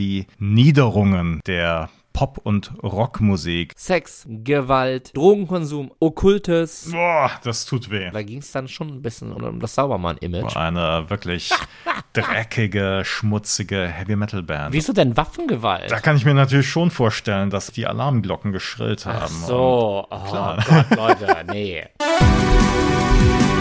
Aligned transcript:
die 0.00 0.26
Niederungen 0.38 1.40
der 1.46 1.90
Pop- 2.14 2.40
und 2.42 2.72
Rockmusik. 2.82 3.74
Sex, 3.76 4.24
Gewalt, 4.26 5.14
Drogenkonsum, 5.14 5.92
Okkultes. 6.00 6.88
Boah, 6.90 7.30
das 7.44 7.66
tut 7.66 7.90
weh. 7.90 8.10
Da 8.10 8.22
ging 8.22 8.38
es 8.38 8.50
dann 8.50 8.66
schon 8.66 8.88
ein 8.88 9.02
bisschen 9.02 9.32
um 9.32 9.60
das 9.60 9.74
Saubermann-Image. 9.74 10.56
Eine 10.56 11.08
wirklich 11.08 11.50
dreckige, 12.14 13.02
schmutzige 13.04 13.86
Heavy-Metal-Band. 13.86 14.72
Wieso 14.72 14.94
denn 14.94 15.16
Waffengewalt? 15.18 15.90
Da 15.90 16.00
kann 16.00 16.16
ich 16.16 16.24
mir 16.24 16.34
natürlich 16.34 16.68
schon 16.68 16.90
vorstellen, 16.90 17.50
dass 17.50 17.70
die 17.70 17.86
Alarmglocken 17.86 18.52
geschrillt 18.52 19.04
haben. 19.04 19.34
Ach 19.42 19.46
so, 19.46 20.06
oh 20.10 20.18
klar. 20.24 20.64
Gott, 20.66 20.96
Leute, 20.96 21.44
nee. 21.52 21.84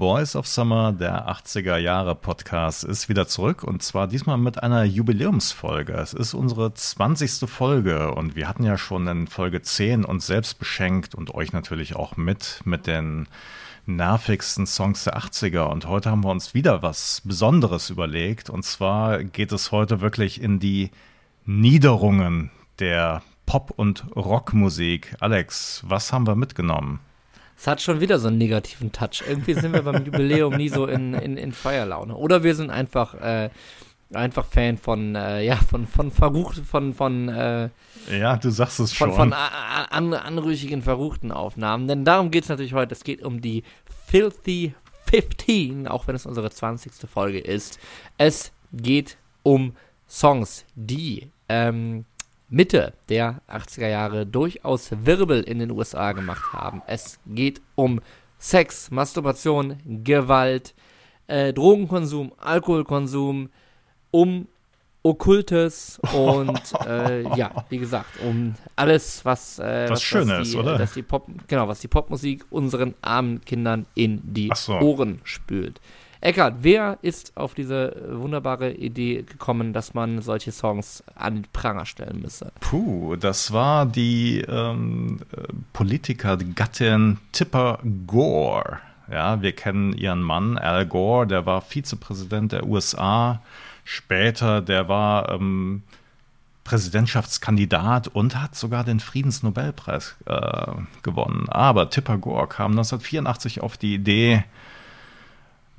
Boys 0.00 0.34
of 0.34 0.46
Summer, 0.46 0.92
der 0.92 1.28
80er 1.28 1.76
Jahre 1.76 2.14
Podcast, 2.14 2.84
ist 2.84 3.10
wieder 3.10 3.28
zurück 3.28 3.62
und 3.62 3.82
zwar 3.82 4.06
diesmal 4.06 4.38
mit 4.38 4.62
einer 4.62 4.82
Jubiläumsfolge. 4.82 5.92
Es 5.92 6.14
ist 6.14 6.32
unsere 6.32 6.72
20. 6.72 7.46
Folge 7.46 8.14
und 8.14 8.34
wir 8.34 8.48
hatten 8.48 8.64
ja 8.64 8.78
schon 8.78 9.06
in 9.08 9.26
Folge 9.26 9.60
10 9.60 10.06
uns 10.06 10.26
selbst 10.26 10.58
beschenkt 10.58 11.14
und 11.14 11.34
euch 11.34 11.52
natürlich 11.52 11.96
auch 11.96 12.16
mit, 12.16 12.62
mit 12.64 12.86
den 12.86 13.28
nervigsten 13.84 14.66
Songs 14.66 15.04
der 15.04 15.18
80er 15.18 15.64
und 15.64 15.86
heute 15.86 16.10
haben 16.10 16.24
wir 16.24 16.30
uns 16.30 16.54
wieder 16.54 16.82
was 16.82 17.20
Besonderes 17.26 17.90
überlegt 17.90 18.48
und 18.48 18.64
zwar 18.64 19.22
geht 19.22 19.52
es 19.52 19.70
heute 19.70 20.00
wirklich 20.00 20.40
in 20.40 20.60
die 20.60 20.92
Niederungen 21.44 22.50
der 22.78 23.20
Pop- 23.44 23.74
und 23.76 24.06
Rockmusik. 24.16 25.14
Alex, 25.20 25.82
was 25.86 26.10
haben 26.10 26.26
wir 26.26 26.36
mitgenommen? 26.36 27.00
Es 27.60 27.66
hat 27.66 27.82
schon 27.82 28.00
wieder 28.00 28.18
so 28.18 28.28
einen 28.28 28.38
negativen 28.38 28.90
Touch. 28.90 29.22
Irgendwie 29.28 29.52
sind 29.52 29.74
wir 29.74 29.82
beim 29.82 30.02
Jubiläum 30.06 30.56
nie 30.56 30.70
so 30.70 30.86
in, 30.86 31.12
in, 31.12 31.36
in 31.36 31.52
Feierlaune. 31.52 32.16
Oder 32.16 32.42
wir 32.42 32.54
sind 32.54 32.70
einfach, 32.70 33.12
äh, 33.20 33.50
einfach 34.14 34.46
Fan 34.46 34.78
von, 34.78 35.14
äh, 35.14 35.42
ja, 35.44 35.56
von, 35.56 35.86
von 35.86 36.10
verrucht, 36.10 36.56
von, 36.64 36.94
von, 36.94 37.28
äh, 37.28 37.68
Ja, 38.10 38.38
du 38.38 38.48
sagst 38.48 38.80
es 38.80 38.94
von, 38.94 39.08
schon. 39.10 39.16
von 39.16 39.32
a- 39.34 39.84
an, 39.90 40.14
anrüchigen, 40.14 40.80
verruchten 40.80 41.32
Aufnahmen. 41.32 41.86
Denn 41.86 42.06
darum 42.06 42.30
geht 42.30 42.44
es 42.44 42.48
natürlich 42.48 42.72
heute. 42.72 42.94
Es 42.94 43.04
geht 43.04 43.22
um 43.22 43.42
die 43.42 43.62
Filthy 44.06 44.74
15, 45.10 45.86
auch 45.86 46.06
wenn 46.06 46.14
es 46.16 46.24
unsere 46.24 46.50
20. 46.50 46.92
Folge 47.12 47.40
ist. 47.40 47.78
Es 48.16 48.52
geht 48.72 49.18
um 49.42 49.74
Songs, 50.08 50.64
die 50.74 51.30
ähm, 51.50 52.06
Mitte 52.50 52.92
der 53.08 53.40
80er 53.48 53.88
Jahre 53.88 54.26
durchaus 54.26 54.90
Wirbel 54.90 55.42
in 55.42 55.60
den 55.60 55.70
USA 55.70 56.12
gemacht 56.12 56.52
haben. 56.52 56.82
Es 56.86 57.18
geht 57.26 57.62
um 57.76 58.00
Sex, 58.38 58.90
Masturbation, 58.90 59.76
Gewalt, 59.86 60.74
äh, 61.28 61.52
Drogenkonsum, 61.52 62.32
Alkoholkonsum, 62.38 63.50
um 64.10 64.48
Okkultes 65.02 66.00
und 66.12 66.60
äh, 66.86 67.22
ja, 67.36 67.64
wie 67.68 67.78
gesagt, 67.78 68.20
um 68.22 68.54
alles, 68.76 69.24
was, 69.24 69.58
äh, 69.58 69.84
Was 69.84 69.92
was, 69.92 70.02
schön 70.02 70.28
was 70.28 70.48
ist, 70.48 70.54
die, 70.54 70.58
oder? 70.58 70.86
Die 70.86 71.02
Pop, 71.02 71.28
genau, 71.46 71.68
was 71.68 71.80
die 71.80 71.88
Popmusik 71.88 72.44
unseren 72.50 72.94
armen 73.00 73.40
Kindern 73.44 73.86
in 73.94 74.20
die 74.24 74.50
so. 74.54 74.74
Ohren 74.74 75.20
spült. 75.24 75.80
Eckart, 76.22 76.56
wer 76.60 76.98
ist 77.00 77.36
auf 77.36 77.54
diese 77.54 77.96
äh, 77.96 78.20
wunderbare 78.20 78.72
Idee 78.72 79.22
gekommen, 79.22 79.72
dass 79.72 79.94
man 79.94 80.20
solche 80.20 80.52
Songs 80.52 81.02
an 81.14 81.36
den 81.36 81.46
Pranger 81.52 81.86
stellen 81.86 82.20
müsse? 82.20 82.52
Puh, 82.60 83.16
das 83.16 83.52
war 83.52 83.86
die 83.86 84.40
ähm, 84.46 85.20
äh, 85.34 85.44
Politiker, 85.72 86.36
die 86.36 86.54
Gattin 86.54 87.18
Tipper 87.32 87.78
Gore. 88.06 88.80
Ja, 89.10 89.40
wir 89.40 89.52
kennen 89.52 89.94
ihren 89.94 90.22
Mann, 90.22 90.58
Al 90.58 90.86
Gore, 90.86 91.26
der 91.26 91.46
war 91.46 91.62
Vizepräsident 91.62 92.52
der 92.52 92.66
USA. 92.66 93.40
Später, 93.84 94.60
der 94.60 94.88
war 94.88 95.30
ähm, 95.30 95.82
Präsidentschaftskandidat 96.64 98.08
und 98.08 98.40
hat 98.40 98.54
sogar 98.54 98.84
den 98.84 99.00
Friedensnobelpreis 99.00 100.16
äh, 100.26 100.72
gewonnen. 101.02 101.48
Aber 101.48 101.90
Tipper 101.90 102.18
Gore 102.18 102.46
kam 102.46 102.72
1984 102.72 103.62
auf 103.62 103.76
die 103.76 103.94
Idee, 103.94 104.44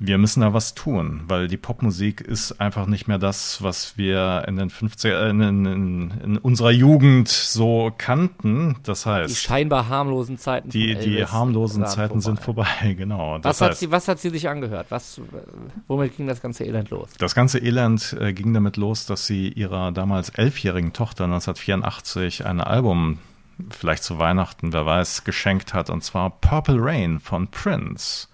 wir 0.04 0.18
müssen 0.18 0.40
da 0.40 0.52
was 0.52 0.74
tun, 0.74 1.22
weil 1.28 1.46
die 1.46 1.56
Popmusik 1.56 2.20
ist 2.20 2.60
einfach 2.60 2.86
nicht 2.86 3.06
mehr 3.06 3.18
das, 3.18 3.62
was 3.62 3.96
wir 3.96 4.44
in 4.48 4.56
den 4.56 4.68
50er, 4.68 5.30
in, 5.30 5.40
in, 5.40 6.10
in 6.24 6.38
unserer 6.38 6.72
Jugend 6.72 7.28
so 7.28 7.92
kannten. 7.96 8.76
Das 8.82 9.04
Die 9.04 9.10
heißt, 9.10 9.36
scheinbar 9.38 9.88
harmlosen 9.88 10.38
Zeiten 10.38 10.70
die, 10.70 10.96
die 10.96 11.24
harmlosen 11.24 11.86
Zeiten 11.86 12.20
sind 12.20 12.40
vorbei, 12.40 12.66
genau. 12.98 13.38
Das 13.38 13.56
Was 13.56 13.60
hat, 13.60 13.70
heißt, 13.70 13.80
sie, 13.80 13.90
was 13.92 14.08
hat 14.08 14.18
sie 14.18 14.30
sich 14.30 14.48
angehört? 14.48 14.86
Was, 14.90 15.18
äh, 15.18 15.22
womit 15.86 16.16
ging 16.16 16.26
das 16.26 16.42
ganze 16.42 16.64
Elend 16.64 16.90
los? 16.90 17.10
Das 17.18 17.36
ganze 17.36 17.60
Elend 17.60 18.16
äh, 18.18 18.32
ging 18.32 18.52
damit 18.52 18.76
los, 18.76 19.06
dass 19.06 19.26
sie 19.26 19.48
ihrer 19.50 19.92
damals 19.92 20.30
elfjährigen 20.30 20.92
Tochter 20.92 21.24
1984 21.24 22.44
ein 22.44 22.60
Album, 22.60 23.18
vielleicht 23.70 24.02
zu 24.02 24.18
Weihnachten, 24.18 24.72
wer 24.72 24.84
weiß, 24.84 25.22
geschenkt 25.22 25.74
hat, 25.74 25.90
und 25.90 26.02
zwar 26.02 26.30
Purple 26.30 26.78
Rain 26.80 27.20
von 27.20 27.46
Prince. 27.46 28.26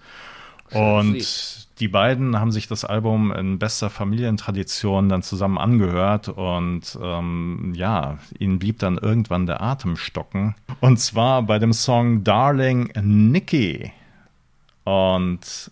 Und 0.71 1.69
die 1.79 1.87
beiden 1.87 2.37
haben 2.37 2.51
sich 2.51 2.67
das 2.67 2.83
Album 2.83 3.31
in 3.31 3.57
bester 3.57 3.89
Familientradition 3.89 5.07
dann 5.07 5.23
zusammen 5.23 5.57
angehört 5.57 6.27
und 6.27 6.97
ähm, 7.01 7.73
ja, 7.75 8.17
ihnen 8.37 8.59
blieb 8.59 8.79
dann 8.79 8.97
irgendwann 8.97 9.45
der 9.45 9.61
Atem 9.61 9.95
stocken. 9.95 10.55
Und 10.81 10.99
zwar 10.99 11.43
bei 11.43 11.57
dem 11.57 11.71
Song 11.71 12.23
Darling 12.23 12.91
Nikki. 13.01 13.93
Und 14.83 15.71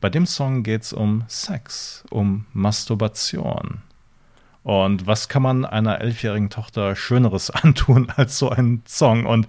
bei 0.00 0.08
dem 0.08 0.26
Song 0.26 0.62
geht 0.62 0.82
es 0.82 0.92
um 0.92 1.24
Sex, 1.26 2.04
um 2.10 2.46
Masturbation. 2.52 3.82
Und 4.62 5.06
was 5.06 5.28
kann 5.28 5.42
man 5.42 5.64
einer 5.64 6.00
elfjährigen 6.00 6.50
Tochter 6.50 6.94
Schöneres 6.94 7.50
antun 7.50 8.08
als 8.14 8.38
so 8.38 8.50
ein 8.50 8.82
Song? 8.86 9.26
Und 9.26 9.48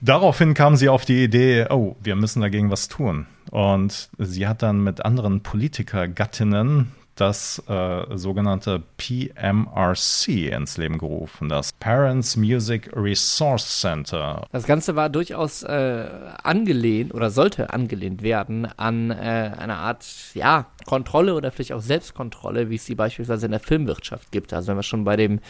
daraufhin 0.00 0.54
kam 0.54 0.76
sie 0.76 0.88
auf 0.88 1.04
die 1.04 1.24
Idee, 1.24 1.66
oh, 1.70 1.96
wir 2.02 2.16
müssen 2.16 2.40
dagegen 2.40 2.70
was 2.70 2.88
tun. 2.88 3.26
Und 3.50 4.10
sie 4.18 4.46
hat 4.46 4.62
dann 4.62 4.82
mit 4.82 5.04
anderen 5.04 5.42
Politikergattinnen 5.42 6.92
das 7.20 7.62
äh, 7.68 8.16
sogenannte 8.16 8.82
PMRC 8.96 10.52
ins 10.52 10.78
Leben 10.78 10.96
gerufen, 10.96 11.48
das 11.48 11.72
Parents 11.74 12.36
Music 12.36 12.90
Resource 12.94 13.80
Center. 13.80 14.46
Das 14.52 14.64
Ganze 14.64 14.96
war 14.96 15.10
durchaus 15.10 15.62
äh, 15.62 16.08
angelehnt 16.42 17.12
oder 17.12 17.30
sollte 17.30 17.70
angelehnt 17.70 18.22
werden 18.22 18.66
an 18.78 19.10
äh, 19.10 19.52
eine 19.58 19.76
Art, 19.76 20.06
ja, 20.34 20.66
Kontrolle 20.86 21.34
oder 21.34 21.50
vielleicht 21.50 21.72
auch 21.72 21.82
Selbstkontrolle, 21.82 22.70
wie 22.70 22.76
es 22.76 22.86
sie 22.86 22.94
beispielsweise 22.94 23.46
in 23.46 23.52
der 23.52 23.60
Filmwirtschaft 23.60 24.32
gibt. 24.32 24.54
Also 24.54 24.68
wenn 24.68 24.78
wir 24.78 24.82
schon 24.82 25.04
bei 25.04 25.16
dem 25.16 25.40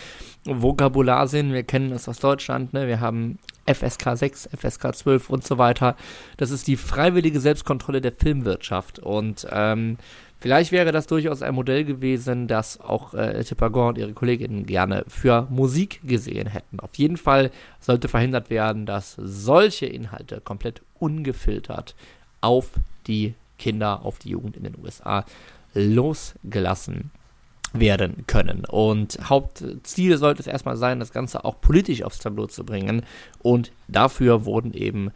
Vokabular 0.45 1.29
sind, 1.29 1.53
wir 1.53 1.63
kennen 1.63 1.93
es 1.93 2.09
aus 2.09 2.19
Deutschland, 2.19 2.73
ne? 2.73 2.89
wir 2.89 3.01
haben 3.01 3.39
FSK 3.67 4.17
6, 4.17 4.49
FSK 4.57 4.95
12 4.95 5.31
und 5.31 5.47
so 5.47 5.59
weiter. 5.59 5.97
Das 6.37 6.51
ist 6.51 6.67
die 6.67 6.77
freiwillige 6.77 7.41
Selbstkontrolle 7.41 8.01
der 8.01 8.13
Filmwirtschaft 8.13 8.99
und 8.99 9.47
ähm, 9.51 9.97
Vielleicht 10.41 10.73
wäre 10.73 10.91
das 10.91 11.07
durchaus 11.07 11.43
ein 11.43 11.55
Modell 11.55 11.85
gewesen, 11.85 12.49
das 12.49 12.81
auch 12.81 13.13
äh, 13.13 13.45
Tipper 13.45 13.69
Gore 13.69 13.89
und 13.91 13.99
ihre 13.99 14.15
Kolleginnen 14.15 14.65
gerne 14.65 15.05
für 15.07 15.47
Musik 15.51 16.01
gesehen 16.03 16.47
hätten. 16.47 16.81
Auf 16.81 16.95
jeden 16.95 17.19
Fall 17.19 17.51
sollte 17.79 18.09
verhindert 18.09 18.49
werden, 18.49 18.87
dass 18.87 19.17
solche 19.19 19.85
Inhalte 19.85 20.41
komplett 20.41 20.81
ungefiltert 20.99 21.95
auf 22.41 22.71
die 23.07 23.35
Kinder, 23.59 24.03
auf 24.03 24.19
die 24.19 24.31
Jugend 24.31 24.57
in 24.57 24.65
den 24.65 24.79
USA 24.83 25.27
losgelassen 25.75 27.11
werden 27.73 28.25
können. 28.27 28.65
Und 28.65 29.19
Hauptziel 29.23 30.19
sollte 30.19 30.41
es 30.41 30.47
erstmal 30.47 30.77
sein, 30.77 31.01
das 31.01 31.13
Ganze 31.13 31.45
auch 31.45 31.61
politisch 31.61 32.03
aufs 32.03 32.19
Tableau 32.19 32.47
zu 32.47 32.65
bringen. 32.65 33.03
Und 33.41 33.73
dafür 33.89 34.45
wurden 34.45 34.73
eben 34.73 35.11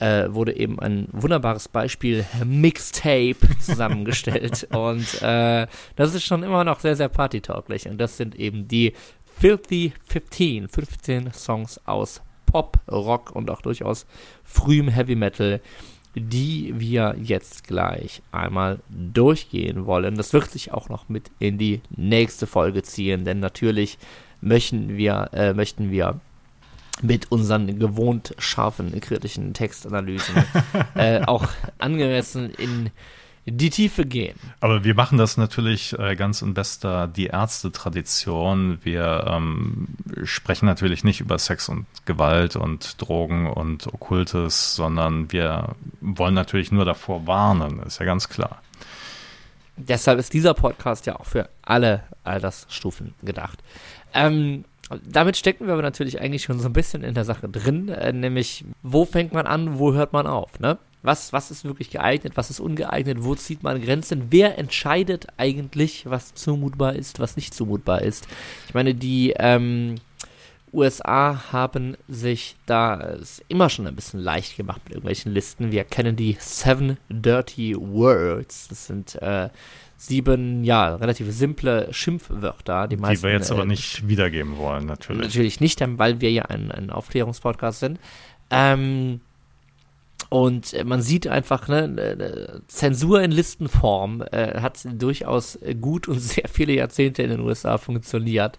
äh, 0.00 0.32
wurde 0.32 0.56
eben 0.56 0.80
ein 0.80 1.06
wunderbares 1.12 1.68
Beispiel 1.68 2.24
Mixtape 2.44 3.36
zusammengestellt. 3.60 4.66
und 4.72 5.22
äh, 5.22 5.66
das 5.96 6.14
ist 6.14 6.24
schon 6.24 6.42
immer 6.42 6.64
noch 6.64 6.80
sehr, 6.80 6.96
sehr 6.96 7.08
partytauglich. 7.08 7.88
Und 7.88 7.98
das 7.98 8.16
sind 8.16 8.34
eben 8.34 8.66
die 8.66 8.92
Filthy 9.24 9.92
15, 10.06 10.68
15 10.68 11.32
Songs 11.32 11.80
aus 11.86 12.22
Pop, 12.46 12.78
Rock 12.90 13.32
und 13.34 13.50
auch 13.50 13.62
durchaus 13.62 14.06
frühem 14.44 14.88
Heavy 14.88 15.16
Metal, 15.16 15.60
die 16.14 16.74
wir 16.76 17.16
jetzt 17.20 17.66
gleich 17.66 18.22
einmal 18.30 18.78
durchgehen 18.88 19.86
wollen. 19.86 20.16
Das 20.16 20.32
wird 20.32 20.50
sich 20.50 20.72
auch 20.72 20.88
noch 20.88 21.08
mit 21.08 21.30
in 21.38 21.58
die 21.58 21.80
nächste 21.90 22.46
Folge 22.46 22.82
ziehen, 22.82 23.24
denn 23.24 23.40
natürlich 23.40 23.98
möchten 24.40 24.96
wir, 24.96 25.30
äh, 25.32 25.54
möchten 25.54 25.90
wir 25.90 26.20
mit 27.02 27.32
unseren 27.32 27.78
gewohnt 27.78 28.34
scharfen 28.38 29.00
kritischen 29.00 29.52
Textanalysen 29.52 30.44
äh, 30.94 31.22
auch 31.22 31.48
angemessen 31.78 32.50
in 32.50 32.90
die 33.46 33.70
Tiefe 33.70 34.06
gehen. 34.06 34.38
Aber 34.60 34.84
wir 34.84 34.94
machen 34.94 35.18
das 35.18 35.36
natürlich 35.36 35.98
äh, 35.98 36.16
ganz 36.16 36.42
in 36.42 36.54
bester 36.54 37.06
Die 37.08 37.26
Ärzte-Tradition. 37.26 38.78
Wir 38.82 39.26
ähm, 39.28 39.88
sprechen 40.24 40.66
natürlich 40.66 41.04
nicht 41.04 41.20
über 41.20 41.38
Sex 41.38 41.68
und 41.68 41.86
Gewalt 42.06 42.56
und 42.56 43.00
Drogen 43.00 43.46
und 43.50 43.86
Okkultes, 43.86 44.74
sondern 44.76 45.30
wir 45.30 45.74
wollen 46.00 46.34
natürlich 46.34 46.72
nur 46.72 46.84
davor 46.84 47.26
warnen, 47.26 47.80
ist 47.80 48.00
ja 48.00 48.06
ganz 48.06 48.28
klar. 48.28 48.62
Deshalb 49.76 50.18
ist 50.18 50.32
dieser 50.32 50.54
Podcast 50.54 51.06
ja 51.06 51.16
auch 51.16 51.26
für 51.26 51.48
alle 51.62 52.04
Altersstufen 52.22 53.14
gedacht. 53.22 53.58
Ähm, 54.14 54.64
damit 55.04 55.36
stecken 55.36 55.66
wir 55.66 55.72
aber 55.72 55.82
natürlich 55.82 56.20
eigentlich 56.20 56.42
schon 56.42 56.60
so 56.60 56.68
ein 56.68 56.72
bisschen 56.72 57.02
in 57.02 57.14
der 57.14 57.24
Sache 57.24 57.48
drin, 57.48 57.88
äh, 57.88 58.12
nämlich 58.12 58.64
wo 58.82 59.04
fängt 59.04 59.32
man 59.32 59.46
an, 59.46 59.78
wo 59.78 59.92
hört 59.92 60.12
man 60.12 60.26
auf, 60.26 60.60
ne? 60.60 60.78
Was, 61.04 61.32
was 61.32 61.50
ist 61.50 61.64
wirklich 61.64 61.90
geeignet, 61.90 62.32
was 62.36 62.50
ist 62.50 62.60
ungeeignet, 62.60 63.18
wo 63.20 63.34
zieht 63.34 63.62
man 63.62 63.80
Grenzen, 63.82 64.28
wer 64.30 64.58
entscheidet 64.58 65.26
eigentlich, 65.36 66.06
was 66.06 66.34
zumutbar 66.34 66.94
ist, 66.94 67.20
was 67.20 67.36
nicht 67.36 67.52
zumutbar 67.52 68.02
ist. 68.02 68.26
Ich 68.68 68.74
meine, 68.74 68.94
die 68.94 69.34
ähm, 69.38 69.96
USA 70.72 71.52
haben 71.52 71.96
sich 72.08 72.56
da 72.66 73.16
immer 73.48 73.70
schon 73.70 73.86
ein 73.86 73.94
bisschen 73.94 74.20
leicht 74.20 74.56
gemacht 74.56 74.80
mit 74.84 74.94
irgendwelchen 74.94 75.32
Listen. 75.32 75.72
Wir 75.72 75.84
kennen 75.84 76.16
die 76.16 76.36
Seven 76.40 76.96
Dirty 77.08 77.76
Words. 77.76 78.68
Das 78.68 78.86
sind 78.86 79.20
äh, 79.22 79.50
sieben, 79.96 80.64
ja, 80.64 80.96
relativ 80.96 81.30
simple 81.32 81.92
Schimpfwörter. 81.92 82.88
Die, 82.88 82.96
meisten, 82.96 83.26
die 83.26 83.28
wir 83.28 83.32
jetzt 83.32 83.50
äh, 83.50 83.54
aber 83.54 83.64
nicht 83.64 84.08
wiedergeben 84.08 84.56
wollen, 84.56 84.86
natürlich. 84.86 85.22
Natürlich 85.22 85.60
nicht, 85.60 85.82
weil 85.98 86.20
wir 86.20 86.30
ja 86.30 86.42
ein, 86.44 86.70
ein 86.70 86.90
Aufklärungspodcast 86.90 87.80
sind. 87.80 88.00
Ähm, 88.50 89.20
und 90.34 90.84
man 90.84 91.00
sieht 91.00 91.28
einfach, 91.28 91.68
ne, 91.68 92.60
Zensur 92.66 93.22
in 93.22 93.30
Listenform 93.30 94.20
äh, 94.32 94.60
hat 94.60 94.80
durchaus 94.84 95.56
gut 95.80 96.08
und 96.08 96.18
sehr 96.18 96.48
viele 96.48 96.72
Jahrzehnte 96.72 97.22
in 97.22 97.30
den 97.30 97.38
USA 97.38 97.78
funktioniert. 97.78 98.58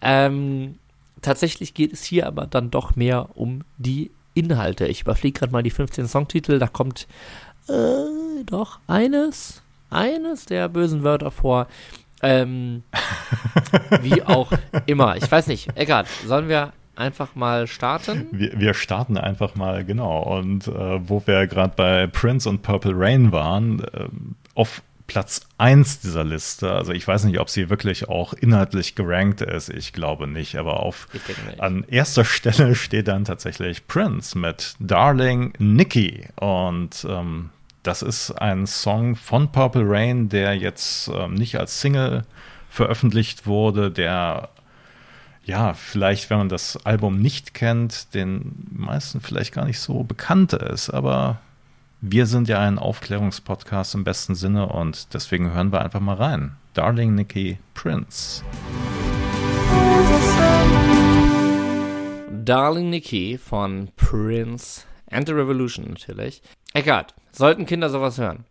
Ähm, 0.00 0.80
tatsächlich 1.22 1.72
geht 1.72 1.92
es 1.92 2.02
hier 2.02 2.26
aber 2.26 2.48
dann 2.48 2.72
doch 2.72 2.96
mehr 2.96 3.28
um 3.34 3.62
die 3.78 4.10
Inhalte. 4.34 4.88
Ich 4.88 5.02
überfliege 5.02 5.38
gerade 5.38 5.52
mal 5.52 5.62
die 5.62 5.70
15 5.70 6.08
Songtitel, 6.08 6.58
da 6.58 6.66
kommt 6.66 7.06
äh, 7.68 8.42
doch 8.44 8.80
eines, 8.88 9.62
eines 9.90 10.46
der 10.46 10.68
bösen 10.68 11.04
Wörter 11.04 11.30
vor. 11.30 11.68
Ähm, 12.22 12.82
wie 14.00 14.20
auch 14.24 14.50
immer. 14.86 15.16
Ich 15.16 15.30
weiß 15.30 15.46
nicht. 15.46 15.68
Egal. 15.76 16.06
Sollen 16.26 16.48
wir 16.48 16.72
einfach 16.96 17.34
mal 17.34 17.66
starten? 17.66 18.26
Wir, 18.30 18.58
wir 18.58 18.74
starten 18.74 19.16
einfach 19.16 19.54
mal, 19.54 19.84
genau. 19.84 20.22
Und 20.22 20.68
äh, 20.68 21.08
wo 21.08 21.22
wir 21.26 21.46
gerade 21.46 21.74
bei 21.76 22.06
Prince 22.06 22.48
und 22.48 22.62
Purple 22.62 22.94
Rain 22.94 23.32
waren, 23.32 23.80
äh, 23.80 24.08
auf 24.54 24.82
Platz 25.06 25.42
1 25.58 26.00
dieser 26.00 26.24
Liste, 26.24 26.72
also 26.72 26.92
ich 26.92 27.06
weiß 27.06 27.24
nicht, 27.24 27.38
ob 27.38 27.50
sie 27.50 27.68
wirklich 27.68 28.08
auch 28.08 28.32
inhaltlich 28.32 28.94
gerankt 28.94 29.42
ist, 29.42 29.68
ich 29.68 29.92
glaube 29.92 30.26
nicht, 30.26 30.56
aber 30.56 30.80
auf 30.80 31.08
an 31.58 31.84
erster 31.88 32.24
Stelle 32.24 32.74
steht 32.74 33.08
dann 33.08 33.24
tatsächlich 33.24 33.86
Prince 33.86 34.38
mit 34.38 34.76
Darling 34.78 35.52
Nikki. 35.58 36.26
Und 36.36 37.06
ähm, 37.08 37.50
das 37.82 38.00
ist 38.00 38.30
ein 38.32 38.66
Song 38.66 39.14
von 39.14 39.52
Purple 39.52 39.84
Rain, 39.86 40.30
der 40.30 40.56
jetzt 40.56 41.08
ähm, 41.08 41.34
nicht 41.34 41.56
als 41.56 41.80
Single 41.80 42.24
veröffentlicht 42.70 43.46
wurde, 43.46 43.90
der 43.90 44.48
ja, 45.46 45.74
vielleicht, 45.74 46.30
wenn 46.30 46.38
man 46.38 46.48
das 46.48 46.78
Album 46.86 47.20
nicht 47.20 47.52
kennt, 47.54 48.14
den 48.14 48.66
meisten 48.70 49.20
vielleicht 49.20 49.52
gar 49.52 49.66
nicht 49.66 49.78
so 49.78 50.02
bekannt 50.02 50.54
ist. 50.54 50.90
Aber 50.90 51.40
wir 52.00 52.26
sind 52.26 52.48
ja 52.48 52.60
ein 52.60 52.78
Aufklärungspodcast 52.78 53.94
im 53.94 54.04
besten 54.04 54.34
Sinne 54.34 54.66
und 54.66 55.12
deswegen 55.12 55.52
hören 55.52 55.72
wir 55.72 55.82
einfach 55.82 56.00
mal 56.00 56.16
rein. 56.16 56.56
Darling 56.72 57.14
Nikki 57.14 57.58
Prince. 57.74 58.42
Darling 62.44 62.90
Nikki 62.90 63.38
von 63.38 63.88
Prince 63.96 64.82
and 65.14 65.26
the 65.26 65.34
Revolution 65.34 65.86
natürlich. 65.88 66.42
Egal. 66.72 67.06
Sollten 67.32 67.66
Kinder 67.66 67.90
sowas 67.90 68.18
hören? 68.18 68.44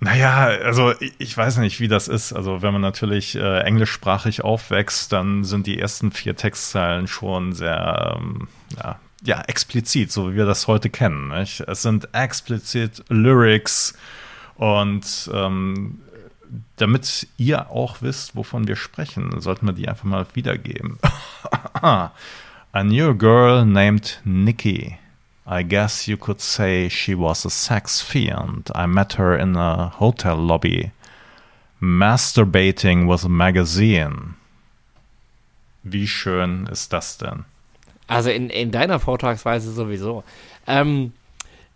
Naja, 0.00 0.46
also 0.64 0.92
ich, 1.00 1.12
ich 1.18 1.36
weiß 1.36 1.58
nicht, 1.58 1.80
wie 1.80 1.88
das 1.88 2.08
ist. 2.08 2.32
Also 2.32 2.62
wenn 2.62 2.72
man 2.72 2.82
natürlich 2.82 3.36
äh, 3.36 3.60
englischsprachig 3.60 4.42
aufwächst, 4.42 5.12
dann 5.12 5.44
sind 5.44 5.66
die 5.66 5.78
ersten 5.78 6.10
vier 6.10 6.36
Textzeilen 6.36 7.06
schon 7.06 7.52
sehr 7.52 8.16
ähm, 8.18 8.48
ja, 8.76 8.98
ja, 9.22 9.42
explizit, 9.42 10.10
so 10.10 10.30
wie 10.30 10.36
wir 10.36 10.46
das 10.46 10.68
heute 10.68 10.88
kennen. 10.88 11.28
Nicht? 11.28 11.60
Es 11.60 11.82
sind 11.82 12.08
explizit 12.14 13.04
Lyrics 13.08 13.94
und 14.56 15.30
ähm, 15.34 16.00
damit 16.76 17.28
ihr 17.36 17.70
auch 17.70 18.00
wisst, 18.00 18.36
wovon 18.36 18.66
wir 18.66 18.76
sprechen, 18.76 19.40
sollten 19.40 19.66
wir 19.66 19.72
die 19.72 19.88
einfach 19.88 20.04
mal 20.04 20.26
wiedergeben. 20.34 20.98
A 22.72 22.84
new 22.84 23.14
girl 23.14 23.64
named 23.64 24.20
Nikki. 24.24 24.96
I 25.46 25.62
guess 25.62 26.06
you 26.06 26.16
could 26.16 26.40
say 26.40 26.88
she 26.88 27.14
was 27.14 27.44
a 27.44 27.50
sex 27.50 28.00
fiend. 28.00 28.70
I 28.74 28.86
met 28.86 29.14
her 29.14 29.36
in 29.36 29.56
a 29.56 29.88
hotel 29.88 30.36
lobby, 30.36 30.92
masturbating 31.80 33.08
with 33.08 33.24
a 33.24 33.28
magazine. 33.28 34.34
Wie 35.82 36.06
schön 36.06 36.68
ist 36.70 36.92
das 36.92 37.16
denn? 37.16 37.44
Also 38.06 38.30
in, 38.30 38.50
in 38.50 38.70
deiner 38.70 38.98
Vortragsweise 38.98 39.72
sowieso. 39.72 40.24
Ähm, 40.66 41.12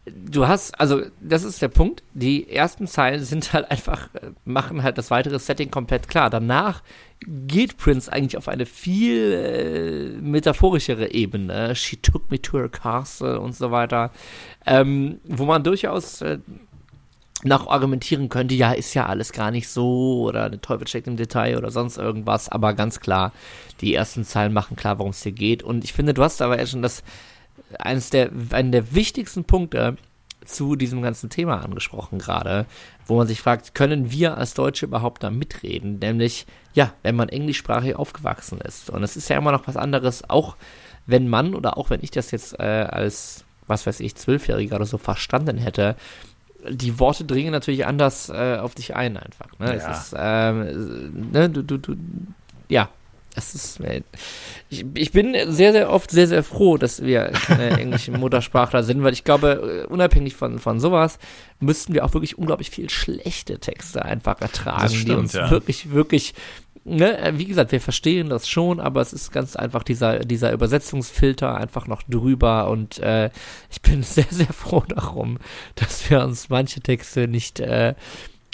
du 0.07 0.47
hast, 0.47 0.79
also 0.79 1.03
das 1.21 1.45
ist 1.45 1.63
der 1.63 1.69
Punkt, 1.69 2.03
die 2.13 2.51
ersten 2.51 2.87
Zeilen 2.87 3.25
sind 3.25 3.53
halt 3.53 3.71
einfach, 3.71 4.15
äh, 4.15 4.31
machen 4.45 4.83
halt 4.83 4.99
das 4.99 5.11
weitere 5.11 5.39
Setting 5.39 5.71
komplett 5.71 6.09
klar. 6.09 6.31
Danach 6.31 6.83
geht 7.27 7.79
Prince 7.79 8.13
eigentlich 8.13 8.37
auf 8.37 8.49
eine 8.49 8.67
viel 8.67 9.33
äh, 9.33 10.21
metaphorischere 10.21 11.13
Ebene. 11.13 11.75
She 11.75 11.97
took 11.97 12.31
me 12.31 12.41
to 12.41 12.59
her 12.59 12.69
castle 12.69 13.41
und 13.41 13.55
so 13.55 13.71
weiter. 13.71 14.11
Ähm, 14.67 15.21
wo 15.25 15.45
man 15.45 15.65
durchaus 15.65 16.21
äh, 16.21 16.39
nach 17.43 17.67
argumentieren 17.67 18.29
könnte, 18.31 18.55
ja, 18.55 18.73
ist 18.73 18.95
ja 18.95 19.07
alles 19.07 19.33
gar 19.33 19.51
nicht 19.51 19.69
so 19.69 20.23
oder 20.23 20.49
der 20.49 20.61
Teufel 20.61 20.89
steckt 20.89 21.07
im 21.07 21.17
Detail 21.17 21.59
oder 21.59 21.71
sonst 21.71 21.99
irgendwas, 21.99 22.49
aber 22.49 22.73
ganz 22.73 23.01
klar, 23.01 23.33
die 23.83 23.95
ersten 23.95 24.25
Zeilen 24.25 24.55
machen 24.55 24.77
klar, 24.77 24.99
worum 24.99 25.11
es 25.11 25.23
hier 25.23 25.33
geht. 25.33 25.63
Und 25.63 25.85
ich 25.85 25.93
finde, 25.93 26.15
du 26.15 26.23
hast 26.23 26.41
aber 26.41 26.59
ja 26.59 26.67
schon 26.67 26.81
das, 26.81 27.03
eines 27.79 28.11
der, 28.11 28.31
einen 28.51 28.73
der 28.73 28.95
wichtigsten 28.95 29.45
Punkte 29.45 29.97
zu 30.45 30.77
diesem 30.77 31.03
ganzen 31.03 31.31
Thema 31.31 31.63
angesprochen 31.65 32.19
gerade, 32.19 32.67
wo 33.07 33.17
man 33.17 33.27
sich 33.27 33.41
fragt, 33.41 33.75
können 33.75 34.11
wir 34.11 34.37
als 34.37 34.55
Deutsche 34.55 34.87
überhaupt 34.87 35.23
da 35.23 35.31
mitreden? 35.31 35.99
Nämlich, 35.99 36.47
ja, 36.75 36.93
wenn 37.03 37.17
man 37.17 37.29
englischsprachig 37.29 37.97
aufgewachsen 37.97 38.61
ist. 38.61 38.91
Und 38.91 39.03
es 39.03 39.17
ist 39.17 39.29
ja 39.29 39.39
immer 39.39 39.53
noch 39.53 39.67
was 39.67 39.77
anderes, 39.77 40.29
auch 40.29 40.57
wenn 41.07 41.29
man 41.29 41.55
oder 41.55 41.77
auch 41.77 41.91
wenn 41.91 42.03
ich 42.03 42.11
das 42.11 42.31
jetzt 42.31 42.59
äh, 42.59 42.63
als, 42.63 43.45
was 43.67 43.87
weiß 43.87 44.01
ich, 44.01 44.15
Zwölfjähriger 44.17 44.77
oder 44.77 44.87
so 44.87 44.99
verstanden 44.99 45.59
hätte, 45.59 45.97
die 46.69 46.99
Worte 46.99 47.25
dringen 47.25 47.53
natürlich 47.53 47.87
anders 47.87 48.31
äh, 48.31 48.57
auf 48.57 48.75
dich 48.75 48.97
ein 48.97 49.17
einfach. 49.17 49.59
Ne? 49.59 49.67
Ja. 49.67 49.73
Es 49.73 49.99
ist, 49.99 50.15
ähm, 50.17 51.31
ne, 51.31 51.51
du, 51.51 51.63
du, 51.63 51.77
du, 51.77 51.97
ja, 52.69 52.89
es 53.35 53.55
ist, 53.55 53.81
äh, 53.81 54.03
ich, 54.71 54.85
ich 54.95 55.13
bin 55.13 55.35
sehr, 55.49 55.73
sehr 55.73 55.91
oft 55.91 56.11
sehr, 56.11 56.27
sehr 56.27 56.43
froh, 56.43 56.77
dass 56.77 57.03
wir 57.03 57.31
keine 57.33 57.71
englischen 57.81 58.19
Muttersprachler 58.19 58.83
sind, 58.83 59.03
weil 59.03 59.13
ich 59.13 59.25
glaube, 59.25 59.85
äh, 59.85 59.93
unabhängig 59.93 60.35
von, 60.37 60.59
von 60.59 60.81
sowas, 60.81 61.19
müssten 61.61 61.95
wir 61.95 62.05
auch 62.05 62.15
wirklich 62.15 62.39
unglaublich 62.39 62.71
viel 62.71 62.91
schlechte 62.91 63.59
Texte 63.59 64.05
einfach 64.05 64.41
ertragen, 64.41 64.89
stimmt, 64.89 65.09
die 65.09 65.13
uns 65.13 65.33
ja. 65.33 65.51
wirklich, 65.51 65.91
wirklich, 65.91 66.35
ne, 66.85 67.19
äh, 67.19 67.39
wie 67.39 67.47
gesagt, 67.47 67.73
wir 67.73 67.81
verstehen 67.81 68.29
das 68.29 68.49
schon, 68.49 68.81
aber 68.81 69.01
es 69.01 69.13
ist 69.13 69.33
ganz 69.33 69.57
einfach 69.57 69.83
dieser, 69.83 70.21
dieser 70.21 70.53
Übersetzungsfilter 70.53 71.57
einfach 71.57 71.87
noch 71.87 72.03
drüber 72.03 72.69
und 72.71 72.99
äh, 73.01 73.31
ich 73.71 73.83
bin 73.83 74.03
sehr, 74.05 74.27
sehr 74.31 74.53
froh 74.53 74.85
darum, 74.87 75.39
dass 75.75 76.09
wir 76.09 76.23
uns 76.23 76.49
manche 76.49 76.81
Texte 76.81 77.27
nicht 77.27 77.61
äh, 77.61 77.95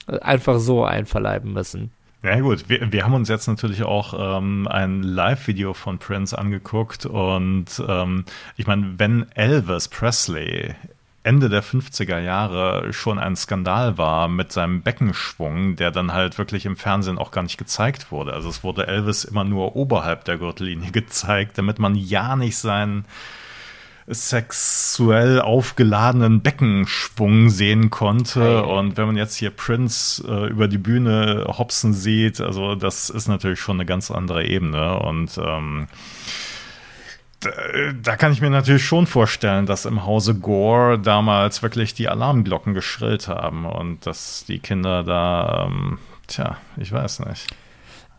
einfach 0.06 0.58
so 0.58 0.84
einverleiben 0.84 1.52
müssen. 1.52 1.92
Ja 2.22 2.38
gut, 2.40 2.68
wir, 2.68 2.92
wir 2.92 3.04
haben 3.04 3.14
uns 3.14 3.30
jetzt 3.30 3.46
natürlich 3.46 3.82
auch 3.82 4.38
ähm, 4.38 4.68
ein 4.68 5.02
Live-Video 5.02 5.72
von 5.72 5.98
Prince 5.98 6.36
angeguckt 6.36 7.06
und 7.06 7.82
ähm, 7.88 8.26
ich 8.58 8.66
meine, 8.66 8.98
wenn 8.98 9.32
Elvis 9.32 9.88
Presley 9.88 10.74
Ende 11.22 11.48
der 11.48 11.62
50er 11.62 12.18
Jahre 12.18 12.92
schon 12.92 13.18
ein 13.18 13.36
Skandal 13.36 13.96
war 13.96 14.28
mit 14.28 14.52
seinem 14.52 14.82
Beckenschwung, 14.82 15.76
der 15.76 15.90
dann 15.90 16.12
halt 16.12 16.36
wirklich 16.36 16.66
im 16.66 16.76
Fernsehen 16.76 17.18
auch 17.18 17.30
gar 17.30 17.42
nicht 17.42 17.58
gezeigt 17.58 18.10
wurde. 18.10 18.34
Also 18.34 18.50
es 18.50 18.64
wurde 18.64 18.86
Elvis 18.86 19.24
immer 19.24 19.44
nur 19.44 19.76
oberhalb 19.76 20.24
der 20.24 20.36
Gürtellinie 20.36 20.90
gezeigt, 20.92 21.56
damit 21.56 21.78
man 21.78 21.94
ja 21.94 22.36
nicht 22.36 22.58
seinen 22.58 23.06
sexuell 24.10 25.40
aufgeladenen 25.40 26.42
Beckenschwung 26.42 27.48
sehen 27.48 27.90
konnte. 27.90 28.42
Hey. 28.42 28.78
Und 28.78 28.96
wenn 28.96 29.06
man 29.06 29.16
jetzt 29.16 29.36
hier 29.36 29.50
Prince 29.50 30.22
äh, 30.26 30.48
über 30.48 30.68
die 30.68 30.78
Bühne 30.78 31.46
hopsen 31.46 31.94
sieht, 31.94 32.40
also 32.40 32.74
das 32.74 33.10
ist 33.10 33.28
natürlich 33.28 33.60
schon 33.60 33.76
eine 33.76 33.86
ganz 33.86 34.10
andere 34.10 34.44
Ebene. 34.44 34.98
Und 34.98 35.38
ähm, 35.38 35.88
da, 37.40 37.50
da, 38.02 38.16
kann 38.16 38.32
ich 38.32 38.40
mir 38.40 38.50
natürlich 38.50 38.84
schon 38.84 39.06
vorstellen, 39.06 39.66
dass 39.66 39.86
im 39.86 40.04
Hause 40.04 40.34
Gore 40.34 40.98
damals 40.98 41.62
wirklich 41.62 41.94
die 41.94 42.08
Alarmglocken 42.08 42.74
geschrillt 42.74 43.28
haben 43.28 43.64
und 43.64 44.06
dass 44.06 44.44
die 44.46 44.58
Kinder 44.58 45.04
da, 45.04 45.66
ähm, 45.66 45.98
tja, 46.26 46.58
ich 46.76 46.92
weiß 46.92 47.20
nicht. 47.20 47.46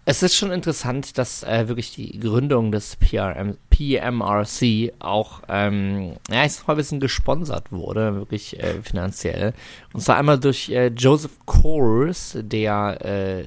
Es 0.03 0.23
ist 0.23 0.35
schon 0.35 0.51
interessant, 0.51 1.19
dass 1.19 1.43
äh, 1.43 1.67
wirklich 1.67 1.93
die 1.93 2.19
Gründung 2.19 2.71
des 2.71 2.95
PRM, 2.95 3.57
PMRC 3.69 4.93
auch, 4.97 5.41
ähm, 5.47 6.13
ja, 6.29 6.43
ich 6.43 6.53
sag 6.53 6.67
mal, 6.67 6.73
ein 6.73 6.77
bisschen 6.77 6.99
gesponsert 6.99 7.71
wurde, 7.71 8.15
wirklich 8.15 8.59
äh, 8.59 8.81
finanziell. 8.81 9.53
Und 9.93 10.01
zwar 10.01 10.17
einmal 10.17 10.39
durch 10.39 10.69
äh, 10.69 10.87
Joseph 10.87 11.37
Coors, 11.45 12.35
der 12.41 12.97
äh, 13.05 13.41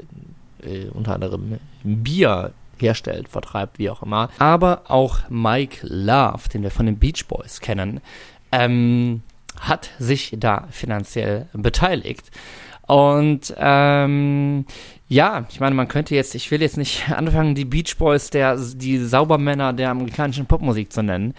äh, 0.65 0.89
unter 0.93 1.15
anderem 1.15 1.59
Bier 1.83 2.53
herstellt, 2.79 3.29
vertreibt, 3.29 3.81
wie 3.81 3.91
auch 3.91 4.03
immer. 4.03 4.31
Aber 4.39 4.83
auch 4.89 5.29
Mike 5.29 5.79
Love, 5.83 6.49
den 6.53 6.63
wir 6.63 6.71
von 6.71 6.87
den 6.87 6.99
Beach 6.99 7.27
Boys 7.27 7.61
kennen, 7.61 8.01
ähm, 8.53 9.23
hat 9.59 9.91
sich 9.99 10.35
da 10.39 10.69
finanziell 10.71 11.49
beteiligt. 11.53 12.31
Und 12.87 13.55
ähm, 13.57 14.67
ja, 15.09 15.47
ich 15.51 15.61
meine, 15.61 15.75
man 15.75 15.89
könnte 15.89 16.15
jetzt, 16.15 16.35
ich 16.35 16.51
will 16.51 16.63
jetzt 16.63 16.77
nicht 16.77 17.11
anfangen, 17.17 17.55
die 17.55 17.65
Beach 17.65 17.97
Boys, 17.99 18.31
der, 18.31 18.57
die 18.57 18.99
Saubermänner 18.99 19.73
der 19.73 19.91
amerikanischen 19.91 20.47
Popmusik 20.47 20.93
zu 20.93 21.03
nennen, 21.03 21.35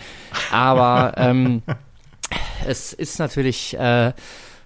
aber 0.51 1.13
ähm, 1.17 1.63
es 2.67 2.93
ist 2.93 3.19
natürlich 3.19 3.77
äh, 3.77 4.13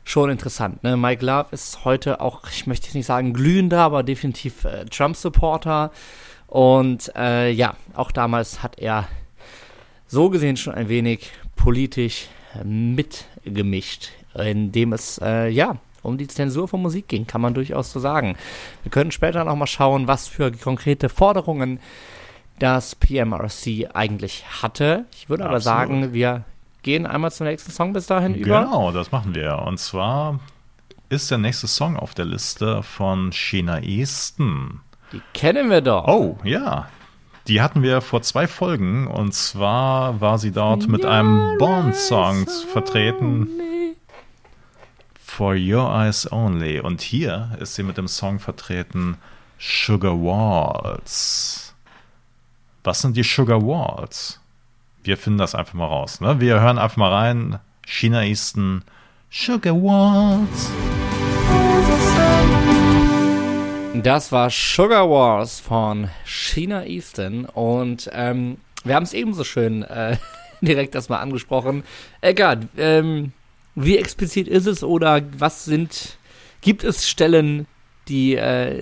schon 0.04 0.30
interessant. 0.30 0.84
Ne? 0.84 0.98
Mike 0.98 1.26
Love 1.26 1.48
ist 1.52 1.86
heute 1.86 2.20
auch, 2.22 2.42
ich 2.50 2.68
möchte 2.68 2.88
jetzt 2.88 2.96
nicht 2.96 3.06
sagen 3.06 3.34
glühender, 3.34 3.80
aber 3.80 4.04
definitiv 4.04 4.66
äh, 4.66 4.86
Trump-Supporter. 4.86 5.92
Und 6.48 7.12
äh, 7.16 7.52
ja, 7.52 7.76
auch 7.94 8.12
damals 8.12 8.64
hat 8.64 8.80
er 8.80 9.08
so 10.08 10.32
gesehen 10.32 10.58
schon 10.58 10.74
ein 10.74 10.90
wenig 10.90 11.32
politisch 11.56 12.28
mitgemischt, 12.64 14.10
indem 14.34 14.94
es 14.94 15.20
äh, 15.24 15.50
ja 15.50 15.78
um 16.04 16.18
die 16.18 16.28
Zensur 16.28 16.68
von 16.68 16.82
Musik 16.82 17.08
ging, 17.08 17.28
kann 17.28 17.42
man 17.42 17.54
durchaus 17.54 17.92
so 17.92 18.00
sagen. 18.00 18.36
Wir 18.84 18.92
können 18.92 19.12
später 19.12 19.44
noch 19.44 19.56
mal 19.56 19.68
schauen, 19.68 20.08
was 20.08 20.28
für 20.28 20.52
konkrete 20.52 21.10
Forderungen 21.10 21.80
das 22.60 22.96
PMRC 22.96 23.90
eigentlich 23.94 24.46
hatte. 24.62 25.06
Ich 25.14 25.30
würde 25.30 25.46
aber 25.46 25.56
Absolut. 25.56 25.78
sagen, 25.78 26.14
wir 26.14 26.44
gehen 26.84 27.06
einmal 27.06 27.32
zum 27.32 27.48
nächsten 27.48 27.72
Song 27.72 27.94
bis 27.94 28.08
dahin 28.08 28.36
über. 28.36 28.64
Genau, 28.64 28.92
das 28.92 29.12
machen 29.12 29.36
wir. 29.36 29.60
Und 29.60 29.80
zwar 29.80 30.40
ist 31.10 31.32
der 31.32 31.38
nächste 31.38 31.68
Song 31.68 31.98
auf 31.98 32.14
der 32.14 32.26
Liste 32.26 32.84
von 32.84 33.32
China 33.32 33.82
Easton. 33.82 34.82
Die 35.12 35.22
kennen 35.34 35.70
wir 35.70 35.82
doch. 35.82 36.08
Oh, 36.08 36.38
ja. 36.44 36.88
Die 37.48 37.62
hatten 37.62 37.82
wir 37.82 38.02
vor 38.02 38.22
zwei 38.22 38.46
Folgen 38.46 39.08
und 39.08 39.34
zwar 39.34 40.22
war 40.22 40.38
sie 40.38 40.52
dort 40.52 40.88
mit 40.88 41.04
einem 41.04 41.58
Bond-Song 41.58 42.46
vertreten. 42.72 43.48
For 45.30 45.56
Your 45.56 45.90
Eyes 45.90 46.30
Only. 46.30 46.82
Und 46.82 47.00
hier 47.00 47.56
ist 47.62 47.76
sie 47.76 47.84
mit 47.84 47.98
dem 47.98 48.10
Song 48.10 48.40
vertreten 48.40 49.16
Sugar 49.58 50.16
Walls. 50.22 51.74
Was 52.84 53.02
sind 53.02 53.16
die 53.16 53.24
Sugar 53.24 53.62
Walls? 53.62 54.42
Wir 55.04 55.16
finden 55.16 55.40
das 55.40 55.56
einfach 55.56 55.76
mal 55.76 55.86
raus. 55.86 56.20
Ne? 56.20 56.42
Wir 56.42 56.60
hören 56.60 56.78
einfach 56.78 56.98
mal 56.98 57.14
rein. 57.14 57.60
China 57.86 58.24
Easton 58.24 58.84
Sugar 59.32 59.76
Walls. 59.76 60.72
Das 64.04 64.32
war 64.34 64.50
Sugar 64.50 65.10
Wars 65.10 65.62
von 65.62 66.10
China 66.26 66.84
Easton 66.84 67.46
und 67.46 68.10
ähm, 68.14 68.58
wir 68.84 68.96
haben 68.96 69.04
es 69.04 69.14
ebenso 69.14 69.46
schön 69.46 69.84
äh, 69.84 70.18
direkt 70.62 70.96
erstmal 70.96 71.22
angesprochen. 71.22 71.84
Egal, 72.20 72.68
ähm, 72.78 73.32
wie 73.80 73.98
explizit 73.98 74.48
ist 74.48 74.68
es 74.68 74.84
oder 74.84 75.22
was 75.38 75.66
sind, 75.66 76.18
gibt 76.62 76.84
es 76.84 77.08
Stellen, 77.08 77.68
die, 78.08 78.36
äh, 78.36 78.82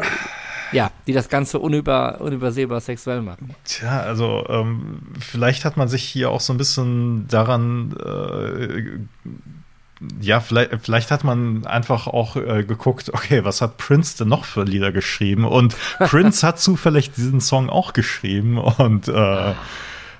ja, 0.72 0.92
die 1.06 1.14
das 1.14 1.30
Ganze 1.30 1.60
unüber, 1.60 2.20
unübersehbar 2.22 2.82
sexuell 2.82 3.22
machen? 3.22 3.56
Tja, 3.64 4.00
also 4.02 4.46
ähm, 4.50 5.00
vielleicht 5.20 5.66
hat 5.66 5.78
man 5.78 5.88
sich 5.88 6.04
hier 6.04 6.32
auch 6.32 6.42
so 6.42 6.54
ein 6.54 6.58
bisschen 6.58 7.28
daran 7.28 7.96
äh, 7.98 9.00
ja, 10.22 10.40
vielleicht, 10.40 10.72
vielleicht 10.84 11.12
hat 11.12 11.24
man 11.24 11.66
einfach 11.66 12.08
auch 12.08 12.36
äh, 12.36 12.64
geguckt, 12.64 13.12
okay, 13.14 13.44
was 13.44 13.62
hat 13.62 13.78
Prince 13.78 14.18
denn 14.18 14.28
noch 14.28 14.46
für 14.46 14.64
Lieder 14.64 14.92
geschrieben? 14.92 15.46
Und 15.46 15.76
Prince 16.00 16.46
hat 16.46 16.60
zufällig 16.60 17.12
diesen 17.12 17.42
Song 17.42 17.70
auch 17.70 17.94
geschrieben 17.94 18.58
und 18.58 19.08
äh, 19.08 19.54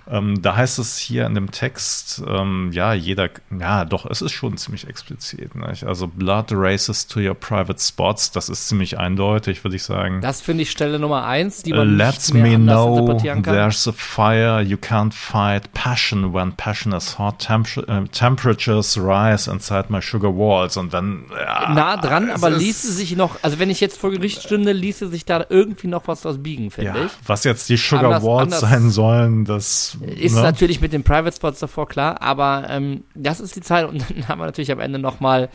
ähm, 0.10 0.42
da 0.42 0.56
heißt 0.56 0.80
es 0.80 0.98
hier 0.98 1.26
in 1.26 1.36
dem 1.36 1.52
Text, 1.52 2.24
ähm, 2.28 2.72
ja, 2.72 2.94
jeder, 2.94 3.30
ja, 3.58 3.86
doch, 3.86 4.06
es 4.06 4.22
ist 4.22 4.32
schon 4.32 4.58
ziemlich 4.58 4.88
explizit. 4.88 5.56
Nicht? 5.56 5.84
Also 5.84 6.08
Blood 6.08 6.48
races 6.52 7.08
to 7.08 7.20
your 7.20 7.36
private 7.36 7.80
spots, 7.80 8.32
das 8.32 8.50
ist 8.50 8.68
ziemlich 8.68 8.98
eindeutig, 8.98 9.64
würde 9.64 9.76
ich 9.76 9.84
sagen. 9.84 10.22
Das 10.22 10.42
finde 10.42 10.64
ich 10.64 10.72
Stelle 10.72 11.00
Nummer 11.00 11.26
eins, 11.26 11.64
die 11.64 11.74
man 11.74 11.98
Let's 11.98 12.34
nicht 12.34 12.42
mehr 12.42 12.58
me 12.58 12.66
know 12.66 13.18
there's 13.44 13.88
a 13.88 13.92
fire 13.92 14.62
you 14.62 14.78
can't 14.78 15.14
fight, 15.14 15.72
passion 15.74 16.34
when 16.34 16.54
passion 16.54 16.94
is 16.94 17.18
hot, 17.18 17.40
Temp 17.40 17.68
uh, 17.78 18.06
temperatures 18.12 18.98
rise 18.98 19.50
inside 19.50 19.86
my 19.90 20.02
sugar 20.02 20.36
walls 20.36 20.78
und 20.78 20.94
dann 20.94 21.26
ja, 21.32 21.74
nah 21.74 21.98
dran, 21.98 22.30
aber 22.30 22.50
ließe 22.50 22.92
sich 22.92 23.16
noch, 23.16 23.38
also 23.42 23.60
wenn 23.60 23.70
ich 23.70 23.80
jetzt 23.82 24.00
vor 24.00 24.12
Gericht 24.12 24.44
stünde, 24.44 24.72
ließe 24.72 25.10
sich 25.10 25.26
da 25.26 25.46
irgendwie 25.50 25.88
noch 25.88 26.08
was 26.08 26.22
draus 26.22 26.38
biegen, 26.42 26.72
finde 26.72 26.92
ja, 26.98 27.06
ich. 27.06 27.12
Was 27.26 27.44
jetzt 27.44 27.70
die 27.70 27.78
Sugar 27.78 28.06
anders, 28.06 28.24
Walls 28.24 28.54
anders 28.54 28.60
sein 28.62 28.90
sollen, 28.90 29.46
das 29.46 29.97
ist 30.02 30.36
ne? 30.36 30.42
natürlich 30.42 30.82
mit 30.82 30.94
den 30.94 31.04
Private 31.04 31.36
Spots 31.36 31.60
davor 31.60 31.88
klar, 31.88 32.22
aber 32.22 32.68
ähm, 32.70 33.04
das 33.16 33.40
ist 33.40 33.56
die 33.56 33.62
Zeit 33.62 33.88
und 33.88 34.02
dann 34.10 34.28
haben 34.28 34.40
wir 34.40 34.46
natürlich 34.46 34.72
am 34.72 34.80
Ende 34.80 35.00
nochmal, 35.00 35.50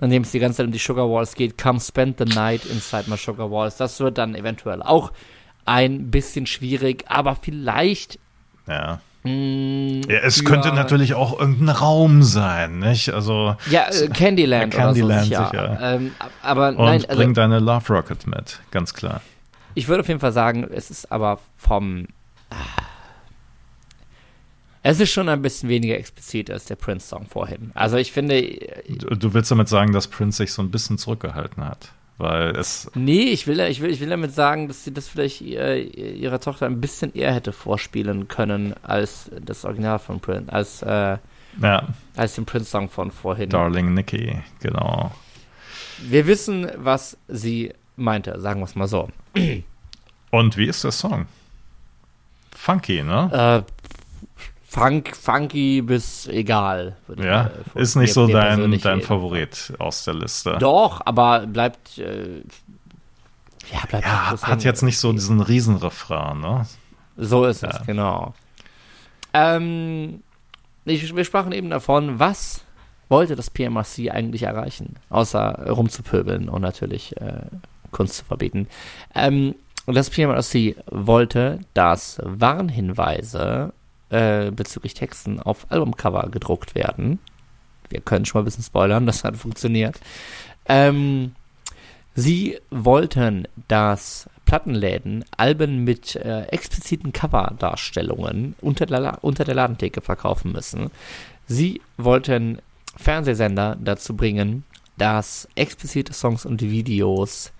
nachdem 0.00 0.22
es 0.22 0.30
die 0.30 0.38
ganze 0.38 0.58
Zeit 0.58 0.66
um 0.66 0.72
die 0.72 0.78
Sugar 0.78 1.08
Walls 1.08 1.34
geht, 1.34 1.58
come 1.58 1.80
spend 1.80 2.18
the 2.18 2.24
night 2.24 2.64
inside 2.66 3.08
my 3.08 3.16
Sugar 3.16 3.50
Walls. 3.50 3.76
Das 3.76 4.00
wird 4.00 4.18
dann 4.18 4.34
eventuell 4.34 4.82
auch 4.82 5.12
ein 5.64 6.10
bisschen 6.10 6.46
schwierig, 6.46 7.04
aber 7.08 7.36
vielleicht. 7.36 8.18
Ja. 8.66 9.00
Mm, 9.24 10.02
ja, 10.08 10.18
es 10.22 10.44
könnte 10.44 10.72
natürlich 10.72 11.14
auch 11.14 11.38
irgendein 11.38 11.70
Raum 11.70 12.22
sein, 12.22 12.78
nicht? 12.78 13.12
Also 13.12 13.56
ja, 13.70 13.88
äh, 13.88 14.08
Candyland, 14.08 14.72
ja, 14.72 14.80
Candyland 14.80 15.26
oder 15.26 15.38
so, 15.38 15.50
sicher. 15.50 15.78
Ähm, 15.82 16.12
aber 16.42 16.68
Und 16.68 16.78
nein, 16.78 17.04
also, 17.08 17.16
bring 17.16 17.34
deine 17.34 17.58
Love 17.58 17.92
Rocket 17.92 18.26
mit, 18.26 18.60
ganz 18.70 18.94
klar. 18.94 19.20
Ich 19.74 19.88
würde 19.88 20.00
auf 20.00 20.08
jeden 20.08 20.20
Fall 20.20 20.32
sagen, 20.32 20.66
es 20.72 20.90
ist 20.90 21.10
aber 21.10 21.40
vom 21.56 22.06
ah, 22.50 22.54
es 24.86 25.00
ist 25.00 25.10
schon 25.10 25.28
ein 25.28 25.42
bisschen 25.42 25.68
weniger 25.68 25.98
explizit 25.98 26.48
als 26.48 26.66
der 26.66 26.76
Prince-Song 26.76 27.26
vorhin. 27.26 27.72
Also 27.74 27.96
ich 27.96 28.12
finde. 28.12 28.40
Du, 28.88 29.16
du, 29.16 29.34
willst 29.34 29.50
damit 29.50 29.68
sagen, 29.68 29.92
dass 29.92 30.06
Prince 30.06 30.38
sich 30.38 30.52
so 30.52 30.62
ein 30.62 30.70
bisschen 30.70 30.96
zurückgehalten 30.96 31.64
hat. 31.64 31.90
Weil 32.18 32.54
es. 32.54 32.88
Nee, 32.94 33.24
ich 33.24 33.48
will, 33.48 33.58
ich 33.58 33.80
will, 33.80 33.90
ich 33.90 34.00
will 34.00 34.08
damit 34.08 34.32
sagen, 34.32 34.68
dass 34.68 34.84
sie 34.84 34.94
das 34.94 35.08
vielleicht 35.08 35.42
äh, 35.42 35.82
ihrer 35.82 36.38
Tochter 36.38 36.66
ein 36.66 36.80
bisschen 36.80 37.12
eher 37.14 37.34
hätte 37.34 37.52
vorspielen 37.52 38.28
können 38.28 38.74
als 38.84 39.28
das 39.44 39.64
Original 39.64 39.98
von 39.98 40.20
Prince, 40.20 40.52
als, 40.52 40.82
äh, 40.82 41.18
ja. 41.60 41.88
als 42.14 42.36
den 42.36 42.46
Prince-Song 42.46 42.88
von 42.88 43.10
vorhin. 43.10 43.50
Darling 43.50 43.92
Nikki, 43.92 44.38
genau. 44.60 45.10
Wir 45.98 46.28
wissen, 46.28 46.70
was 46.76 47.18
sie 47.26 47.72
meinte, 47.96 48.40
sagen 48.40 48.60
wir 48.60 48.66
es 48.66 48.76
mal 48.76 48.86
so. 48.86 49.08
Und 50.30 50.56
wie 50.56 50.66
ist 50.66 50.84
der 50.84 50.92
Song? 50.92 51.26
Funky, 52.56 53.02
ne? 53.02 53.64
Äh, 53.66 53.72
Funk, 54.76 55.16
funky 55.16 55.80
bis 55.80 56.26
egal. 56.26 56.96
Ja, 57.16 57.50
ich, 57.74 57.80
ist 57.80 57.96
nicht 57.96 58.12
so 58.12 58.26
dein, 58.26 58.78
dein 58.78 59.00
Favorit 59.00 59.72
aus 59.78 60.04
der 60.04 60.12
Liste. 60.12 60.58
Doch, 60.58 61.00
aber 61.06 61.46
bleibt. 61.46 61.96
Äh, 61.98 62.42
ja, 63.72 63.80
bleibt 63.88 64.04
ja 64.04 64.36
hat 64.42 64.64
jetzt 64.64 64.82
nicht 64.82 64.98
so 64.98 65.12
diesen 65.12 65.40
Riesenrefrain, 65.40 66.40
ne? 66.40 66.66
So 67.16 67.46
ist 67.46 67.62
ja. 67.62 67.70
es, 67.70 67.86
genau. 67.86 68.34
Ähm, 69.32 70.22
ich, 70.84 71.16
wir 71.16 71.24
sprachen 71.24 71.52
eben 71.52 71.70
davon, 71.70 72.18
was 72.18 72.62
wollte 73.08 73.34
das 73.34 73.48
PMRC 73.48 74.10
eigentlich 74.10 74.42
erreichen, 74.42 74.96
außer 75.08 75.70
rumzupöbeln 75.70 76.50
und 76.50 76.60
natürlich 76.60 77.16
äh, 77.16 77.46
Kunst 77.92 78.16
zu 78.16 78.24
verbieten. 78.26 78.68
Ähm, 79.14 79.54
das 79.86 80.10
PMRC 80.10 80.76
wollte, 80.90 81.60
dass 81.72 82.20
Warnhinweise 82.22 83.72
äh, 84.10 84.50
bezüglich 84.50 84.94
Texten 84.94 85.40
auf 85.40 85.66
Albumcover 85.70 86.28
gedruckt 86.30 86.74
werden. 86.74 87.18
Wir 87.88 88.00
können 88.00 88.24
schon 88.24 88.38
mal 88.38 88.42
ein 88.42 88.46
bisschen 88.46 88.64
spoilern, 88.64 89.06
das 89.06 89.24
hat 89.24 89.36
funktioniert. 89.36 89.98
Ähm, 90.66 91.34
sie 92.14 92.58
wollten, 92.70 93.46
dass 93.68 94.28
Plattenläden 94.44 95.24
Alben 95.36 95.84
mit 95.84 96.16
äh, 96.16 96.42
expliziten 96.44 97.12
Coverdarstellungen 97.12 98.54
unter 98.60 99.18
unter 99.22 99.44
der 99.44 99.54
Ladentheke 99.54 100.00
verkaufen 100.00 100.52
müssen. 100.52 100.90
Sie 101.46 101.80
wollten 101.96 102.60
Fernsehsender 102.96 103.76
dazu 103.80 104.16
bringen, 104.16 104.64
dass 104.96 105.48
explizite 105.54 106.12
Songs 106.12 106.46
und 106.46 106.62
Videos 106.62 107.52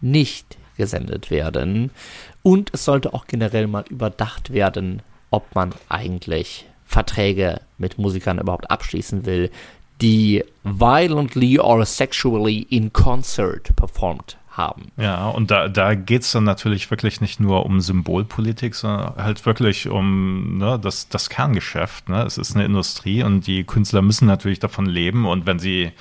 nicht 0.00 0.56
gesendet 0.76 1.30
werden. 1.30 1.90
Und 2.42 2.72
es 2.72 2.84
sollte 2.84 3.14
auch 3.14 3.26
generell 3.26 3.66
mal 3.66 3.84
überdacht 3.88 4.52
werden, 4.52 5.02
ob 5.36 5.54
man 5.54 5.74
eigentlich 5.90 6.64
Verträge 6.86 7.60
mit 7.76 7.98
Musikern 7.98 8.38
überhaupt 8.38 8.70
abschließen 8.70 9.26
will, 9.26 9.50
die 10.00 10.42
violently 10.64 11.58
or 11.58 11.84
sexually 11.84 12.66
in 12.70 12.90
concert 12.90 13.76
performed 13.76 14.38
haben. 14.50 14.90
Ja, 14.96 15.28
und 15.28 15.50
da, 15.50 15.68
da 15.68 15.94
geht 15.94 16.22
es 16.22 16.32
dann 16.32 16.44
natürlich 16.44 16.90
wirklich 16.90 17.20
nicht 17.20 17.38
nur 17.38 17.66
um 17.66 17.82
Symbolpolitik, 17.82 18.74
sondern 18.74 19.14
halt 19.16 19.44
wirklich 19.44 19.88
um 19.88 20.56
ne, 20.56 20.78
das, 20.80 21.10
das 21.10 21.28
Kerngeschäft. 21.28 22.08
Ne? 22.08 22.22
Es 22.22 22.38
ist 22.38 22.54
eine 22.54 22.64
Industrie 22.64 23.22
und 23.22 23.46
die 23.46 23.64
Künstler 23.64 24.00
müssen 24.00 24.26
natürlich 24.26 24.58
davon 24.58 24.86
leben 24.86 25.26
und 25.26 25.44
wenn 25.44 25.58
sie 25.58 25.92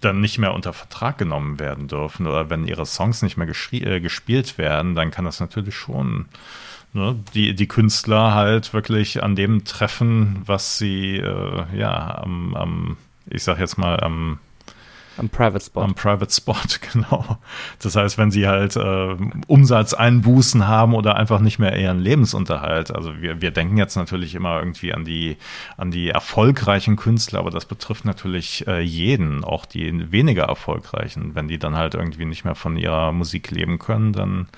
dann 0.00 0.20
nicht 0.20 0.38
mehr 0.38 0.52
unter 0.52 0.74
Vertrag 0.74 1.16
genommen 1.16 1.58
werden 1.58 1.88
dürfen 1.88 2.26
oder 2.26 2.50
wenn 2.50 2.66
ihre 2.66 2.84
Songs 2.84 3.22
nicht 3.22 3.38
mehr 3.38 3.48
äh, 3.48 4.00
gespielt 4.00 4.58
werden, 4.58 4.94
dann 4.94 5.10
kann 5.10 5.24
das 5.24 5.40
natürlich 5.40 5.74
schon 5.74 6.26
ne, 6.94 7.16
die, 7.34 7.54
die 7.54 7.68
Künstler 7.68 8.34
halt 8.34 8.72
wirklich 8.72 9.22
an 9.22 9.36
dem 9.36 9.64
treffen, 9.64 10.42
was 10.46 10.78
sie 10.78 11.16
äh, 11.18 11.64
ja 11.76 12.18
am, 12.22 12.54
am, 12.54 12.96
ich 13.28 13.42
sag 13.42 13.58
jetzt 13.58 13.76
mal, 13.76 14.00
am 14.00 14.38
am 15.16 15.28
Private 15.28 15.64
Spot. 15.64 15.82
Am 15.82 15.94
Private 15.94 16.32
Spot, 16.32 16.56
genau. 16.92 17.38
Das 17.80 17.96
heißt, 17.96 18.18
wenn 18.18 18.30
sie 18.30 18.48
halt 18.48 18.76
äh, 18.76 19.16
Umsatzeinbußen 19.46 20.66
haben 20.66 20.94
oder 20.94 21.16
einfach 21.16 21.40
nicht 21.40 21.58
mehr 21.58 21.78
ihren 21.78 22.00
Lebensunterhalt. 22.00 22.90
Also 22.90 23.20
wir, 23.20 23.40
wir 23.40 23.50
denken 23.50 23.76
jetzt 23.76 23.96
natürlich 23.96 24.34
immer 24.34 24.58
irgendwie 24.58 24.92
an 24.92 25.04
die, 25.04 25.36
an 25.76 25.90
die 25.90 26.08
erfolgreichen 26.08 26.96
Künstler, 26.96 27.38
aber 27.40 27.50
das 27.50 27.64
betrifft 27.64 28.04
natürlich 28.04 28.66
äh, 28.66 28.80
jeden, 28.80 29.44
auch 29.44 29.66
die 29.66 30.10
weniger 30.10 30.44
erfolgreichen. 30.44 31.34
Wenn 31.34 31.48
die 31.48 31.58
dann 31.58 31.76
halt 31.76 31.94
irgendwie 31.94 32.24
nicht 32.24 32.44
mehr 32.44 32.56
von 32.56 32.76
ihrer 32.76 33.12
Musik 33.12 33.50
leben 33.50 33.78
können, 33.78 34.12
dann 34.12 34.48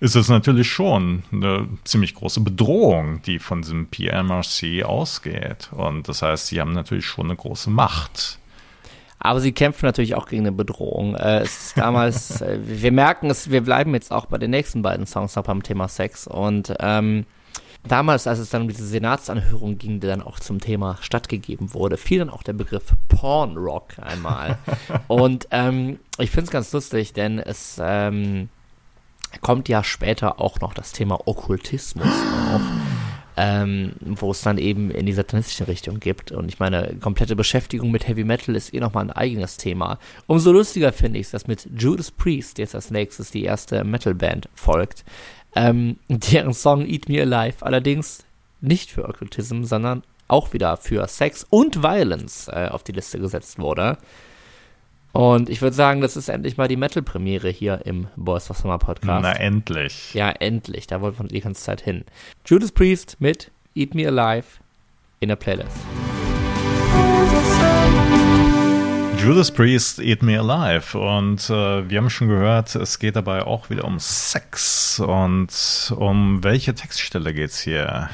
ist 0.00 0.16
es 0.16 0.28
natürlich 0.28 0.70
schon 0.70 1.22
eine 1.32 1.68
ziemlich 1.84 2.14
große 2.14 2.40
Bedrohung, 2.40 3.22
die 3.22 3.38
von 3.38 3.62
diesem 3.62 3.86
PMRC 3.86 4.84
ausgeht. 4.84 5.70
Und 5.72 6.08
das 6.08 6.22
heißt, 6.22 6.48
sie 6.48 6.60
haben 6.60 6.72
natürlich 6.72 7.06
schon 7.06 7.26
eine 7.26 7.36
große 7.36 7.70
Macht 7.70 8.38
aber 9.24 9.40
sie 9.40 9.52
kämpfen 9.52 9.86
natürlich 9.86 10.14
auch 10.14 10.26
gegen 10.26 10.42
eine 10.42 10.52
Bedrohung. 10.52 11.16
Äh, 11.16 11.40
es 11.40 11.68
ist 11.68 11.78
damals, 11.78 12.40
äh, 12.42 12.58
wir 12.62 12.92
merken 12.92 13.30
es, 13.30 13.50
wir 13.50 13.62
bleiben 13.62 13.94
jetzt 13.94 14.12
auch 14.12 14.26
bei 14.26 14.36
den 14.36 14.50
nächsten 14.50 14.82
beiden 14.82 15.06
Songs 15.06 15.34
noch 15.34 15.44
beim 15.44 15.62
Thema 15.62 15.88
Sex. 15.88 16.26
Und 16.26 16.74
ähm, 16.78 17.24
damals, 17.88 18.26
als 18.26 18.38
es 18.38 18.50
dann 18.50 18.62
um 18.62 18.68
diese 18.68 18.86
Senatsanhörung 18.86 19.78
ging, 19.78 19.98
die 19.98 20.06
dann 20.06 20.20
auch 20.20 20.38
zum 20.40 20.60
Thema 20.60 20.98
stattgegeben 21.00 21.72
wurde, 21.72 21.96
fiel 21.96 22.18
dann 22.18 22.28
auch 22.28 22.42
der 22.42 22.52
Begriff 22.52 22.92
Porn 23.08 23.56
Rock 23.56 23.94
einmal. 23.98 24.58
Und 25.08 25.48
ähm, 25.52 25.98
ich 26.18 26.30
finde 26.30 26.44
es 26.44 26.50
ganz 26.50 26.70
lustig, 26.74 27.14
denn 27.14 27.38
es 27.38 27.80
ähm, 27.82 28.50
kommt 29.40 29.68
ja 29.68 29.84
später 29.84 30.40
auch 30.40 30.60
noch 30.60 30.74
das 30.74 30.92
Thema 30.92 31.26
Okkultismus 31.26 32.06
auf 32.54 32.62
ähm, 33.36 33.92
wo 34.00 34.30
es 34.30 34.42
dann 34.42 34.58
eben 34.58 34.90
in 34.90 35.06
die 35.06 35.12
satanistische 35.12 35.66
Richtung 35.66 36.00
gibt. 36.00 36.32
Und 36.32 36.48
ich 36.48 36.58
meine, 36.58 36.96
komplette 37.00 37.34
Beschäftigung 37.34 37.90
mit 37.90 38.06
Heavy 38.06 38.24
Metal 38.24 38.54
ist 38.54 38.72
eh 38.72 38.80
nochmal 38.80 39.04
ein 39.04 39.10
eigenes 39.10 39.56
Thema. 39.56 39.98
Umso 40.26 40.52
lustiger 40.52 40.92
finde 40.92 41.18
ich 41.18 41.26
es, 41.26 41.32
dass 41.32 41.46
mit 41.46 41.68
Judas 41.76 42.10
Priest 42.10 42.58
jetzt 42.58 42.74
als 42.74 42.90
nächstes 42.90 43.30
die 43.30 43.44
erste 43.44 43.84
Metalband 43.84 44.48
folgt, 44.54 45.04
ähm, 45.56 45.98
deren 46.08 46.54
Song 46.54 46.86
Eat 46.86 47.08
Me 47.08 47.20
Alive 47.20 47.64
allerdings 47.64 48.24
nicht 48.60 48.90
für 48.90 49.08
Okkultism, 49.08 49.64
sondern 49.64 50.02
auch 50.28 50.52
wieder 50.52 50.76
für 50.76 51.06
Sex 51.06 51.46
und 51.50 51.82
Violence 51.82 52.48
äh, 52.48 52.68
auf 52.70 52.82
die 52.82 52.92
Liste 52.92 53.18
gesetzt 53.18 53.58
wurde. 53.58 53.98
Und 55.14 55.48
ich 55.48 55.62
würde 55.62 55.76
sagen, 55.76 56.00
das 56.00 56.16
ist 56.16 56.28
endlich 56.28 56.56
mal 56.56 56.66
die 56.66 56.76
Metal-Premiere 56.76 57.48
hier 57.48 57.82
im 57.84 58.08
Boys 58.16 58.50
of 58.50 58.56
Summer 58.56 58.78
Podcast. 58.78 59.22
Na, 59.22 59.32
endlich. 59.32 60.12
Ja, 60.12 60.30
endlich. 60.30 60.88
Da 60.88 61.00
wollten 61.00 61.22
wir 61.22 61.28
die 61.28 61.40
ganze 61.40 61.62
Zeit 61.62 61.80
hin. 61.80 62.04
Judas 62.44 62.72
Priest 62.72 63.16
mit 63.20 63.52
Eat 63.76 63.94
Me 63.94 64.08
Alive 64.08 64.46
in 65.20 65.28
der 65.28 65.36
Playlist. 65.36 65.76
Judas 69.22 69.52
Priest, 69.52 70.00
Eat 70.00 70.24
Me 70.24 70.36
Alive. 70.36 70.98
Und 70.98 71.48
äh, 71.48 71.88
wir 71.88 71.98
haben 71.98 72.10
schon 72.10 72.26
gehört, 72.26 72.74
es 72.74 72.98
geht 72.98 73.14
dabei 73.14 73.44
auch 73.44 73.70
wieder 73.70 73.84
um 73.84 74.00
Sex. 74.00 74.98
Und 74.98 75.94
um 75.96 76.42
welche 76.42 76.74
Textstelle 76.74 77.32
geht 77.32 77.50
es 77.50 77.60
hier? 77.60 78.10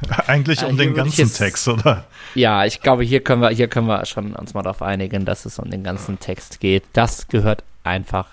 Eigentlich 0.26 0.64
um 0.64 0.76
den 0.76 0.94
ganzen 0.94 1.20
jetzt, 1.22 1.38
Text, 1.38 1.68
oder? 1.68 2.04
Ja, 2.34 2.64
ich 2.64 2.80
glaube, 2.80 3.02
hier 3.04 3.20
können 3.20 3.42
wir, 3.42 3.50
hier 3.50 3.68
können 3.68 3.86
wir 3.86 4.04
schon 4.06 4.34
uns 4.34 4.54
mal 4.54 4.62
darauf 4.62 4.82
einigen, 4.82 5.24
dass 5.24 5.44
es 5.44 5.58
um 5.58 5.70
den 5.70 5.82
ganzen 5.82 6.20
Text 6.20 6.60
geht. 6.60 6.84
Das 6.92 7.28
gehört 7.28 7.64
einfach 7.84 8.26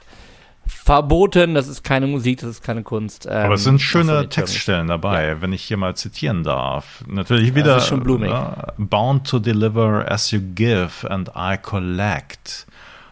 verboten. 0.67 1.55
Das 1.55 1.67
ist 1.67 1.83
keine 1.83 2.07
Musik, 2.07 2.39
das 2.39 2.49
ist 2.49 2.63
keine 2.63 2.83
Kunst. 2.83 3.25
Ähm, 3.25 3.31
Aber 3.33 3.55
es 3.55 3.63
sind 3.63 3.79
schöne 3.79 4.29
Textstellen 4.29 4.87
dabei, 4.87 5.27
ja. 5.27 5.41
wenn 5.41 5.53
ich 5.53 5.63
hier 5.63 5.77
mal 5.77 5.95
zitieren 5.95 6.43
darf. 6.43 7.03
Natürlich 7.07 7.55
wieder 7.55 7.79
schon 7.79 8.03
blumig. 8.03 8.31
Uh, 8.31 8.71
Bound 8.77 9.27
to 9.27 9.39
deliver 9.39 10.09
as 10.09 10.31
you 10.31 10.39
give 10.39 11.07
and 11.09 11.29
I 11.35 11.57
collect. 11.57 12.65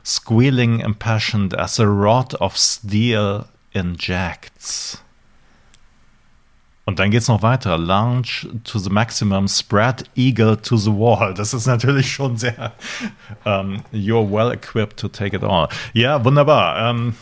Squealing 0.06 0.80
impassioned 0.80 1.58
as 1.58 1.80
a 1.80 1.86
rod 1.86 2.36
of 2.36 2.58
steel 2.58 3.46
injects. 3.72 5.02
Und 6.86 7.00
dann 7.00 7.12
geht 7.12 7.22
es 7.22 7.28
noch 7.30 7.42
weiter. 7.42 7.78
Launch 7.78 8.48
to 8.66 8.78
the 8.78 8.90
maximum, 8.90 9.48
spread 9.48 10.04
eagle 10.16 10.58
to 10.58 10.76
the 10.76 10.92
wall. 10.92 11.34
Das 11.34 11.54
ist 11.54 11.66
natürlich 11.66 12.12
schon 12.12 12.38
sehr. 12.38 12.74
Ähm, 13.46 13.84
you're 13.94 14.30
well 14.30 14.52
equipped 14.52 15.00
to 15.00 15.08
take 15.08 15.36
it 15.36 15.44
all. 15.44 15.70
Ja, 15.94 16.24
wunderbar. 16.26 16.90
Ähm, 16.90 17.16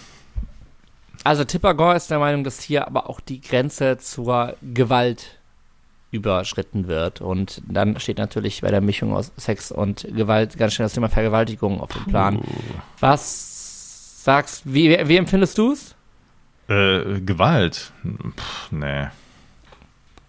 also 1.24 1.44
Tipper 1.44 1.76
Gore 1.76 1.96
ist 1.96 2.10
der 2.10 2.18
Meinung, 2.18 2.44
dass 2.44 2.62
hier 2.62 2.88
aber 2.88 3.08
auch 3.10 3.20
die 3.20 3.40
Grenze 3.42 4.00
zur 4.00 4.56
Gewalt 4.62 5.38
überschritten 6.10 6.88
wird. 6.88 7.22
Und 7.22 7.62
dann 7.68 8.00
steht 8.00 8.18
natürlich 8.18 8.62
bei 8.62 8.72
der 8.72 8.82
Mischung 8.82 9.16
aus 9.16 9.32
Sex 9.38 9.72
und 9.72 10.08
Gewalt 10.16 10.58
ganz 10.58 10.74
schnell 10.74 10.86
das 10.86 10.94
Thema 10.94 11.10
Vergewaltigung 11.10 11.80
auf 11.80 11.92
dem 11.92 12.06
Plan. 12.06 12.38
Uh. 12.38 12.44
Was 13.00 14.24
sagst 14.24 14.64
wie, 14.66 14.90
wie 15.08 15.18
empfindest 15.18 15.58
du 15.58 15.74
es? 15.74 15.96
Äh, 16.68 17.22
Gewalt? 17.22 17.92
Puh, 18.04 18.76
nee. 18.76 19.08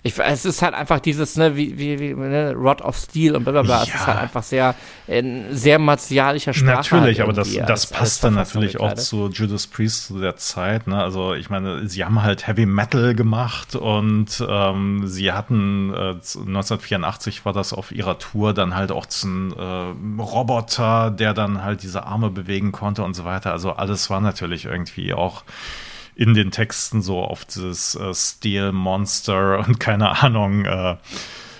Ich, 0.05 0.19
es 0.19 0.45
ist 0.45 0.63
halt 0.63 0.75
einfach 0.75 0.99
dieses, 0.99 1.37
ne, 1.37 1.57
wie, 1.57 1.79
wie, 1.79 2.01
wie 2.01 2.15
ne, 2.15 2.55
Rod 2.55 2.83
of 2.83 2.97
Steel 2.97 3.37
und 3.37 3.45
blablabla. 3.45 3.77
Ja. 3.77 3.83
Es 3.83 3.95
ist 3.95 4.07
halt 4.07 4.19
einfach 4.19 4.43
sehr, 4.43 4.75
äh, 5.07 5.23
sehr 5.51 5.79
martialischer 5.79 6.53
Sprache. 6.53 6.97
Natürlich, 6.97 7.21
halt 7.21 7.29
aber 7.29 7.33
das, 7.33 7.55
das 7.55 7.87
passt 7.87 8.25
dann 8.25 8.35
natürlich 8.35 8.81
auch 8.81 8.95
zu 8.95 9.29
Judas 9.29 9.69
Priest 9.69 10.09
zu 10.09 10.19
der 10.19 10.37
Zeit, 10.37 10.89
ne? 10.89 11.01
Also 11.01 11.35
ich 11.35 11.51
meine, 11.51 11.89
sie 11.89 12.05
haben 12.05 12.21
halt 12.21 12.49
Heavy 12.49 12.67
Metal 12.67 13.15
gemacht 13.15 13.77
und 13.77 14.45
ähm, 14.49 15.07
sie 15.07 15.31
hatten 15.31 15.95
äh, 15.95 16.15
1984 16.15 17.45
war 17.45 17.53
das 17.53 17.73
auf 17.73 17.93
ihrer 17.93 18.19
Tour 18.19 18.55
dann 18.55 18.75
halt 18.75 18.91
auch 18.91 19.07
ein 19.23 19.53
äh, 19.53 20.21
Roboter, 20.21 21.13
der 21.13 21.33
dann 21.33 21.63
halt 21.63 21.85
diese 21.85 22.05
Arme 22.07 22.31
bewegen 22.31 22.73
konnte 22.73 23.05
und 23.05 23.15
so 23.15 23.25
weiter. 23.25 23.53
Also 23.53 23.73
alles 23.73 24.11
war 24.11 24.21
natürlich 24.21 24.65
irgendwie 24.65 25.15
auch 25.15 25.45
in 26.15 26.35
den 26.35 26.51
Texten 26.51 27.03
so 27.03 27.21
auf 27.21 27.45
dieses 27.45 27.95
äh, 27.95 28.15
Steel 28.15 28.73
Monster 28.73 29.59
und 29.67 29.81
keine 29.81 30.23
Ahnung 30.23 30.65
äh, 30.65 30.97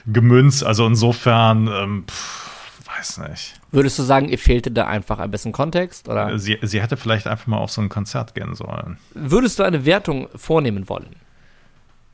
gemünzt. 0.07 0.65
Also 0.65 0.87
insofern, 0.87 1.69
ähm, 1.69 2.05
pff, 2.09 2.89
weiß 2.99 3.19
nicht. 3.29 3.55
Würdest 3.71 3.99
du 3.99 4.03
sagen, 4.03 4.29
ihr 4.29 4.39
fehlte 4.39 4.71
da 4.71 4.87
einfach 4.87 5.19
ein 5.19 5.31
bisschen 5.31 5.53
Kontext? 5.53 6.09
Oder? 6.09 6.39
Sie, 6.39 6.59
sie 6.63 6.83
hätte 6.83 6.97
vielleicht 6.97 7.27
einfach 7.27 7.47
mal 7.47 7.59
auf 7.59 7.71
so 7.71 7.81
ein 7.81 7.89
Konzert 7.89 8.35
gehen 8.35 8.55
sollen. 8.55 8.99
Würdest 9.15 9.59
du 9.59 9.63
eine 9.63 9.85
Wertung 9.85 10.29
vornehmen 10.37 10.89
wollen? 10.89 11.17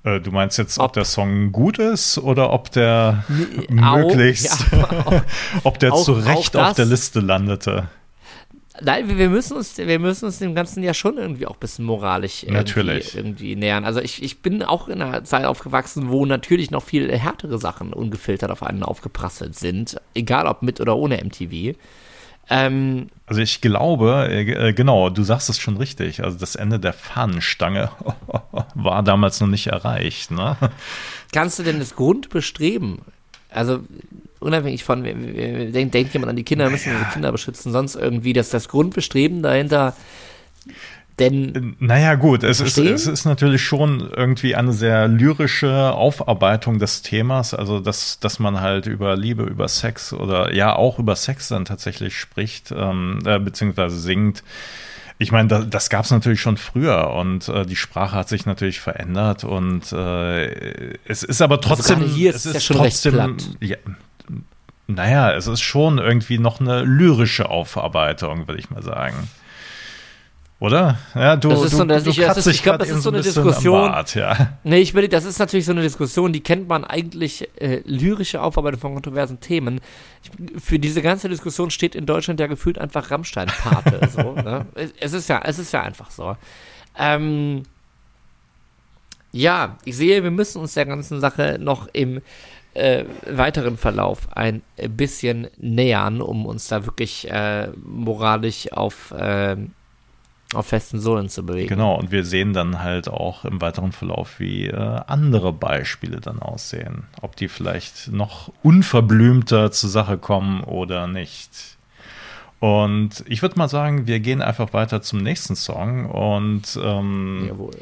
Äh, 0.05 0.21
du 0.21 0.31
meinst 0.31 0.59
jetzt, 0.59 0.79
ob, 0.79 0.87
ob, 0.87 0.93
der 0.93 1.05
Song 1.05 1.53
gut 1.53 1.79
ist 1.79 2.19
oder 2.19 2.53
ob 2.53 2.71
der 2.71 3.25
nee, 3.29 3.67
möglichst, 3.69 4.73
auch, 4.73 5.13
ja, 5.13 5.25
ob 5.65 5.79
der 5.79 5.93
auch, 5.93 6.05
zu 6.05 6.13
Recht 6.13 6.57
auf 6.57 6.75
der 6.75 6.87
Liste 6.87 7.21
landete? 7.21 7.89
Nein, 8.81 9.19
wir 9.19 9.29
müssen 9.29 9.57
uns, 9.57 9.77
wir 9.77 9.99
müssen 9.99 10.27
uns 10.27 10.39
dem 10.39 10.55
Ganzen 10.55 10.83
ja 10.83 10.95
schon 10.95 11.19
irgendwie 11.19 11.47
auch 11.47 11.55
ein 11.55 11.61
bisschen 11.61 11.85
moralisch 11.85 12.43
irgendwie, 12.43 12.59
natürlich. 12.59 13.17
irgendwie 13.17 13.57
nähern. 13.57 13.85
Also 13.85 14.01
ich, 14.01 14.23
ich 14.23 14.41
bin 14.41 14.63
auch 14.63 14.89
in 14.89 15.03
einer 15.03 15.25
Zeit 15.25 15.45
aufgewachsen, 15.45 16.09
wo 16.11 16.27
natürlich 16.27 16.71
noch 16.71 16.83
viel 16.83 17.11
härtere 17.17 17.59
Sachen 17.59 17.93
ungefiltert 17.93 18.51
auf 18.51 18.63
einen 18.63 18.83
aufgeprasselt 18.83 19.57
sind, 19.57 20.01
egal 20.15 20.47
ob 20.47 20.63
mit 20.63 20.81
oder 20.81 20.97
ohne 20.97 21.23
MTV. 21.23 21.77
Ähm, 22.51 23.09
also 23.27 23.41
ich 23.41 23.61
glaube, 23.61 24.29
äh, 24.31 24.69
äh, 24.69 24.73
genau, 24.73 25.11
du 25.11 25.23
sagst 25.23 25.51
es 25.51 25.59
schon 25.59 25.77
richtig. 25.77 26.25
Also 26.25 26.39
das 26.39 26.55
Ende 26.55 26.79
der 26.79 26.93
Fahnenstange 26.93 27.91
war 28.75 29.03
damals 29.03 29.41
noch 29.41 29.49
nicht 29.49 29.67
erreicht. 29.67 30.31
Ne? 30.31 30.57
Kannst 31.33 31.59
du 31.59 31.63
denn 31.63 31.79
das 31.79 31.95
Grundbestreben, 31.95 33.01
also 33.51 33.81
unabhängig 34.41 34.85
von, 34.85 35.03
denkt, 35.03 35.95
denkt 35.95 36.13
jemand 36.13 36.31
an 36.31 36.37
die 36.37 36.45
Kinder, 36.45 36.71
müssen 36.71 36.93
wir 36.93 36.99
die 36.99 37.13
Kinder 37.13 37.33
beschützen, 37.33 37.73
sonst 37.73 37.95
irgendwie, 37.95 38.33
dass 38.33 38.51
das 38.51 38.69
Grundbestreben 38.69 39.43
dahinter 39.43 39.95
denn. 41.19 41.77
Naja, 41.79 42.15
gut, 42.15 42.43
es 42.43 42.61
ist, 42.61 42.79
es 42.79 43.07
ist 43.07 43.25
natürlich 43.25 43.63
schon 43.63 44.11
irgendwie 44.15 44.55
eine 44.55 44.73
sehr 44.73 45.09
lyrische 45.09 45.93
Aufarbeitung 45.93 46.79
des 46.79 47.03
Themas, 47.03 47.55
also 47.55 47.81
dass, 47.81 48.21
dass 48.21 48.39
man 48.39 48.61
halt 48.61 48.87
über 48.87 49.17
Liebe, 49.17 49.45
über 49.45 49.69
Sex 49.69 50.13
oder 50.13 50.55
ja 50.55 50.75
auch 50.75 50.99
über 50.99 51.17
Sex 51.17 51.49
dann 51.49 51.65
tatsächlich 51.65 52.17
spricht, 52.17 52.73
ähm, 52.77 53.19
äh, 53.25 53.39
beziehungsweise 53.39 53.99
singt 53.99 54.43
Ich 55.19 55.33
meine, 55.33 55.49
das, 55.49 55.69
das 55.69 55.91
gab 55.91 56.05
es 56.05 56.11
natürlich 56.11 56.41
schon 56.41 56.57
früher 56.57 57.11
und 57.11 57.49
äh, 57.49 57.67
die 57.67 57.77
Sprache 57.77 58.17
hat 58.17 58.29
sich 58.29 58.47
natürlich 58.47 58.81
verändert 58.81 59.45
und 59.45 59.93
äh, 59.93 60.95
es 61.05 61.23
ist 61.23 61.43
aber 61.43 61.57
also 61.57 61.69
trotzdem. 61.69 62.03
Also 62.03 62.15
hier 62.15 62.31
ist 62.31 62.37
es 62.37 62.47
ist 62.47 62.55
ja 62.55 62.61
schon 62.61 62.77
trotzdem, 62.77 63.15
recht 63.15 63.57
ja, 63.61 63.77
naja, 64.87 65.33
es 65.35 65.47
ist 65.47 65.61
schon 65.61 65.99
irgendwie 65.99 66.39
noch 66.39 66.61
eine 66.61 66.83
lyrische 66.83 67.51
Aufarbeitung, 67.51 68.49
würde 68.49 68.59
ich 68.59 68.71
mal 68.71 68.83
sagen. 68.83 69.29
Oder? 70.61 70.99
Ja, 71.15 71.37
du, 71.37 71.51
das 71.51 71.63
ist 71.63 71.73
du, 71.75 71.77
so, 71.77 71.85
das 71.85 72.03
du 72.03 72.11
ich, 72.11 72.17
das 72.17 72.47
ich 72.47 72.63
glaube, 72.65 72.79
das 72.79 72.89
ist 72.89 73.03
so 73.03 73.11
eine 73.11 73.21
Diskussion. 73.21 73.91
Bart, 73.91 74.17
ja. 74.17 74.59
Nee, 74.65 74.79
ich 74.79 74.93
will, 74.93 75.07
das 75.07 75.25
ist 75.25 75.39
natürlich 75.39 75.67
so 75.67 75.73
eine 75.73 75.83
Diskussion, 75.83 76.33
die 76.33 76.41
kennt 76.41 76.69
man 76.69 76.85
eigentlich 76.85 77.49
äh, 77.61 77.83
lyrische 77.85 78.43
Aufarbeitung 78.43 78.81
von 78.81 78.95
kontroversen 78.95 79.39
Themen. 79.39 79.81
Ich, 80.25 80.61
für 80.61 80.81
diese 80.81 81.01
ganze 81.01 81.29
Diskussion 81.29 81.71
steht 81.71 81.95
in 81.95 82.07
Deutschland 82.07 82.41
ja 82.41 82.49
gefühlt 82.49 82.79
einfach 82.79 83.11
Rammstein-Pate. 83.11 84.09
so, 84.17 84.33
ne? 84.33 84.67
Es 84.99 85.13
ist 85.13 85.29
ja, 85.29 85.43
es 85.45 85.61
ist 85.61 85.73
ja 85.73 85.83
einfach 85.83 86.11
so. 86.11 86.37
Ähm, 86.99 87.63
ja, 89.31 89.77
ich 89.85 89.97
sehe, 89.97 90.25
wir 90.25 90.33
müssen 90.33 90.61
uns 90.61 90.75
der 90.75 90.87
ganzen 90.87 91.21
Sache 91.21 91.59
noch 91.61 91.87
im 91.93 92.21
äh, 92.79 93.05
weiteren 93.27 93.77
Verlauf 93.77 94.29
ein 94.35 94.63
bisschen 94.89 95.49
nähern, 95.59 96.21
um 96.21 96.47
uns 96.47 96.69
da 96.69 96.87
wirklich 96.87 97.31
äh, 97.31 97.69
moralisch 97.85 98.73
auf 98.73 99.11
äh, 99.13 99.57
auf 100.55 100.67
festen 100.67 100.99
Sohlen 100.99 101.29
zu 101.29 101.45
bewegen. 101.45 101.69
Genau, 101.69 101.99
und 101.99 102.11
wir 102.11 102.25
sehen 102.25 102.55
dann 102.55 102.83
halt 102.83 103.09
auch 103.09 103.45
im 103.45 103.61
weiteren 103.61 103.93
Verlauf, 103.93 104.41
wie 104.41 104.69
äh, 104.69 105.01
andere 105.07 105.53
Beispiele 105.53 106.21
dann 106.21 106.39
aussehen. 106.39 107.05
Ob 107.21 107.37
die 107.37 107.49
vielleicht 107.49 108.09
noch 108.11 108.51
unverblümter 108.63 109.71
zur 109.71 109.91
Sache 109.91 110.17
kommen 110.17 110.65
oder 110.65 111.07
nicht. 111.07 111.51
Und 112.61 113.25
ich 113.27 113.43
würde 113.43 113.59
mal 113.59 113.69
sagen, 113.69 114.07
wir 114.07 114.21
gehen 114.21 114.41
einfach 114.41 114.73
weiter 114.73 115.03
zum 115.03 115.19
nächsten 115.21 115.55
Song. 115.55 116.07
Und 116.07 116.79
ähm, 116.83 117.45
Jawohl. 117.47 117.77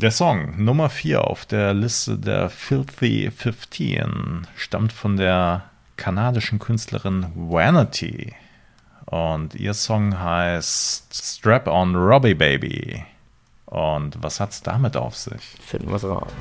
Der 0.00 0.10
Song 0.10 0.54
Nummer 0.56 0.88
4 0.88 1.24
auf 1.24 1.44
der 1.44 1.74
Liste 1.74 2.16
der 2.16 2.48
Filthy 2.48 3.30
15 3.30 4.46
stammt 4.56 4.94
von 4.94 5.18
der 5.18 5.64
kanadischen 5.96 6.58
Künstlerin 6.58 7.26
Vanity. 7.34 8.32
Und 9.04 9.54
ihr 9.54 9.74
Song 9.74 10.18
heißt 10.18 11.14
Strap 11.14 11.66
on 11.66 11.94
Robbie 11.94 12.32
Baby. 12.32 13.04
Und 13.66 14.22
was 14.22 14.40
hat's 14.40 14.62
damit 14.62 14.96
auf 14.96 15.16
sich? 15.16 15.42
Finden 15.60 15.88
wir 15.88 15.96
es 15.96 16.04
raus. 16.04 16.32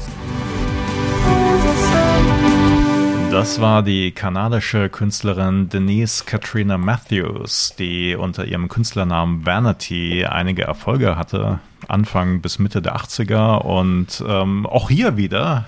Das 3.30 3.60
war 3.60 3.84
die 3.84 4.12
kanadische 4.12 4.89
Künstlerin 4.89 5.67
Denise 5.67 6.24
Katrina 6.24 6.78
Matthews, 6.78 7.76
die 7.78 8.15
unter 8.15 8.45
ihrem 8.45 8.69
Künstlernamen 8.69 9.45
Vanity 9.45 10.26
einige 10.26 10.63
Erfolge 10.63 11.17
hatte, 11.17 11.60
Anfang 11.88 12.42
bis 12.42 12.60
Mitte 12.60 12.82
der 12.82 12.96
80er. 12.96 13.60
Und 13.60 14.24
ähm, 14.28 14.65
auch 14.65 14.89
hier 14.89 15.18
wieder, 15.18 15.68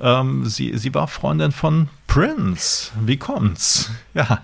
ähm, 0.00 0.44
sie, 0.46 0.76
sie 0.76 0.94
war 0.94 1.08
Freundin 1.08 1.52
von 1.52 1.88
Prince. 2.06 2.92
Wie 3.00 3.16
kommt's? 3.16 3.90
Ja. 4.14 4.42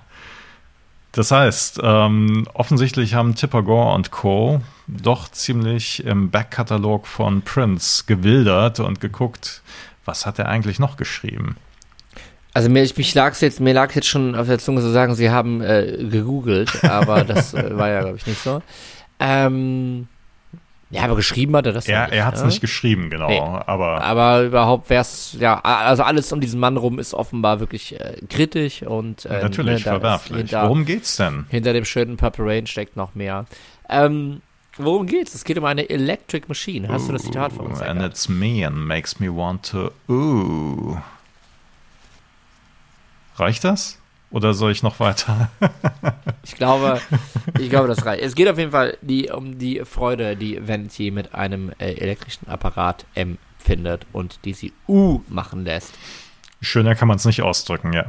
Das 1.12 1.30
heißt, 1.30 1.80
ähm, 1.82 2.48
offensichtlich 2.54 3.14
haben 3.14 3.34
Tipper 3.34 3.62
Gore 3.62 3.94
und 3.94 4.10
Co. 4.10 4.62
doch 4.86 5.28
ziemlich 5.30 6.04
im 6.06 6.30
Backkatalog 6.30 7.06
von 7.06 7.42
Prince 7.42 8.04
gewildert 8.06 8.80
und 8.80 8.98
geguckt, 9.00 9.62
was 10.06 10.24
hat 10.24 10.38
er 10.38 10.48
eigentlich 10.48 10.78
noch 10.78 10.96
geschrieben. 10.96 11.56
Also 12.54 12.68
mir, 12.70 12.82
mich 12.96 13.14
lag's 13.14 13.40
jetzt, 13.40 13.60
mir 13.60 13.74
lag 13.74 13.94
jetzt 13.94 14.08
schon 14.08 14.34
auf 14.34 14.46
der 14.46 14.58
Zunge 14.58 14.80
zu 14.80 14.90
sagen, 14.90 15.14
sie 15.14 15.30
haben 15.30 15.60
äh, 15.62 15.98
gegoogelt, 15.98 16.84
aber 16.84 17.24
das 17.24 17.54
äh, 17.54 17.76
war 17.76 17.88
ja, 17.88 18.00
glaube 18.00 18.16
ich, 18.16 18.26
nicht 18.26 18.42
so. 18.42 18.62
Ähm, 19.20 20.08
ja, 20.92 21.04
aber 21.04 21.16
geschrieben 21.16 21.56
hat 21.56 21.64
er 21.64 21.72
das 21.72 21.88
er, 21.88 22.04
nicht. 22.04 22.14
Er 22.14 22.26
hat 22.26 22.34
es 22.34 22.40
ne? 22.40 22.48
nicht 22.48 22.60
geschrieben, 22.60 23.08
genau. 23.08 23.28
Nee. 23.28 23.40
Aber, 23.40 24.02
aber 24.02 24.42
überhaupt 24.42 24.90
wäre 24.90 25.00
es, 25.00 25.34
ja, 25.40 25.58
also 25.60 26.02
alles 26.02 26.30
um 26.32 26.40
diesen 26.40 26.60
Mann 26.60 26.76
rum 26.76 26.98
ist 26.98 27.14
offenbar 27.14 27.60
wirklich 27.60 27.98
äh, 27.98 28.18
kritisch 28.28 28.82
und 28.82 29.24
äh, 29.24 29.42
natürlich 29.42 29.86
ne, 29.86 29.92
verwerflich. 29.92 30.38
Hinter, 30.38 30.64
worum 30.64 30.84
geht's 30.84 31.16
denn? 31.16 31.46
Hinter 31.48 31.72
dem 31.72 31.86
schönen 31.86 32.18
Purple 32.18 32.44
Rain 32.44 32.66
steckt 32.66 32.96
noch 32.96 33.14
mehr. 33.14 33.46
Ähm, 33.88 34.42
worum 34.76 35.06
geht's? 35.06 35.34
Es 35.34 35.44
geht 35.44 35.56
um 35.56 35.64
eine 35.64 35.88
Electric 35.88 36.46
Machine. 36.48 36.88
Hast 36.88 37.04
ooh, 37.04 37.06
du 37.06 37.12
das 37.14 37.22
Zitat 37.22 37.54
von 37.54 37.68
uns? 37.68 37.80
And 37.80 38.00
gehabt? 38.00 38.12
it's 38.14 38.28
me 38.28 38.66
and 38.66 38.76
makes 38.76 39.18
me 39.18 39.34
want 39.34 39.70
to 39.70 39.92
ooh. 40.12 40.98
Reicht 43.36 43.64
das? 43.64 43.98
Oder 44.32 44.54
soll 44.54 44.72
ich 44.72 44.82
noch 44.82 44.98
weiter? 44.98 45.50
ich 46.42 46.54
glaube, 46.54 47.00
ich 47.58 47.68
glaube, 47.68 47.86
das 47.86 48.04
reicht. 48.06 48.22
Es 48.22 48.34
geht 48.34 48.48
auf 48.48 48.58
jeden 48.58 48.70
Fall 48.70 48.96
die, 49.02 49.30
um 49.30 49.58
die 49.58 49.84
Freude, 49.84 50.36
die 50.36 50.66
Vanity 50.66 51.10
mit 51.10 51.34
einem 51.34 51.70
äh, 51.78 51.92
elektrischen 51.92 52.48
Apparat 52.48 53.04
empfindet 53.14 54.06
und 54.12 54.40
die 54.44 54.54
sie 54.54 54.72
U 54.88 55.20
machen 55.28 55.64
lässt. 55.64 55.92
Schöner 56.62 56.94
kann 56.94 57.08
man 57.08 57.18
es 57.18 57.26
nicht 57.26 57.42
ausdrücken, 57.42 57.92
ja. 57.92 58.06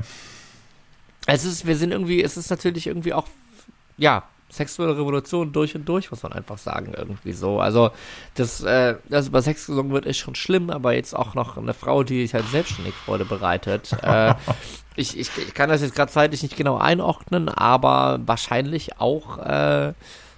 Es 1.26 1.44
ist, 1.44 1.66
wir 1.66 1.76
sind 1.76 1.92
irgendwie, 1.92 2.24
es 2.24 2.38
ist 2.38 2.50
natürlich 2.50 2.88
irgendwie 2.88 3.14
auch, 3.14 3.28
ja, 3.98 4.24
sexuelle 4.50 4.96
Revolution 4.96 5.52
durch 5.52 5.76
und 5.76 5.90
durch, 5.90 6.12
muss 6.12 6.24
man 6.24 6.34
einfach 6.34 6.58
sagen, 6.58 6.94
irgendwie 6.96 7.34
so. 7.34 7.60
Also, 7.60 7.92
das, 8.36 8.62
äh, 8.62 8.96
dass 9.10 9.28
über 9.28 9.42
Sex 9.42 9.66
gesungen 9.66 9.92
wird, 9.92 10.06
ist 10.06 10.18
schon 10.18 10.36
schlimm, 10.36 10.70
aber 10.70 10.94
jetzt 10.94 11.16
auch 11.16 11.34
noch 11.34 11.58
eine 11.58 11.74
Frau, 11.74 12.04
die 12.04 12.22
sich 12.22 12.34
halt 12.34 12.48
selbstständig 12.48 12.94
Freude 12.94 13.26
bereitet. 13.26 13.94
äh, 14.04 14.36
ich, 14.96 15.18
ich, 15.18 15.30
ich, 15.38 15.54
kann 15.54 15.70
das 15.70 15.82
jetzt 15.82 15.96
gerade 15.96 16.12
zeitlich 16.12 16.44
nicht 16.44 16.56
genau 16.56 16.78
einordnen, 16.78 17.50
aber 17.50 18.20
wahrscheinlich 18.26 19.00
auch 19.00 19.38
äh, 19.40 19.94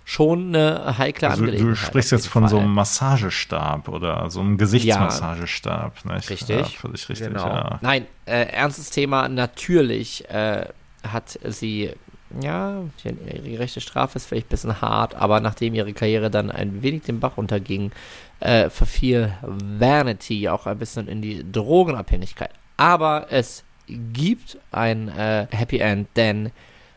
schon 0.06 0.56
eine 0.56 0.98
heikle 0.98 1.30
also, 1.30 1.41
Angelegenheit. 1.41 1.72
Du 1.72 1.76
sprichst 1.76 2.12
jetzt 2.12 2.28
von 2.28 2.44
Fall. 2.44 2.50
so 2.50 2.60
einem 2.60 2.74
Massagestab 2.74 3.89
oder 3.89 4.30
so 4.30 4.39
einem 4.39 4.58
Gesichtsmassagestab. 4.58 5.94
Ja, 6.06 6.15
nicht? 6.15 6.30
Richtig. 6.30 6.58
Ja, 6.58 6.63
völlig 6.65 7.10
richtig, 7.10 7.28
genau. 7.28 7.48
ja. 7.48 7.80
Nein, 7.82 8.06
äh, 8.26 8.44
ernstes 8.52 8.91
Thema. 8.91 9.28
Natürlich 9.28 10.30
äh, 10.30 10.68
hat 11.04 11.39
sie 11.44 11.94
ja, 12.41 12.82
die 13.04 13.56
rechte 13.56 13.82
Strafe 13.82 14.18
ist 14.18 14.26
vielleicht 14.26 14.48
ein 14.48 14.50
bisschen 14.50 14.82
hart, 14.82 15.15
aber 15.15 15.39
nachdem 15.39 15.74
ihre 15.74 15.94
Karriere 15.94 16.30
dann 16.30 16.52
ein 16.52 16.82
wenig 16.82 17.04
den 17.04 17.20
Bach 17.20 17.38
unterging, 17.38 17.91
äh, 18.39 18.70
verfiel 18.70 19.34
Vanity 19.41 20.50
auch 20.50 20.65
ein 20.65 20.78
bisschen 20.78 21.08
in 21.08 21.22
die 21.22 21.50
Drogenabhängigkeit. 21.50 22.52
Aber 22.78 23.28
es 23.30 23.63
gibt 23.88 24.58
ein 24.71 25.10
äh, 25.10 25.48
Happy 25.52 25.80
End, 25.80 26.08
denn 26.15 26.52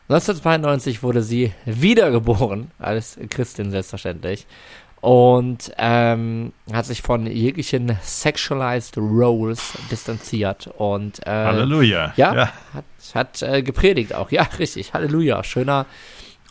1992 0.09 1.03
wurde 1.03 1.23
sie 1.23 1.53
wiedergeboren, 1.67 2.71
als 2.79 3.19
Christin 3.29 3.71
selbstverständlich, 3.71 4.47
und 5.01 5.71
ähm, 5.79 6.53
hat 6.73 6.87
sich 6.87 7.03
von 7.03 7.27
jeglichen 7.27 7.97
sexualized 8.03 8.97
roles 8.97 9.75
distanziert 9.91 10.67
und 10.79 11.25
äh, 11.25 11.31
Halleluja. 11.31 12.15
Ja, 12.17 12.35
ja. 12.35 12.53
hat, 12.75 12.85
hat 13.15 13.43
äh, 13.43 13.63
gepredigt 13.63 14.15
auch. 14.15 14.31
Ja, 14.33 14.43
richtig. 14.59 14.93
Halleluja. 14.95 15.45
Schöner 15.45 15.87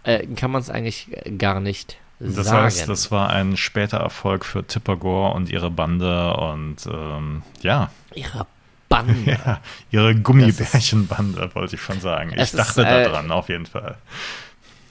äh, 0.04 0.26
kann 0.28 0.52
man 0.52 0.62
es 0.62 0.70
eigentlich 0.70 1.10
gar 1.38 1.60
nicht 1.60 1.98
das 2.20 2.48
sagen. 2.48 2.66
heißt, 2.66 2.88
das 2.90 3.12
war 3.12 3.30
ein 3.30 3.58
später 3.58 3.98
Erfolg 3.98 4.46
für 4.46 4.66
Tipper 4.66 4.96
Gore 4.96 5.34
und 5.34 5.50
ihre 5.50 5.70
Bande 5.70 6.34
und 6.36 6.78
ähm, 6.88 7.44
ja. 7.62 7.92
Ihre 8.16 8.48
Bande. 8.90 9.14
Ja, 9.46 9.60
ihre 9.92 10.16
Gummibärchenbande, 10.16 11.50
wollte 11.54 11.76
ich 11.76 11.82
schon 11.82 12.00
sagen. 12.00 12.32
Ich 12.36 12.52
dachte 12.52 12.82
ist, 12.82 12.88
äh, 12.88 13.04
daran, 13.04 13.32
auf 13.32 13.50
jeden 13.50 13.66
Fall. 13.66 13.98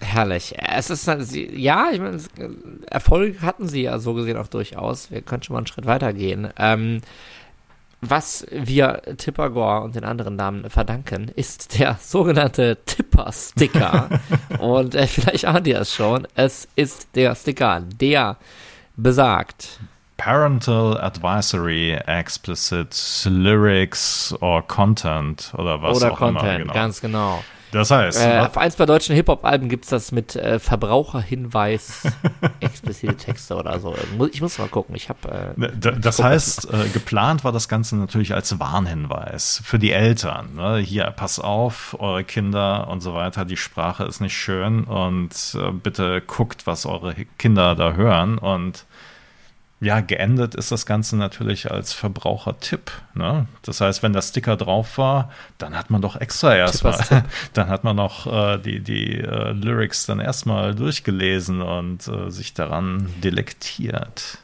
Herrlich. 0.00 0.54
Es 0.58 0.90
ist 0.90 1.06
ja, 1.06 1.88
ich 1.92 2.00
meine, 2.00 2.20
Erfolg 2.90 3.40
hatten 3.40 3.68
sie 3.68 3.82
ja 3.82 3.98
so 3.98 4.14
gesehen 4.14 4.36
auch 4.36 4.48
durchaus. 4.48 5.10
Wir 5.10 5.22
können 5.22 5.42
schon 5.42 5.54
mal 5.54 5.58
einen 5.58 5.66
Schritt 5.66 5.86
weitergehen. 5.86 6.52
Ähm, 6.58 7.00
was 8.02 8.46
wir 8.50 9.00
Tippergore 9.16 9.80
und 9.80 9.96
den 9.96 10.04
anderen 10.04 10.36
Namen 10.36 10.68
verdanken, 10.68 11.30
ist 11.34 11.78
der 11.78 11.98
sogenannte 12.02 12.78
Tipper-Sticker. 12.84 14.20
und 14.58 14.94
äh, 14.94 15.06
vielleicht 15.06 15.46
ahnt 15.46 15.66
ihr 15.66 15.80
es 15.80 15.94
schon. 15.94 16.28
Es 16.34 16.68
ist 16.76 17.08
der 17.14 17.34
Sticker, 17.34 17.80
der 17.80 18.36
besagt. 18.96 19.80
Parental 20.16 20.98
Advisory, 20.98 21.92
Explicit 21.92 23.26
Lyrics 23.26 24.34
or 24.40 24.66
Content 24.66 25.52
oder 25.56 25.82
was 25.82 25.98
oder 25.98 26.12
auch 26.12 26.18
Content, 26.18 26.44
immer. 26.44 26.58
Genau. 26.58 26.72
ganz 26.72 27.00
genau. 27.00 27.44
Das 27.72 27.90
heißt. 27.90 28.24
Äh, 28.24 28.38
auf 28.38 28.56
eins 28.56 28.76
bei 28.76 28.86
deutschen 28.86 29.14
Hip-Hop-Alben 29.14 29.68
gibt 29.68 29.84
es 29.84 29.90
das 29.90 30.12
mit 30.12 30.36
äh, 30.36 30.58
Verbraucherhinweis, 30.58 32.04
explizite 32.60 33.16
Texte 33.16 33.56
oder 33.56 33.78
so. 33.80 33.94
Ich 34.32 34.40
muss 34.40 34.58
mal 34.58 34.68
gucken. 34.68 34.94
Ich 34.94 35.08
habe. 35.08 35.54
Äh, 35.58 35.98
das 36.00 36.22
heißt, 36.22 36.72
äh, 36.72 36.88
geplant 36.88 37.44
war 37.44 37.52
das 37.52 37.68
Ganze 37.68 37.96
natürlich 37.96 38.34
als 38.34 38.58
Warnhinweis 38.58 39.60
für 39.64 39.78
die 39.78 39.92
Eltern. 39.92 40.54
Ne? 40.54 40.78
Hier, 40.78 41.04
pass 41.10 41.38
auf, 41.38 41.96
eure 41.98 42.24
Kinder 42.24 42.88
und 42.88 43.00
so 43.00 43.14
weiter. 43.14 43.44
Die 43.44 43.56
Sprache 43.56 44.04
ist 44.04 44.20
nicht 44.20 44.36
schön 44.36 44.84
und 44.84 45.32
äh, 45.54 45.70
bitte 45.72 46.22
guckt, 46.22 46.66
was 46.66 46.86
eure 46.86 47.14
Kinder 47.38 47.74
da 47.74 47.92
hören 47.92 48.38
und 48.38 48.86
ja, 49.80 50.00
geendet 50.00 50.54
ist 50.54 50.72
das 50.72 50.86
Ganze 50.86 51.16
natürlich 51.16 51.70
als 51.70 51.92
Verbrauchertipp. 51.92 52.90
Ne? 53.14 53.46
Das 53.62 53.80
heißt, 53.80 54.02
wenn 54.02 54.14
der 54.14 54.22
Sticker 54.22 54.56
drauf 54.56 54.96
war, 54.96 55.30
dann 55.58 55.76
hat 55.76 55.90
man 55.90 56.00
doch 56.00 56.16
extra 56.16 56.56
erstmal, 56.56 56.98
dann 57.52 57.68
hat 57.68 57.84
man 57.84 57.96
noch 57.96 58.26
äh, 58.26 58.58
die, 58.58 58.80
die 58.80 59.18
äh, 59.18 59.52
Lyrics 59.52 60.06
dann 60.06 60.18
erstmal 60.18 60.74
durchgelesen 60.74 61.60
und 61.60 62.08
äh, 62.08 62.30
sich 62.30 62.54
daran 62.54 63.12
delektiert. 63.22 64.38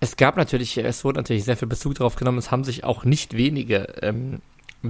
Es 0.00 0.16
gab 0.16 0.36
natürlich, 0.36 0.76
es 0.76 1.04
wurde 1.04 1.20
natürlich 1.20 1.44
sehr 1.44 1.56
viel 1.56 1.68
Bezug 1.68 1.94
darauf 1.94 2.16
genommen, 2.16 2.38
es 2.38 2.50
haben 2.50 2.64
sich 2.64 2.82
auch 2.82 3.04
nicht 3.04 3.36
wenige 3.36 3.86
ähm, 4.02 4.42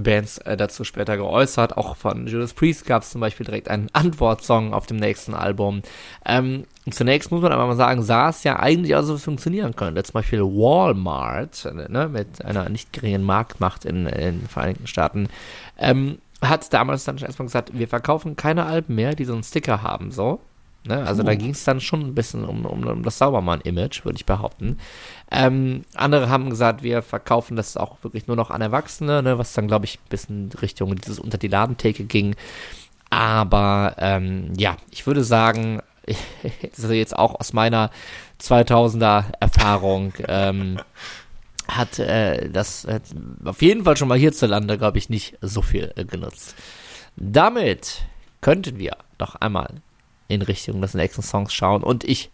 Bands 0.03 0.37
äh, 0.39 0.57
dazu 0.57 0.83
später 0.83 1.17
geäußert. 1.17 1.77
Auch 1.77 1.95
von 1.95 2.27
Judas 2.27 2.53
Priest 2.53 2.85
gab 2.85 3.03
es 3.03 3.11
zum 3.11 3.21
Beispiel 3.21 3.45
direkt 3.45 3.69
einen 3.69 3.89
Antwortsong 3.93 4.73
auf 4.73 4.85
dem 4.85 4.97
nächsten 4.97 5.33
Album. 5.33 5.81
Ähm, 6.25 6.65
zunächst 6.89 7.31
muss 7.31 7.41
man 7.41 7.51
aber 7.51 7.65
mal 7.67 7.75
sagen, 7.75 8.03
sah 8.03 8.29
es 8.29 8.43
ja 8.43 8.59
eigentlich 8.59 8.95
auch 8.95 9.03
so 9.03 9.17
funktionieren 9.17 9.75
könnte. 9.75 10.03
Zum 10.03 10.13
Beispiel 10.13 10.41
Walmart, 10.41 11.67
ne, 11.89 12.09
mit 12.09 12.43
einer 12.43 12.69
nicht 12.69 12.93
geringen 12.93 13.23
Marktmacht 13.23 13.85
in, 13.85 14.05
den 14.05 14.47
Vereinigten 14.47 14.87
Staaten, 14.87 15.29
ähm, 15.77 16.19
hat 16.41 16.71
damals 16.73 17.05
dann 17.05 17.17
erstmal 17.17 17.47
gesagt, 17.47 17.71
wir 17.73 17.87
verkaufen 17.87 18.35
keine 18.35 18.65
Alben 18.65 18.95
mehr, 18.95 19.15
die 19.15 19.25
so 19.25 19.33
einen 19.33 19.43
Sticker 19.43 19.81
haben, 19.81 20.11
so. 20.11 20.39
Ne? 20.87 21.05
Also 21.05 21.23
uh. 21.23 21.25
da 21.25 21.35
ging 21.35 21.51
es 21.51 21.63
dann 21.63 21.81
schon 21.81 22.01
ein 22.01 22.15
bisschen 22.15 22.45
um, 22.45 22.65
um, 22.65 22.85
um 22.85 23.03
das 23.03 23.17
Saubermann-Image, 23.17 24.05
würde 24.05 24.17
ich 24.17 24.25
behaupten. 24.25 24.77
Ähm, 25.31 25.83
andere 25.93 26.29
haben 26.29 26.49
gesagt, 26.49 26.83
wir 26.83 27.01
verkaufen 27.01 27.55
das 27.55 27.77
auch 27.77 28.03
wirklich 28.03 28.27
nur 28.27 28.35
noch 28.35 28.51
an 28.51 28.61
Erwachsene, 28.61 29.23
ne? 29.23 29.37
was 29.37 29.53
dann, 29.53 29.67
glaube 29.67 29.85
ich, 29.85 29.97
ein 29.97 30.09
bisschen 30.09 30.51
Richtung 30.61 30.95
dieses 30.95 31.19
unter 31.19 31.37
die 31.37 31.47
Ladentheke 31.47 32.03
ging. 32.03 32.35
Aber 33.09 33.95
ähm, 33.99 34.53
ja, 34.57 34.77
ich 34.91 35.07
würde 35.07 35.23
sagen, 35.23 35.81
also 36.77 36.93
jetzt 36.93 37.17
auch 37.17 37.39
aus 37.39 37.53
meiner 37.53 37.89
2000er 38.41 39.25
Erfahrung, 39.39 40.13
ähm, 40.27 40.79
hat 41.67 41.97
äh, 41.99 42.49
das 42.49 42.85
hat 42.87 43.03
auf 43.43 43.61
jeden 43.61 43.85
Fall 43.85 43.97
schon 43.97 44.07
mal 44.07 44.17
hierzulande, 44.17 44.77
glaube 44.77 44.97
ich, 44.97 45.09
nicht 45.09 45.37
so 45.41 45.61
viel 45.61 45.91
äh, 45.95 46.05
genutzt. 46.05 46.55
Damit 47.15 48.03
könnten 48.41 48.77
wir 48.77 48.97
doch 49.17 49.35
einmal 49.35 49.81
in 50.27 50.41
Richtung 50.41 50.81
des 50.81 50.93
nächsten 50.93 51.21
Songs 51.21 51.53
schauen. 51.53 51.83
Und 51.83 52.03
ich 52.03 52.31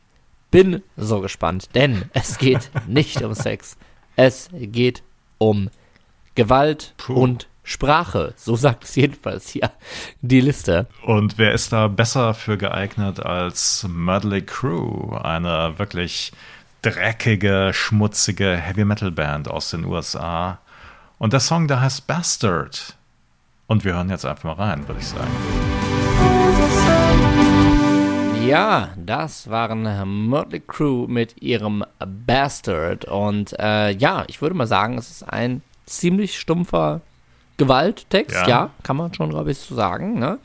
bin 0.50 0.84
so 0.98 1.22
gespannt, 1.22 1.70
denn 1.76 2.04
es 2.14 2.38
geht 2.38 2.72
nicht 2.88 3.22
um 3.22 3.34
Sex. 3.34 3.78
Es 4.16 4.50
geht 4.54 5.04
um 5.38 5.70
Gewalt 6.36 6.94
Puh. 6.98 7.14
und 7.14 7.48
Sprache. 7.64 8.34
So 8.38 8.56
sagt 8.56 8.84
es 8.84 8.96
jedenfalls 8.96 9.50
hier 9.50 9.72
die 10.22 10.42
Liste. 10.42 10.88
Und 11.04 11.38
wer 11.38 11.54
ist 11.54 11.72
da 11.72 11.88
besser 11.88 12.34
für 12.34 12.58
geeignet 12.58 13.20
als 13.20 13.88
Mudley 13.90 14.42
Crew, 14.42 15.16
eine 15.16 15.78
wirklich 15.78 16.32
dreckige, 16.82 17.72
schmutzige 17.74 18.56
Heavy 18.58 18.86
Metal 18.86 19.12
Band 19.12 19.48
aus 19.48 19.72
den 19.72 19.86
USA? 19.86 20.60
Und 21.18 21.34
der 21.34 21.40
Song 21.40 21.68
da 21.68 21.82
heißt 21.82 22.08
Bastard. 22.08 22.98
Und 23.68 23.86
wir 23.86 23.94
hören 23.94 24.10
jetzt 24.10 24.26
einfach 24.26 24.58
mal 24.58 24.66
rein, 24.66 24.88
würde 24.88 25.00
ich 25.00 25.08
sagen. 25.08 25.91
Ja, 28.46 28.90
das 28.98 29.50
waren 29.50 30.28
Motley 30.28 30.62
Crew 30.66 31.08
mit 31.08 31.42
ihrem 31.42 31.86
Bastard. 32.00 33.06
Und 33.06 33.58
äh, 33.60 33.92
ja, 33.92 34.26
ich 34.28 34.42
würde 34.42 34.56
mal 34.56 34.68
sagen, 34.68 34.98
es 34.98 35.10
ist 35.10 35.24
ein 35.24 35.62
ziemlich 35.86 36.38
stumpfer 36.40 37.02
Gewalttext. 37.58 38.36
Ja, 38.36 38.48
ja 38.48 38.70
kann 38.84 38.98
man 38.98 39.14
schon, 39.14 39.30
glaube 39.30 39.52
ich, 39.52 39.60
so 39.60 39.76
sagen. 39.76 40.20
Ne? 40.20 40.40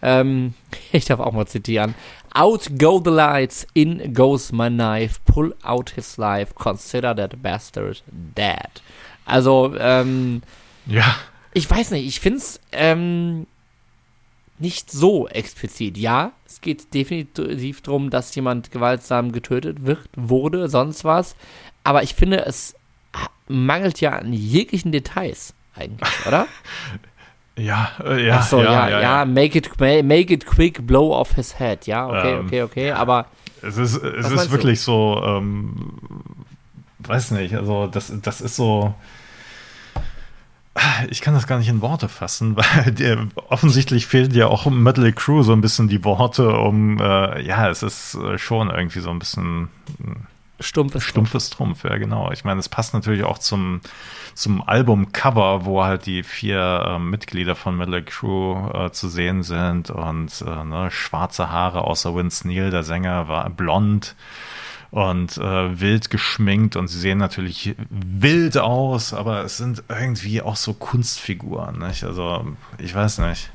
Ähm, 0.00 0.54
ich 0.92 1.04
darf 1.04 1.20
auch 1.20 1.32
mal 1.32 1.46
zitieren. 1.46 1.94
Out 2.32 2.70
go 2.78 3.02
the 3.04 3.10
lights, 3.10 3.66
in 3.74 4.14
goes 4.14 4.52
my 4.52 4.68
knife, 4.68 5.18
pull 5.24 5.54
out 5.62 5.90
his 5.90 6.16
life, 6.16 6.54
consider 6.54 7.14
that 7.16 7.42
bastard 7.42 8.02
dead. 8.08 8.82
Also, 9.24 9.74
ähm, 9.78 10.42
ja. 10.86 11.16
Ich 11.52 11.68
weiß 11.68 11.90
nicht, 11.90 12.06
ich 12.06 12.20
finde 12.20 12.38
es, 12.38 12.60
ähm, 12.70 13.48
nicht 14.60 14.90
so 14.90 15.28
explizit. 15.28 15.96
Ja, 15.96 16.32
es 16.46 16.60
geht 16.60 16.92
definitiv 16.94 17.80
darum, 17.82 18.10
dass 18.10 18.34
jemand 18.34 18.70
gewaltsam 18.70 19.32
getötet 19.32 19.84
wird, 19.84 20.08
wurde, 20.14 20.68
sonst 20.68 21.04
was. 21.04 21.36
Aber 21.84 22.02
ich 22.02 22.14
finde, 22.14 22.44
es 22.44 22.74
mangelt 23.48 24.00
ja 24.00 24.18
an 24.18 24.32
jeglichen 24.32 24.92
Details 24.92 25.54
eigentlich, 25.74 26.26
oder? 26.26 26.46
Ja, 27.56 27.90
äh, 28.02 28.26
ja, 28.26 28.38
Ach 28.38 28.46
so, 28.46 28.58
ja, 28.58 28.88
ja, 28.88 28.88
ja, 28.88 29.00
ja, 29.00 29.24
Make 29.26 29.58
it, 29.58 29.78
make 29.78 30.32
it 30.32 30.46
quick, 30.46 30.86
blow 30.86 31.12
off 31.12 31.34
his 31.34 31.58
head. 31.58 31.86
Ja, 31.86 32.06
okay, 32.06 32.32
ähm, 32.32 32.46
okay, 32.46 32.62
okay, 32.62 32.90
aber. 32.92 33.26
Es 33.60 33.76
ist, 33.76 33.96
es 33.96 34.30
ist 34.30 34.50
wirklich 34.50 34.78
du? 34.78 34.84
so, 34.84 35.22
ähm, 35.22 36.00
weiß 37.00 37.32
nicht, 37.32 37.54
also 37.54 37.86
das, 37.86 38.10
das 38.22 38.40
ist 38.40 38.56
so 38.56 38.94
ich 41.10 41.20
kann 41.20 41.34
das 41.34 41.46
gar 41.46 41.58
nicht 41.58 41.68
in 41.68 41.82
Worte 41.82 42.08
fassen, 42.08 42.56
weil 42.56 42.92
der, 42.92 43.26
offensichtlich 43.48 44.06
fehlen 44.06 44.32
ja 44.32 44.46
auch 44.46 44.66
Medley 44.66 45.12
Crew 45.12 45.42
so 45.42 45.52
ein 45.52 45.60
bisschen 45.60 45.88
die 45.88 46.04
Worte, 46.04 46.50
um, 46.50 46.98
äh, 47.00 47.42
ja, 47.42 47.68
es 47.68 47.82
ist 47.82 48.14
äh, 48.14 48.38
schon 48.38 48.70
irgendwie 48.70 49.00
so 49.00 49.10
ein 49.10 49.18
bisschen 49.18 49.68
stumpfes, 50.60 51.04
stumpfes 51.04 51.50
Trumpf, 51.50 51.84
ja, 51.84 51.96
genau. 51.96 52.30
Ich 52.32 52.44
meine, 52.44 52.60
es 52.60 52.68
passt 52.68 52.94
natürlich 52.94 53.24
auch 53.24 53.38
zum, 53.38 53.80
zum 54.34 54.66
Albumcover, 54.66 55.64
wo 55.64 55.82
halt 55.82 56.06
die 56.06 56.22
vier 56.22 56.84
äh, 56.86 56.98
Mitglieder 56.98 57.56
von 57.56 57.76
Medley 57.76 58.02
Crew 58.02 58.68
äh, 58.72 58.92
zu 58.92 59.08
sehen 59.08 59.42
sind 59.42 59.90
und 59.90 60.44
äh, 60.46 60.64
ne, 60.64 60.90
schwarze 60.90 61.50
Haare, 61.50 61.82
außer 61.84 62.14
Vince 62.14 62.46
Neil, 62.46 62.70
der 62.70 62.82
Sänger, 62.82 63.28
war 63.28 63.48
blond 63.50 64.14
und 64.90 65.38
äh, 65.38 65.80
wild 65.80 66.10
geschminkt 66.10 66.76
und 66.76 66.88
sie 66.88 66.98
sehen 66.98 67.18
natürlich 67.18 67.76
wild 67.90 68.58
aus, 68.58 69.14
aber 69.14 69.44
es 69.44 69.56
sind 69.56 69.84
irgendwie 69.88 70.42
auch 70.42 70.56
so 70.56 70.74
Kunstfiguren. 70.74 71.78
Nicht? 71.78 72.04
Also 72.04 72.46
ich 72.78 72.94
weiß 72.94 73.18
nicht. 73.18 73.50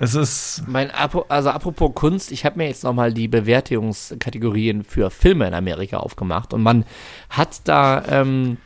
Es 0.00 0.14
ist. 0.14 0.62
Mein, 0.68 0.92
also 0.92 1.50
apropos 1.50 1.90
Kunst, 1.94 2.30
ich 2.30 2.44
habe 2.44 2.58
mir 2.58 2.68
jetzt 2.68 2.84
nochmal 2.84 3.12
die 3.12 3.26
Bewertungskategorien 3.26 4.84
für 4.84 5.10
Filme 5.10 5.48
in 5.48 5.54
Amerika 5.54 5.96
aufgemacht 5.96 6.54
und 6.54 6.62
man 6.62 6.84
hat 7.30 7.62
da, 7.64 8.04
ähm, 8.08 8.58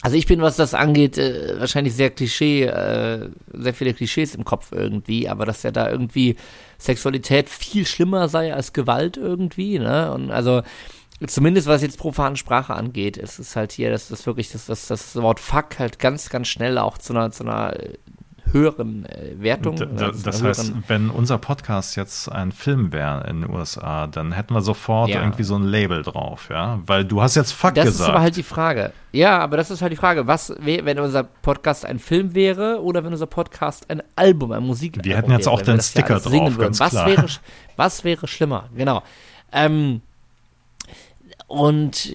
also 0.00 0.16
ich 0.16 0.26
bin, 0.26 0.40
was 0.40 0.56
das 0.56 0.74
angeht, 0.74 1.18
äh, 1.18 1.58
wahrscheinlich 1.58 1.94
sehr 1.94 2.10
Klischee, 2.10 2.64
äh, 2.64 3.28
sehr 3.52 3.74
viele 3.74 3.94
Klischees 3.94 4.34
im 4.34 4.44
Kopf 4.44 4.70
irgendwie, 4.72 5.28
aber 5.28 5.44
dass 5.44 5.64
er 5.64 5.72
da 5.72 5.90
irgendwie 5.90 6.36
Sexualität 6.78 7.48
viel 7.48 7.84
schlimmer 7.84 8.28
sei 8.28 8.54
als 8.54 8.72
Gewalt 8.72 9.16
irgendwie, 9.16 9.78
ne? 9.78 10.12
Und 10.12 10.30
also 10.30 10.62
zumindest 11.26 11.66
was 11.66 11.82
jetzt 11.82 11.98
profane 11.98 12.36
Sprache 12.36 12.74
angeht, 12.74 13.16
ist 13.16 13.40
es 13.40 13.56
halt 13.56 13.72
hier, 13.72 13.90
dass 13.90 14.08
das 14.08 14.24
wirklich, 14.26 14.52
dass 14.52 14.66
das, 14.66 14.86
das 14.86 15.16
Wort 15.16 15.40
Fuck 15.40 15.80
halt 15.80 15.98
ganz, 15.98 16.30
ganz 16.30 16.46
schnell 16.46 16.78
auch 16.78 16.98
zu 16.98 17.12
einer, 17.12 17.32
zu 17.32 17.42
einer 17.42 17.74
höheren 18.52 19.06
äh, 19.06 19.34
Wertung. 19.38 19.76
D 19.76 19.86
das 20.22 20.42
heißt, 20.42 20.72
wenn 20.88 21.10
unser 21.10 21.38
Podcast 21.38 21.96
jetzt 21.96 22.30
ein 22.30 22.52
Film 22.52 22.92
wäre 22.92 23.26
in 23.28 23.42
den 23.42 23.50
USA, 23.50 24.06
dann 24.06 24.32
hätten 24.32 24.54
wir 24.54 24.60
sofort 24.60 25.10
ja. 25.10 25.20
irgendwie 25.20 25.42
so 25.42 25.56
ein 25.56 25.62
Label 25.62 26.02
drauf, 26.02 26.48
ja? 26.50 26.80
Weil 26.86 27.04
du 27.04 27.22
hast 27.22 27.34
jetzt 27.34 27.52
Fuck 27.52 27.74
das 27.74 27.84
gesagt. 27.84 28.00
Das 28.00 28.06
ist 28.06 28.14
aber 28.14 28.20
halt 28.20 28.36
die 28.36 28.42
Frage. 28.42 28.92
Ja, 29.12 29.38
aber 29.38 29.56
das 29.56 29.70
ist 29.70 29.82
halt 29.82 29.92
die 29.92 29.96
Frage, 29.96 30.26
was, 30.26 30.54
wenn 30.60 30.98
unser 30.98 31.24
Podcast 31.24 31.84
ein 31.84 31.98
Film 31.98 32.34
wäre 32.34 32.82
oder 32.82 33.04
wenn 33.04 33.12
unser 33.12 33.26
Podcast 33.26 33.90
ein 33.90 34.02
Album, 34.16 34.52
ein 34.52 34.62
Musikalbum 34.62 35.08
Wir 35.08 35.16
hätten 35.16 35.30
jetzt 35.30 35.46
wäre, 35.46 35.54
auch 35.54 35.62
den 35.62 35.80
Sticker 35.80 36.20
drauf, 36.20 36.58
ganz 36.58 36.80
was 36.80 36.90
klar. 36.90 37.06
Wäre, 37.06 37.26
was 37.76 38.04
wäre 38.04 38.26
schlimmer? 38.26 38.68
Genau. 38.74 39.02
Ähm, 39.52 40.02
und 41.46 42.12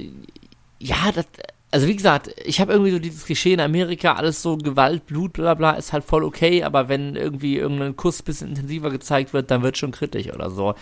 ja, 0.79 1.11
das, 1.13 1.25
also 1.73 1.87
wie 1.87 1.95
gesagt, 1.95 2.29
ich 2.45 2.61
habe 2.61 2.71
irgendwie 2.71 2.91
so 2.91 2.99
dieses 2.99 3.25
Klischee 3.25 3.53
in 3.53 3.59
Amerika, 3.59 4.13
alles 4.13 4.43
so 4.43 4.57
Gewalt, 4.57 5.07
Blut, 5.07 5.33
bla 5.33 5.55
bla, 5.55 5.71
ist 5.71 5.91
halt 5.91 6.03
voll 6.03 6.23
okay, 6.23 6.61
aber 6.61 6.87
wenn 6.87 7.15
irgendwie 7.15 7.57
irgendein 7.57 7.95
Kuss 7.95 8.21
ein 8.21 8.25
bisschen 8.25 8.49
intensiver 8.49 8.91
gezeigt 8.91 9.33
wird, 9.33 9.49
dann 9.49 9.63
wird 9.63 9.79
schon 9.79 9.91
kritisch 9.91 10.31
oder 10.31 10.51
so. 10.51 10.75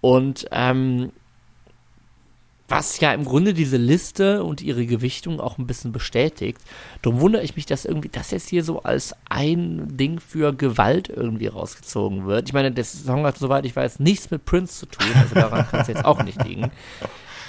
Und 0.00 0.46
ähm, 0.50 1.12
was 2.66 2.98
ja 3.00 3.12
im 3.12 3.26
Grunde 3.26 3.52
diese 3.52 3.76
Liste 3.76 4.42
und 4.42 4.62
ihre 4.62 4.86
Gewichtung 4.86 5.38
auch 5.38 5.58
ein 5.58 5.66
bisschen 5.66 5.92
bestätigt. 5.92 6.60
Darum 7.02 7.20
wundere 7.20 7.42
ich 7.42 7.54
mich, 7.56 7.66
dass 7.66 7.84
irgendwie 7.84 8.08
das 8.08 8.30
jetzt 8.30 8.48
hier 8.48 8.64
so 8.64 8.82
als 8.82 9.14
ein 9.28 9.98
Ding 9.98 10.18
für 10.18 10.54
Gewalt 10.54 11.10
irgendwie 11.10 11.48
rausgezogen 11.48 12.26
wird. 12.26 12.48
Ich 12.48 12.54
meine, 12.54 12.72
der 12.72 12.84
Song 12.84 13.26
hat, 13.26 13.36
soweit 13.36 13.66
ich 13.66 13.76
weiß, 13.76 14.00
nichts 14.00 14.30
mit 14.30 14.46
Prince 14.46 14.78
zu 14.78 14.86
tun, 14.86 15.12
also 15.14 15.34
daran 15.34 15.68
kann 15.68 15.80
es 15.80 15.88
jetzt 15.88 16.06
auch 16.06 16.22
nicht 16.22 16.42
liegen. 16.42 16.70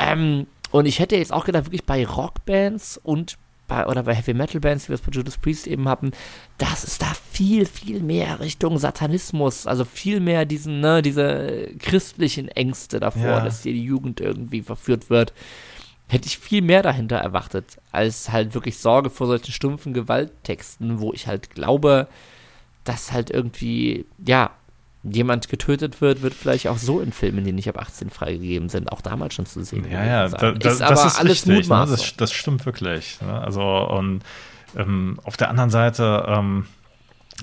Ähm, 0.01 0.47
und 0.71 0.85
ich 0.85 0.99
hätte 0.99 1.15
jetzt 1.15 1.33
auch 1.33 1.45
gedacht, 1.45 1.65
wirklich 1.65 1.85
bei 1.85 2.05
Rockbands 2.05 2.99
und 3.01 3.37
bei, 3.69 3.85
oder 3.85 4.03
bei 4.03 4.13
Heavy 4.13 4.33
Metal 4.33 4.59
Bands, 4.59 4.85
wie 4.85 4.89
wir 4.89 4.95
es 4.95 5.01
bei 5.01 5.11
Judas 5.11 5.37
Priest 5.37 5.67
eben 5.67 5.87
hatten, 5.87 6.11
dass 6.57 6.83
es 6.83 6.97
da 6.97 7.13
viel, 7.31 7.65
viel 7.65 8.01
mehr 8.01 8.41
Richtung 8.41 8.77
Satanismus, 8.77 9.65
also 9.65 9.85
viel 9.85 10.19
mehr 10.19 10.45
diesen, 10.45 10.81
ne, 10.81 11.01
diese 11.01 11.69
christlichen 11.79 12.49
Ängste 12.49 12.99
davor, 12.99 13.21
ja. 13.21 13.39
dass 13.41 13.63
hier 13.63 13.73
die 13.73 13.83
Jugend 13.83 14.19
irgendwie 14.19 14.61
verführt 14.61 15.09
wird. 15.09 15.33
Hätte 16.07 16.25
ich 16.25 16.39
viel 16.39 16.63
mehr 16.63 16.81
dahinter 16.81 17.17
erwartet, 17.17 17.77
als 17.91 18.31
halt 18.31 18.55
wirklich 18.55 18.79
Sorge 18.79 19.11
vor 19.11 19.27
solchen 19.27 19.51
stumpfen 19.51 19.93
Gewalttexten, 19.93 20.99
wo 20.99 21.13
ich 21.13 21.27
halt 21.27 21.51
glaube, 21.51 22.07
dass 22.83 23.11
halt 23.11 23.29
irgendwie, 23.29 24.05
ja, 24.25 24.51
jemand 25.03 25.47
getötet 25.47 26.01
wird, 26.01 26.21
wird 26.21 26.33
vielleicht 26.33 26.67
auch 26.67 26.77
so 26.77 26.99
in 26.99 27.13
Filmen, 27.13 27.45
die 27.45 27.53
nicht 27.53 27.69
ab 27.69 27.79
18 27.79 28.09
freigegeben 28.09 28.69
sind, 28.69 28.91
auch 28.91 29.01
damals 29.01 29.33
schon 29.33 29.45
zu 29.45 29.63
sehen. 29.63 29.89
Ja, 29.89 30.03
ja, 30.03 30.29
da, 30.29 30.51
da, 30.51 30.69
ist 30.69 30.81
das 30.81 31.05
ist 31.05 31.19
alles 31.19 31.47
richtig, 31.47 31.69
ne? 31.69 31.85
das, 31.87 32.15
das, 32.17 32.33
stimmt 32.33 32.65
wirklich. 32.65 33.19
Ne? 33.21 33.41
Also 33.41 33.61
und 33.61 34.21
ähm, 34.75 35.19
auf 35.23 35.37
der 35.37 35.49
anderen 35.49 35.69
Seite 35.69 36.25
ähm, 36.27 36.65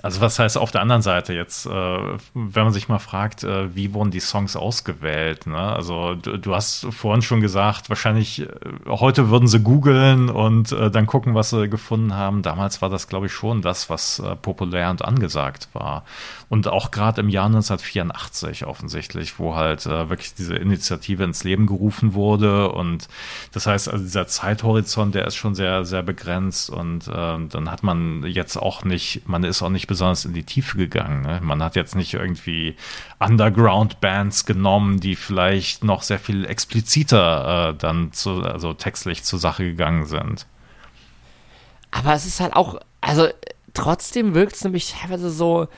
also 0.02 0.20
was 0.20 0.38
heißt 0.38 0.59
auf 0.59 0.70
der 0.70 0.82
anderen 0.82 1.02
Seite 1.02 1.32
jetzt, 1.32 1.66
äh, 1.66 1.70
wenn 1.70 2.64
man 2.64 2.72
sich 2.72 2.88
mal 2.88 2.98
fragt, 2.98 3.44
äh, 3.44 3.74
wie 3.74 3.94
wurden 3.94 4.11
die 4.11 4.20
Songs 4.20 4.56
ausgewählt? 4.56 5.46
Ne? 5.46 5.59
Also 5.59 6.14
du, 6.14 6.37
du, 6.37 6.54
hast 6.54 6.87
vorhin 6.90 7.22
schon 7.22 7.40
gesagt, 7.40 7.88
wahrscheinlich 7.88 8.42
äh, 8.42 8.48
heute 8.88 9.30
würden 9.30 9.48
sie 9.48 9.61
googeln 9.61 10.28
und 10.28 10.72
äh, 10.72 10.90
dann 10.90 11.06
gucken, 11.06 11.35
was 11.35 11.50
sie 11.50 11.68
gefunden 11.68 12.14
haben. 12.14 12.42
Damals 12.42 12.82
war 12.82 12.90
das, 12.90 13.09
glaube 13.09 13.26
ich, 13.26 13.32
schon 13.32 13.62
das, 13.62 13.88
was 13.88 14.18
äh, 14.18 14.37
populär 14.37 14.90
und 14.90 15.04
angesagt 15.04 15.68
war. 15.72 16.04
Und 16.48 16.68
auch 16.68 16.90
gerade 16.90 17.22
im 17.22 17.28
Jahr 17.28 17.46
1984 17.46 18.66
offensichtlich, 18.66 19.38
wo 19.38 19.54
halt 19.54 19.87
äh, 19.87 20.11
wirklich 20.11 20.35
diese 20.35 20.56
Initiative 20.56 21.24
ins 21.24 21.42
Leben 21.42 21.66
gerufen 21.66 22.14
wurde. 22.14 22.70
Und 22.70 23.09
das 23.52 23.66
heißt, 23.66 23.88
also 23.88 24.04
dieser 24.04 24.26
Zeithorizont, 24.26 25.14
der 25.14 25.26
ist 25.26 25.37
schon 25.37 25.54
sehr, 25.54 25.85
sehr 25.85 26.02
begrenzt. 26.02 26.70
Und 26.70 27.06
dann 27.06 27.70
hat 27.70 27.82
man 27.82 28.24
jetzt 28.24 28.56
auch 28.56 28.85
nicht, 28.85 29.28
man 29.28 29.44
ist 29.44 29.62
auch 29.62 29.68
nicht 29.68 29.86
nicht 29.87 29.88
besonders 29.88 30.25
in 30.25 30.35
die 30.35 30.42
Tiefe 30.42 30.77
gegangen. 30.77 31.22
Ne? 31.22 31.40
Man 31.42 31.62
hat 31.62 31.77
jetzt 31.77 31.94
nicht 31.94 32.14
irgendwie 32.14 32.75
Underground-Bands 33.20 34.44
genommen, 34.44 34.99
die 34.99 35.14
vielleicht 35.14 35.85
noch 35.85 36.03
sehr 36.03 36.18
viel 36.18 36.44
expliziter 36.44 37.70
äh, 37.70 37.75
dann 37.79 38.12
zu, 38.12 38.42
also 38.42 38.75
textlich 38.75 39.22
zur 39.22 39.38
Sache 39.38 39.64
gegangen 39.64 40.07
sind. 40.07 40.46
Aber 41.92 42.14
es 42.14 42.27
ist 42.27 42.40
halt 42.40 42.55
auch, 42.55 42.81
also 43.01 43.29
trotzdem 43.75 44.35
wirkt 44.35 44.57
es 44.57 44.64
nämlich 44.64 44.92
teilweise 44.92 45.31
so 45.31 45.68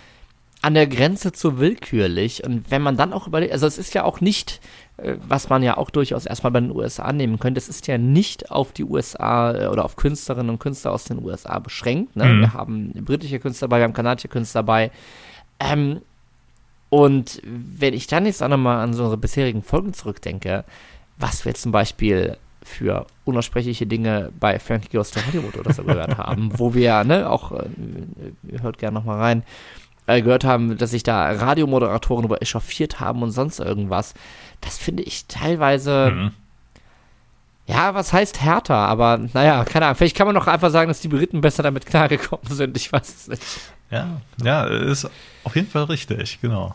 an 0.63 0.75
der 0.75 0.87
Grenze 0.87 1.33
zu 1.33 1.59
willkürlich. 1.59 2.45
Und 2.45 2.71
wenn 2.71 2.83
man 2.83 2.97
dann 2.97 3.13
auch 3.13 3.27
überlegt, 3.27 3.53
also 3.53 3.67
es 3.67 3.79
ist 3.79 3.95
ja 3.95 4.05
auch 4.05 4.21
nicht 4.21 4.61
was 4.99 5.49
man 5.49 5.63
ja 5.63 5.77
auch 5.77 5.91
durchaus 5.91 6.27
erstmal 6.27 6.51
bei 6.51 6.61
den 6.61 6.75
USA 6.75 7.05
annehmen 7.05 7.39
könnte, 7.39 7.59
es 7.59 7.69
ist 7.69 7.87
ja 7.87 7.99
nicht 7.99 8.51
auf 8.51 8.73
die 8.73 8.85
USA 8.85 9.55
äh, 9.55 9.67
oder 9.69 9.85
auf 9.85 9.97
Künstlerinnen 9.97 10.51
und 10.51 10.59
Künstler 10.59 10.93
aus 10.93 11.05
den 11.05 11.25
USA 11.25 11.59
beschränkt. 11.61 12.17
Ne? 12.17 12.25
Mhm. 12.25 12.41
Wir 12.41 12.53
haben 12.53 12.93
britische 13.05 13.39
Künstler 13.39 13.69
dabei, 13.69 13.79
wir 13.79 13.85
haben 13.85 13.93
kanadische 13.93 14.29
Künstler 14.29 14.63
dabei. 14.63 14.91
Ähm, 15.61 16.01
und 16.91 17.41
wenn 17.45 17.95
ich 17.95 18.07
dann 18.07 18.27
jetzt 18.27 18.43
auch 18.43 18.49
nochmal 18.49 18.81
an 18.81 18.93
so 18.93 19.05
unsere 19.05 19.19
bisherigen 19.19 19.63
Folgen 19.63 19.93
zurückdenke, 19.93 20.65
was 21.17 21.45
wir 21.45 21.55
zum 21.55 21.71
Beispiel 21.71 22.37
für 22.63 23.07
unaussprechliche 23.25 23.87
Dinge 23.87 24.33
bei 24.39 24.59
Frankie 24.59 24.97
Goes 24.97 25.11
to 25.11 25.21
Hollywood 25.27 25.57
oder 25.57 25.73
so 25.73 25.85
gehört 25.85 26.19
haben, 26.19 26.59
wo 26.59 26.75
wir, 26.75 27.05
ne, 27.05 27.31
auch, 27.31 27.53
äh, 27.53 28.61
hört 28.61 28.79
gerne 28.79 28.95
nochmal 28.95 29.19
rein, 29.19 29.43
äh, 30.09 30.23
gehört 30.23 30.45
haben, 30.45 30.79
dass 30.79 30.91
sich 30.91 31.03
da 31.03 31.31
Radiomoderatoren 31.31 32.25
über 32.25 32.41
echauffiert 32.41 32.99
haben 32.99 33.23
und 33.23 33.31
sonst 33.31 33.61
irgendwas. 33.61 34.15
Das 34.63 34.79
finde 34.79 35.03
ich 35.03 35.27
teilweise. 35.27 36.13
Mhm. 36.15 36.31
Ja, 37.67 37.95
was 37.95 38.15
heißt 38.15 38.41
härter? 38.41 38.75
Aber 38.75 39.21
naja, 39.35 39.63
keine 39.65 39.85
Ahnung. 39.85 39.97
Vielleicht 39.97 40.17
kann 40.17 40.27
man 40.27 40.35
doch 40.35 40.47
einfach 40.47 40.71
sagen, 40.71 40.89
dass 40.89 41.01
die 41.01 41.09
Briten 41.09 41.43
besser 41.43 41.63
damit 41.63 41.85
klargekommen 41.85 42.49
sind. 42.49 42.75
Ich 42.79 42.91
weiß 42.91 43.09
es 43.09 43.29
nicht. 43.29 43.43
Ja, 43.91 44.21
ja, 44.43 44.65
ist 44.65 45.09
auf 45.45 45.55
jeden 45.55 45.69
Fall 45.69 45.85
richtig, 45.85 46.41
genau. 46.41 46.75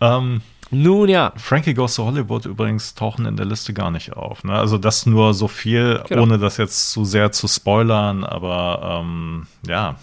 Ähm, 0.00 0.42
Nun 0.70 1.08
ja. 1.08 1.32
Frankie 1.36 1.74
Goes 1.74 1.96
to 1.96 2.04
Hollywood 2.04 2.46
übrigens 2.46 2.94
tauchen 2.94 3.26
in 3.26 3.36
der 3.36 3.46
Liste 3.46 3.74
gar 3.74 3.90
nicht 3.90 4.12
auf. 4.12 4.44
Ne? 4.44 4.52
Also 4.52 4.78
das 4.78 5.06
nur 5.06 5.34
so 5.34 5.48
viel, 5.48 6.02
genau. 6.08 6.22
ohne 6.22 6.38
das 6.38 6.56
jetzt 6.56 6.92
zu 6.92 7.04
sehr 7.04 7.32
zu 7.32 7.48
spoilern, 7.48 8.22
aber 8.22 9.00
ähm, 9.02 9.48
ja, 9.66 9.96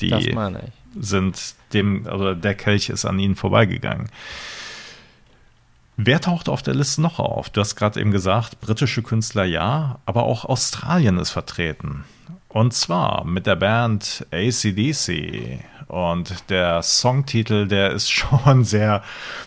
die 0.00 0.36
sind 0.98 1.54
dem, 1.72 2.06
also 2.06 2.34
der 2.34 2.54
Kelch 2.54 2.88
ist 2.88 3.04
an 3.04 3.18
ihnen 3.18 3.36
vorbeigegangen. 3.36 4.08
Wer 5.96 6.20
taucht 6.20 6.48
auf 6.48 6.62
der 6.62 6.74
Liste 6.74 7.02
noch 7.02 7.18
auf? 7.18 7.50
Du 7.50 7.60
hast 7.60 7.76
gerade 7.76 8.00
eben 8.00 8.10
gesagt, 8.10 8.60
britische 8.60 9.02
Künstler 9.02 9.44
ja, 9.44 9.98
aber 10.06 10.22
auch 10.22 10.46
Australien 10.46 11.18
ist 11.18 11.30
vertreten. 11.30 12.04
Und 12.48 12.72
zwar 12.72 13.24
mit 13.24 13.46
der 13.46 13.56
Band 13.56 14.26
ACDC. 14.30 15.60
Und 15.88 16.50
der 16.50 16.82
Songtitel, 16.82 17.66
der 17.66 17.90
ist 17.90 18.10
schon 18.12 18.64
sehr, 18.64 19.02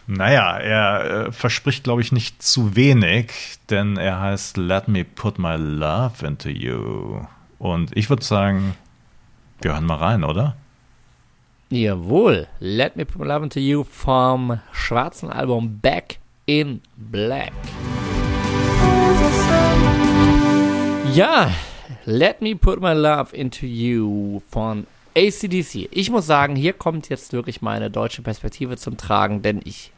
naja, 0.07 0.57
er 0.57 1.05
äh, 1.27 1.31
verspricht, 1.31 1.85
glaube 1.85 2.01
ich, 2.01 2.11
nicht 2.11 2.43
zu 2.43 2.75
wenig, 2.75 3.31
denn 3.69 3.97
er 3.97 4.19
heißt 4.19 4.57
Let 4.57 4.87
Me 4.87 5.05
Put 5.05 5.39
My 5.39 5.55
Love 5.55 6.25
Into 6.25 6.49
You. 6.49 7.25
Und 7.57 7.95
ich 7.97 8.09
würde 8.09 8.23
sagen, 8.23 8.75
wir 9.61 9.73
hören 9.73 9.85
mal 9.85 9.97
rein, 9.97 10.23
oder? 10.23 10.55
Jawohl, 11.73 12.45
Let 12.59 12.95
Me 12.95 13.03
Put 13.03 13.19
My 13.19 13.25
Love 13.25 13.45
Into 13.45 13.59
You 13.59 13.83
vom 13.83 14.59
schwarzen 14.71 15.31
Album 15.31 15.79
Back 15.81 16.19
in 16.45 16.81
Black. 16.97 17.51
Ja, 21.15 21.49
Let 22.05 22.43
Me 22.43 22.55
Put 22.55 22.79
My 22.79 22.93
Love 22.93 23.35
Into 23.35 23.65
You 23.65 24.43
von 24.51 24.85
ACDC. 25.17 25.89
Ich 25.89 26.11
muss 26.11 26.27
sagen, 26.27 26.55
hier 26.55 26.73
kommt 26.73 27.09
jetzt 27.09 27.33
wirklich 27.33 27.63
meine 27.63 27.89
deutsche 27.89 28.21
Perspektive 28.21 28.77
zum 28.77 28.95
Tragen, 28.95 29.41
denn 29.41 29.59
ich 29.65 29.91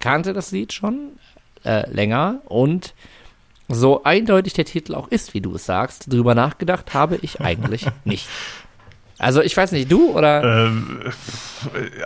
kannte 0.00 0.32
das 0.32 0.50
Lied 0.50 0.72
schon 0.72 1.10
äh, 1.62 1.86
länger 1.90 2.40
und 2.46 2.94
so 3.68 4.02
eindeutig 4.02 4.54
der 4.54 4.64
Titel 4.64 4.94
auch 4.94 5.08
ist, 5.08 5.34
wie 5.34 5.42
du 5.42 5.56
es 5.56 5.66
sagst, 5.66 6.10
drüber 6.10 6.34
nachgedacht 6.34 6.94
habe 6.94 7.18
ich 7.20 7.42
eigentlich 7.42 7.84
nicht. 8.06 8.26
Also 9.18 9.42
ich 9.42 9.56
weiß 9.56 9.72
nicht, 9.72 9.90
du 9.90 10.12
oder? 10.12 10.66
Ähm, 10.66 11.00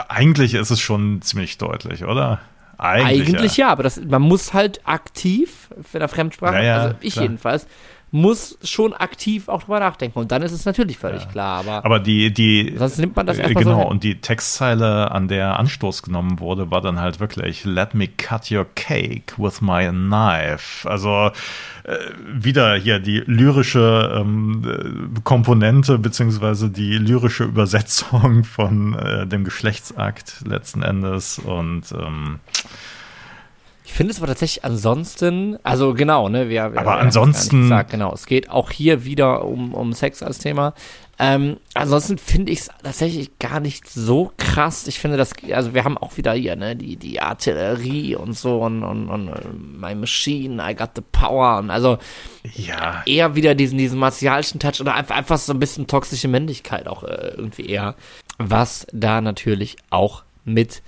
eigentlich 0.09 0.55
ist 0.55 0.71
es 0.71 0.81
schon 0.81 1.21
ziemlich 1.23 1.59
deutlich, 1.59 2.05
oder? 2.05 2.41
Eigentlich, 2.79 3.29
Eigentlich 3.29 3.57
ja. 3.59 3.67
ja. 3.67 3.73
aber 3.73 3.83
das, 3.83 4.01
man 4.01 4.23
muss 4.23 4.55
halt 4.55 4.81
aktiv, 4.85 5.69
für 5.83 5.99
eine 5.99 6.09
Fremdsprache, 6.09 6.57
ja, 6.57 6.63
ja, 6.63 6.77
also 6.79 6.95
ich 7.01 7.13
klar. 7.13 7.25
jedenfalls, 7.25 7.67
muss 8.13 8.59
schon 8.63 8.93
aktiv 8.93 9.49
auch 9.49 9.63
drüber 9.63 9.81
nachdenken. 9.81 10.19
Und 10.19 10.31
dann 10.31 10.43
ist 10.43 10.53
es 10.53 10.67
natürlich 10.67 10.99
völlig 10.99 11.23
ja. 11.23 11.29
klar. 11.29 11.59
Aber, 11.61 11.85
aber 11.85 11.99
die, 11.99 12.33
die. 12.33 12.75
Sonst 12.77 12.99
nimmt 12.99 13.17
man 13.17 13.27
das 13.27 13.39
äh, 13.39 13.43
erstmal 13.43 13.65
Genau, 13.65 13.83
so 13.83 13.89
und 13.89 14.05
die 14.05 14.21
Textzeile, 14.21 15.11
an 15.11 15.29
der 15.29 15.59
Anstoß 15.59 16.03
genommen 16.03 16.39
wurde, 16.39 16.71
war 16.71 16.83
dann 16.83 17.01
halt 17.01 17.21
wirklich: 17.21 17.65
Let 17.65 17.95
me 17.95 18.09
cut 18.09 18.51
your 18.51 18.67
cake 18.75 19.33
with 19.39 19.63
my 19.63 19.89
knife. 19.89 20.89
Also 20.89 21.31
äh, 21.85 21.97
wieder 22.31 22.75
hier 22.77 22.99
die 22.99 23.23
lyrische 23.27 24.15
ähm, 24.15 25.15
Komponente, 25.25 25.99
beziehungsweise 25.99 26.69
die 26.69 26.99
lyrische 26.99 27.45
Übersetzung 27.45 28.45
von 28.45 28.95
äh, 28.95 29.27
dem 29.27 29.43
Geschlechtsakt 29.43 30.45
letzten 30.47 30.83
Endes. 30.83 31.39
Und. 31.39 31.93
Ähm, 31.93 32.41
ich 33.93 33.97
finde 33.99 34.13
es 34.13 34.21
aber 34.21 34.27
tatsächlich 34.27 34.65
ansonsten, 34.65 35.59
also 35.65 35.93
genau, 35.93 36.31
ne, 36.31 36.49
wir, 36.49 36.73
wir 36.73 36.81
aber 36.81 36.97
ansonsten, 36.97 37.65
gesagt, 37.65 37.91
genau, 37.91 38.15
es 38.15 38.25
geht 38.25 38.49
auch 38.49 38.71
hier 38.71 39.05
wieder 39.05 39.45
um, 39.45 39.75
um 39.75 39.93
Sex 39.93 40.23
als 40.23 40.39
Thema. 40.39 40.73
Ähm, 41.19 41.59
ansonsten 41.75 42.17
finde 42.17 42.53
ich 42.53 42.61
es 42.61 42.71
tatsächlich 42.83 43.39
gar 43.39 43.61
nicht 43.61 43.87
so 43.87 44.33
krass. 44.39 44.87
Ich 44.87 44.99
finde 44.99 45.19
das, 45.19 45.33
also 45.53 45.75
wir 45.75 45.85
haben 45.85 45.99
auch 45.99 46.17
wieder 46.17 46.33
hier, 46.33 46.57
ne, 46.57 46.75
die, 46.75 46.97
die 46.97 47.21
Artillerie 47.21 48.17
und 48.17 48.33
so 48.33 48.63
und, 48.63 48.83
und, 48.83 49.11
und 49.11 49.29
äh, 49.29 49.41
My 49.53 49.95
Machine, 49.95 50.63
I 50.67 50.75
got 50.75 50.93
the 50.97 51.03
power 51.13 51.59
und 51.59 51.69
also 51.69 51.99
ja. 52.55 53.03
eher 53.05 53.35
wieder 53.35 53.55
diesen, 53.55 53.77
diesen 53.77 53.99
martialischen 53.99 54.59
Touch 54.59 54.81
oder 54.81 54.95
einfach, 54.95 55.17
einfach 55.17 55.37
so 55.37 55.53
ein 55.53 55.59
bisschen 55.59 55.87
toxische 55.87 56.29
Männlichkeit 56.29 56.89
auch 56.89 57.05
äh, 57.05 57.35
irgendwie 57.37 57.67
eher, 57.67 57.95
was 58.39 58.87
da 58.91 59.21
natürlich 59.21 59.77
auch 59.91 60.23
mit 60.47 60.83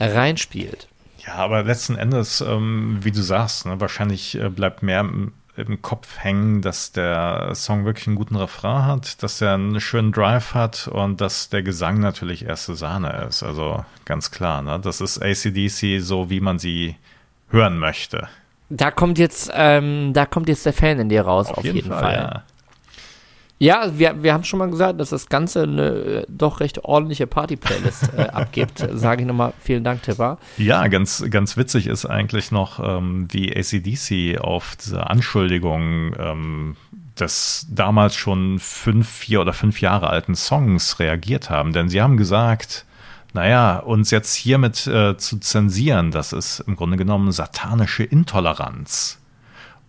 reinspielt. 0.00 0.88
Ja, 1.26 1.34
aber 1.34 1.62
letzten 1.62 1.96
Endes, 1.96 2.40
ähm, 2.40 2.98
wie 3.02 3.12
du 3.12 3.22
sagst, 3.22 3.66
ne, 3.66 3.80
wahrscheinlich 3.80 4.38
äh, 4.38 4.48
bleibt 4.48 4.82
mehr 4.82 5.00
im, 5.00 5.32
im, 5.56 5.80
Kopf 5.80 6.18
hängen, 6.18 6.62
dass 6.62 6.92
der 6.92 7.54
Song 7.54 7.84
wirklich 7.84 8.08
einen 8.08 8.16
guten 8.16 8.36
Refrain 8.36 8.86
hat, 8.86 9.22
dass 9.22 9.40
er 9.40 9.54
einen 9.54 9.80
schönen 9.80 10.10
Drive 10.10 10.54
hat 10.54 10.88
und 10.88 11.20
dass 11.20 11.48
der 11.48 11.62
Gesang 11.62 12.00
natürlich 12.00 12.44
erste 12.44 12.74
Sahne 12.74 13.26
ist. 13.28 13.42
Also 13.42 13.84
ganz 14.04 14.30
klar, 14.30 14.62
ne? 14.62 14.80
das 14.80 15.00
ist 15.00 15.22
ACDC 15.22 16.00
so, 16.00 16.28
wie 16.28 16.40
man 16.40 16.58
sie 16.58 16.96
hören 17.50 17.78
möchte. 17.78 18.28
Da 18.68 18.90
kommt 18.90 19.18
jetzt, 19.18 19.50
ähm, 19.54 20.12
da 20.14 20.26
kommt 20.26 20.48
jetzt 20.48 20.64
der 20.66 20.72
Fan 20.72 20.98
in 20.98 21.08
dir 21.08 21.22
raus, 21.22 21.48
auf, 21.48 21.58
auf 21.58 21.64
jeden, 21.64 21.76
jeden, 21.76 21.88
Fall. 21.88 22.00
Fall. 22.00 22.14
Ja. 22.14 22.42
Ja, 23.62 23.96
wir, 23.96 24.24
wir 24.24 24.34
haben 24.34 24.42
schon 24.42 24.58
mal 24.58 24.68
gesagt, 24.68 24.98
dass 24.98 25.10
das 25.10 25.28
Ganze 25.28 25.62
eine 25.62 25.90
äh, 25.90 26.26
doch 26.28 26.58
recht 26.58 26.84
ordentliche 26.84 27.28
Party-Playlist 27.28 28.12
äh, 28.12 28.22
abgibt. 28.32 28.84
Sage 28.92 29.22
ich 29.22 29.28
nochmal 29.28 29.52
vielen 29.60 29.84
Dank, 29.84 30.02
Tipper. 30.02 30.38
Ja, 30.58 30.88
ganz, 30.88 31.24
ganz 31.30 31.56
witzig 31.56 31.86
ist 31.86 32.04
eigentlich 32.04 32.50
noch, 32.50 32.80
ähm, 32.80 33.28
wie 33.30 33.56
ACDC 33.56 34.40
auf 34.40 34.74
diese 34.82 35.08
Anschuldigung 35.08 36.12
ähm, 36.18 36.76
des 37.20 37.68
damals 37.70 38.16
schon 38.16 38.58
fünf, 38.58 39.08
vier 39.08 39.40
oder 39.40 39.52
fünf 39.52 39.80
Jahre 39.80 40.10
alten 40.10 40.34
Songs 40.34 40.98
reagiert 40.98 41.48
haben. 41.48 41.72
Denn 41.72 41.88
sie 41.88 42.02
haben 42.02 42.16
gesagt, 42.16 42.84
naja, 43.32 43.76
uns 43.78 44.10
jetzt 44.10 44.34
hiermit 44.34 44.88
äh, 44.88 45.16
zu 45.16 45.38
zensieren, 45.38 46.10
das 46.10 46.32
ist 46.32 46.64
im 46.66 46.74
Grunde 46.74 46.96
genommen 46.96 47.30
satanische 47.30 48.02
Intoleranz. 48.02 49.21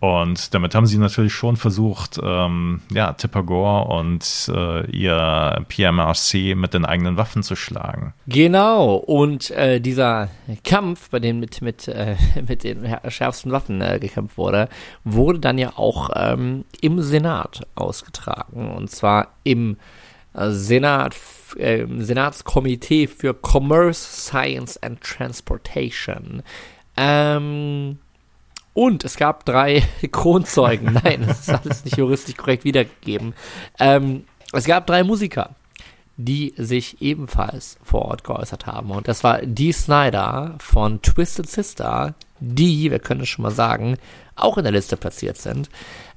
Und 0.04 0.52
damit 0.52 0.74
haben 0.74 0.84
sie 0.84 0.98
natürlich 0.98 1.32
schon 1.32 1.56
versucht, 1.56 2.20
ähm, 2.22 2.82
ja, 2.92 3.14
Tipper 3.14 3.42
Gore 3.42 3.86
und 3.86 4.50
äh, 4.54 4.84
ihr 4.90 5.64
PMRC 5.66 6.54
mit 6.54 6.74
den 6.74 6.84
eigenen 6.84 7.16
Waffen 7.16 7.42
zu 7.42 7.56
schlagen. 7.56 8.12
Genau, 8.26 8.96
und 8.96 9.50
äh, 9.52 9.80
dieser 9.80 10.28
Kampf, 10.62 11.08
bei 11.08 11.20
dem 11.20 11.40
mit, 11.40 11.62
mit, 11.62 11.88
äh, 11.88 12.16
mit 12.46 12.64
den 12.64 12.86
schärfsten 13.08 13.50
Waffen 13.50 13.80
äh, 13.80 13.98
gekämpft 13.98 14.36
wurde, 14.36 14.68
wurde 15.04 15.38
dann 15.38 15.56
ja 15.56 15.72
auch 15.76 16.10
ähm, 16.14 16.66
im 16.82 17.00
Senat 17.00 17.66
ausgetragen. 17.74 18.72
Und 18.76 18.90
zwar 18.90 19.28
im 19.42 19.78
äh, 20.34 20.50
Senat, 20.50 21.16
äh, 21.56 21.86
Senatskomitee 21.88 23.06
für 23.06 23.34
Commerce, 23.34 24.02
Science 24.02 24.76
and 24.82 25.00
Transportation. 25.00 26.42
Ähm, 26.94 28.00
und 28.74 29.04
es 29.04 29.16
gab 29.16 29.44
drei 29.46 29.82
Kronzeugen. 30.12 30.98
Nein, 31.02 31.24
das 31.26 31.40
ist 31.40 31.50
alles 31.50 31.84
nicht 31.84 31.96
juristisch 31.96 32.36
korrekt 32.36 32.64
wiedergegeben. 32.64 33.34
Ähm, 33.78 34.24
es 34.52 34.64
gab 34.64 34.86
drei 34.86 35.02
Musiker, 35.02 35.50
die 36.16 36.54
sich 36.56 37.00
ebenfalls 37.00 37.78
vor 37.82 38.02
Ort 38.02 38.24
geäußert 38.24 38.66
haben. 38.66 38.90
Und 38.90 39.08
das 39.08 39.24
war 39.24 39.40
Dee 39.42 39.72
Snyder 39.72 40.56
von 40.58 41.00
Twisted 41.02 41.48
Sister, 41.48 42.14
die, 42.40 42.90
wir 42.90 42.98
können 42.98 43.22
es 43.22 43.28
schon 43.28 43.44
mal 43.44 43.50
sagen, 43.50 43.96
auch 44.36 44.58
in 44.58 44.64
der 44.64 44.72
Liste 44.72 44.96
platziert 44.96 45.38
sind. 45.38 45.70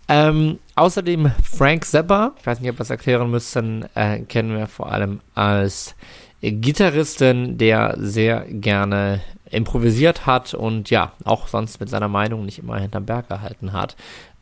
Ähm, 0.10 0.60
außerdem 0.76 1.32
Frank 1.43 1.86
Zappa, 1.86 2.34
ich 2.39 2.45
weiß 2.45 2.60
nicht, 2.60 2.70
ob 2.70 2.76
wir 2.76 2.80
das 2.80 2.89
erklären 2.89 3.30
müssen, 3.30 3.86
äh, 3.95 4.20
kennen 4.22 4.58
wir 4.58 4.68
vor 4.68 4.91
allem 4.91 5.20
als 5.36 5.95
Gitarristen, 6.41 7.58
der 7.58 7.95
sehr 7.97 8.45
gerne 8.49 9.22
improvisiert 9.51 10.25
hat 10.25 10.53
und 10.53 10.89
ja, 10.89 11.11
auch 11.23 11.47
sonst 11.47 11.79
mit 11.79 11.89
seiner 11.89 12.07
Meinung 12.07 12.45
nicht 12.45 12.59
immer 12.59 12.77
hinterm 12.79 13.05
Berg 13.05 13.29
gehalten 13.29 13.73
hat. 13.73 13.95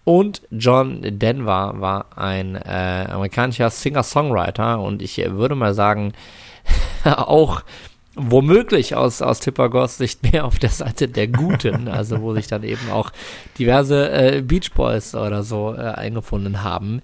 Und 0.03 0.43
John 0.51 1.01
Denver 1.01 1.73
war 1.77 2.05
ein 2.15 2.55
äh, 2.55 3.07
amerikanischer 3.09 3.71
Singer-Songwriter 3.71 4.79
und 4.79 5.01
ich 5.01 5.17
würde 5.17 5.55
mal 5.55 5.73
sagen, 5.73 6.13
auch 7.03 7.63
womöglich 8.15 8.95
aus, 8.95 9.21
aus 9.21 9.39
Tipper 9.39 9.69
Goss 9.69 9.97
Sicht 9.97 10.31
mehr 10.31 10.45
auf 10.45 10.59
der 10.59 10.69
Seite 10.69 11.07
der 11.07 11.27
Guten, 11.27 11.87
also 11.89 12.21
wo 12.21 12.33
sich 12.33 12.47
dann 12.47 12.63
eben 12.63 12.89
auch 12.91 13.11
diverse 13.57 14.11
äh, 14.11 14.41
Beach 14.41 14.71
Boys 14.73 15.15
oder 15.15 15.43
so 15.43 15.73
äh, 15.73 15.79
eingefunden 15.79 16.63
haben, 16.63 17.01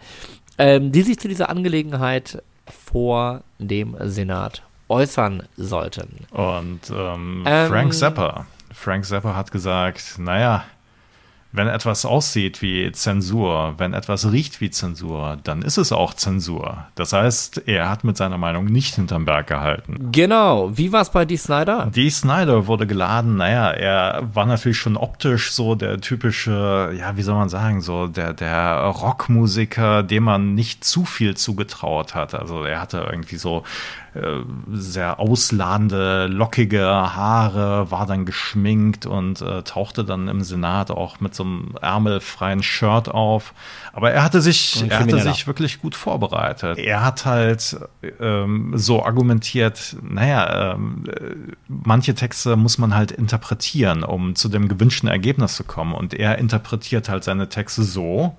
ähm, 0.57 0.91
die 0.91 1.01
sich 1.01 1.19
zu 1.19 1.27
dieser 1.27 1.49
Angelegenheit 1.49 2.41
vor 2.67 3.41
dem 3.59 3.95
Senat 3.99 4.61
äußern 4.91 5.43
sollten. 5.57 6.25
Und 6.31 6.81
ähm, 6.91 7.43
ähm, 7.45 7.69
Frank 7.69 7.93
Zappa. 7.93 8.45
Frank 8.73 9.05
Zappa 9.05 9.35
hat 9.35 9.51
gesagt, 9.51 10.15
naja, 10.17 10.65
wenn 11.53 11.67
etwas 11.67 12.05
aussieht 12.05 12.61
wie 12.61 12.91
Zensur, 12.93 13.75
wenn 13.77 13.93
etwas 13.93 14.31
riecht 14.31 14.61
wie 14.61 14.69
Zensur, 14.69 15.37
dann 15.43 15.61
ist 15.61 15.77
es 15.77 15.91
auch 15.91 16.13
Zensur. 16.13 16.85
Das 16.95 17.11
heißt, 17.11 17.63
er 17.67 17.89
hat 17.89 18.03
mit 18.03 18.15
seiner 18.15 18.37
Meinung 18.37 18.65
nicht 18.65 18.95
hinterm 18.95 19.25
Berg 19.25 19.47
gehalten. 19.47 20.11
Genau. 20.11 20.71
Wie 20.77 20.93
war 20.93 21.01
es 21.01 21.09
bei 21.09 21.25
Dee 21.25 21.35
Snyder? 21.35 21.91
Dee 21.93 22.09
Snyder 22.09 22.67
wurde 22.67 22.87
geladen. 22.87 23.35
Naja, 23.35 23.69
er 23.71 24.21
war 24.33 24.45
natürlich 24.45 24.77
schon 24.77 24.95
optisch 24.95 25.51
so 25.51 25.75
der 25.75 25.99
typische, 25.99 26.93
ja, 26.97 27.17
wie 27.17 27.21
soll 27.21 27.35
man 27.35 27.49
sagen, 27.49 27.81
so 27.81 28.07
der, 28.07 28.33
der 28.33 28.77
Rockmusiker, 28.85 30.03
dem 30.03 30.23
man 30.23 30.55
nicht 30.55 30.85
zu 30.85 31.03
viel 31.03 31.35
zugetraut 31.35 32.15
hat. 32.15 32.33
Also 32.33 32.63
er 32.63 32.79
hatte 32.79 33.05
irgendwie 33.11 33.37
so 33.37 33.63
sehr 34.73 35.19
ausladende, 35.19 36.27
lockige 36.27 36.85
Haare, 36.85 37.91
war 37.91 38.05
dann 38.05 38.25
geschminkt 38.25 39.05
und 39.05 39.41
äh, 39.41 39.63
tauchte 39.63 40.03
dann 40.03 40.27
im 40.27 40.41
Senat 40.41 40.91
auch 40.91 41.21
mit 41.21 41.33
so 41.33 41.43
einem 41.43 41.75
ärmelfreien 41.81 42.61
Shirt 42.61 43.07
auf. 43.07 43.53
Aber 43.93 44.11
er 44.11 44.23
hatte 44.23 44.41
sich, 44.41 44.83
er 44.89 44.99
hatte 44.99 45.19
sich 45.21 45.47
wirklich 45.47 45.81
gut 45.81 45.95
vorbereitet. 45.95 46.77
Er 46.77 47.05
hat 47.05 47.25
halt 47.25 47.77
ähm, 48.19 48.73
so 48.75 49.05
argumentiert, 49.05 49.95
naja, 50.01 50.73
ähm, 50.73 51.05
manche 51.69 52.13
Texte 52.13 52.57
muss 52.57 52.77
man 52.77 52.93
halt 52.93 53.11
interpretieren, 53.11 54.03
um 54.03 54.35
zu 54.35 54.49
dem 54.49 54.67
gewünschten 54.67 55.07
Ergebnis 55.07 55.55
zu 55.55 55.63
kommen. 55.63 55.93
Und 55.93 56.13
er 56.13 56.37
interpretiert 56.37 57.07
halt 57.07 57.23
seine 57.23 57.47
Texte 57.47 57.83
so, 57.83 58.35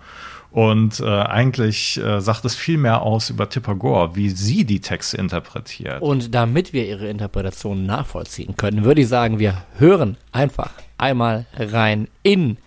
und 0.52 1.00
äh, 1.00 1.06
eigentlich 1.06 1.98
äh, 1.98 2.20
sagt 2.20 2.44
es 2.44 2.54
viel 2.54 2.76
mehr 2.76 3.02
aus 3.02 3.30
über 3.30 3.48
Tipper 3.48 3.74
Gore, 3.74 4.14
wie 4.14 4.28
sie 4.28 4.64
die 4.64 4.80
Texte 4.80 5.16
interpretiert. 5.16 6.02
Und 6.02 6.34
damit 6.34 6.74
wir 6.74 6.86
ihre 6.86 7.08
Interpretation 7.08 7.86
nachvollziehen 7.86 8.54
können, 8.56 8.84
würde 8.84 9.00
ich 9.00 9.08
sagen, 9.08 9.38
wir 9.38 9.64
hören 9.78 10.18
einfach 10.30 10.72
einmal 10.98 11.46
rein 11.56 12.08
in 12.22 12.58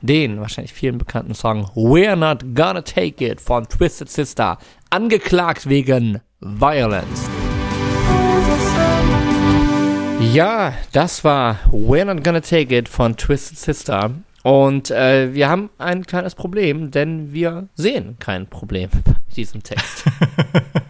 den 0.00 0.40
wahrscheinlich 0.40 0.72
vielen 0.72 0.98
bekannten 0.98 1.34
Song 1.34 1.70
We're 1.74 2.16
Not 2.16 2.54
Gonna 2.54 2.82
Take 2.82 3.26
It 3.26 3.40
von 3.40 3.68
Twisted 3.68 4.10
Sister, 4.10 4.58
angeklagt 4.88 5.68
wegen 5.68 6.20
Violence. 6.40 7.28
Ja, 10.32 10.72
das 10.92 11.22
war 11.22 11.58
We're 11.70 12.06
Not 12.06 12.24
Gonna 12.24 12.40
Take 12.40 12.76
It 12.76 12.88
von 12.88 13.16
Twisted 13.16 13.58
Sister. 13.58 14.12
Und 14.46 14.92
äh, 14.92 15.34
wir 15.34 15.48
haben 15.48 15.70
ein 15.76 16.06
kleines 16.06 16.36
Problem, 16.36 16.92
denn 16.92 17.32
wir 17.32 17.68
sehen 17.74 18.16
kein 18.20 18.46
Problem 18.46 18.90
bei 19.04 19.14
diesem 19.34 19.64
Text. 19.64 20.04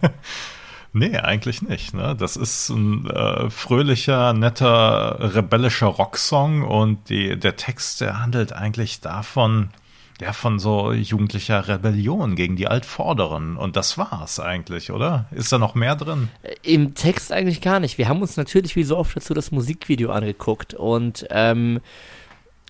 nee, 0.93 1.17
eigentlich 1.17 1.63
nicht. 1.63 1.95
Ne? 1.95 2.15
Das 2.15 2.35
ist 2.35 2.69
ein 2.69 3.09
äh, 3.09 3.49
fröhlicher, 3.49 4.33
netter, 4.33 5.33
rebellischer 5.33 5.87
Rocksong 5.87 6.61
und 6.61 7.09
die, 7.09 7.35
der 7.35 7.55
Text, 7.55 7.99
der 8.01 8.21
handelt 8.21 8.53
eigentlich 8.53 9.01
davon, 9.01 9.69
ja, 10.21 10.33
von 10.33 10.59
so 10.59 10.93
jugendlicher 10.93 11.67
Rebellion 11.67 12.35
gegen 12.35 12.57
die 12.57 12.67
Altvorderen. 12.67 13.57
Und 13.57 13.75
das 13.75 13.97
war's 13.97 14.39
eigentlich, 14.39 14.91
oder? 14.91 15.25
Ist 15.31 15.51
da 15.51 15.57
noch 15.57 15.73
mehr 15.73 15.95
drin? 15.95 16.29
Äh, 16.43 16.57
Im 16.61 16.93
Text 16.93 17.31
eigentlich 17.31 17.61
gar 17.61 17.79
nicht. 17.79 17.97
Wir 17.97 18.07
haben 18.07 18.21
uns 18.21 18.37
natürlich 18.37 18.75
wie 18.75 18.83
so 18.83 18.97
oft 18.97 19.17
dazu 19.17 19.33
das 19.33 19.49
Musikvideo 19.49 20.11
angeguckt 20.11 20.75
und 20.75 21.25
ähm, 21.31 21.79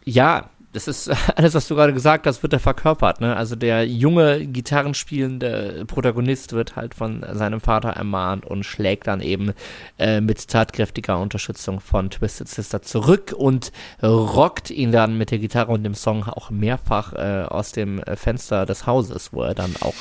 ja, 0.05 0.49
das 0.77 0.87
ist 0.87 1.09
alles, 1.35 1.55
was 1.55 1.67
du 1.67 1.75
gerade 1.75 1.93
gesagt 1.93 2.27
hast, 2.27 2.43
wird 2.43 2.53
er 2.53 2.59
verkörpert. 2.59 3.19
Ne? 3.19 3.35
Also 3.35 3.55
der 3.55 3.87
junge 3.87 4.45
Gitarrenspielende 4.45 5.85
Protagonist 5.87 6.53
wird 6.53 6.75
halt 6.75 6.93
von 6.93 7.25
seinem 7.33 7.59
Vater 7.59 7.89
ermahnt 7.89 8.45
und 8.45 8.63
schlägt 8.63 9.07
dann 9.07 9.21
eben 9.21 9.53
äh, 9.97 10.21
mit 10.21 10.47
tatkräftiger 10.47 11.19
Unterstützung 11.19 11.79
von 11.79 12.09
Twisted 12.09 12.47
Sister 12.47 12.81
zurück 12.81 13.33
und 13.35 13.71
rockt 14.03 14.69
ihn 14.69 14.91
dann 14.91 15.17
mit 15.17 15.31
der 15.31 15.39
Gitarre 15.39 15.71
und 15.71 15.83
dem 15.83 15.95
Song 15.95 16.23
auch 16.25 16.51
mehrfach 16.51 17.13
äh, 17.13 17.45
aus 17.47 17.71
dem 17.71 18.01
Fenster 18.15 18.65
des 18.65 18.85
Hauses, 18.85 19.33
wo 19.33 19.41
er 19.41 19.55
dann 19.55 19.75
auch 19.81 19.95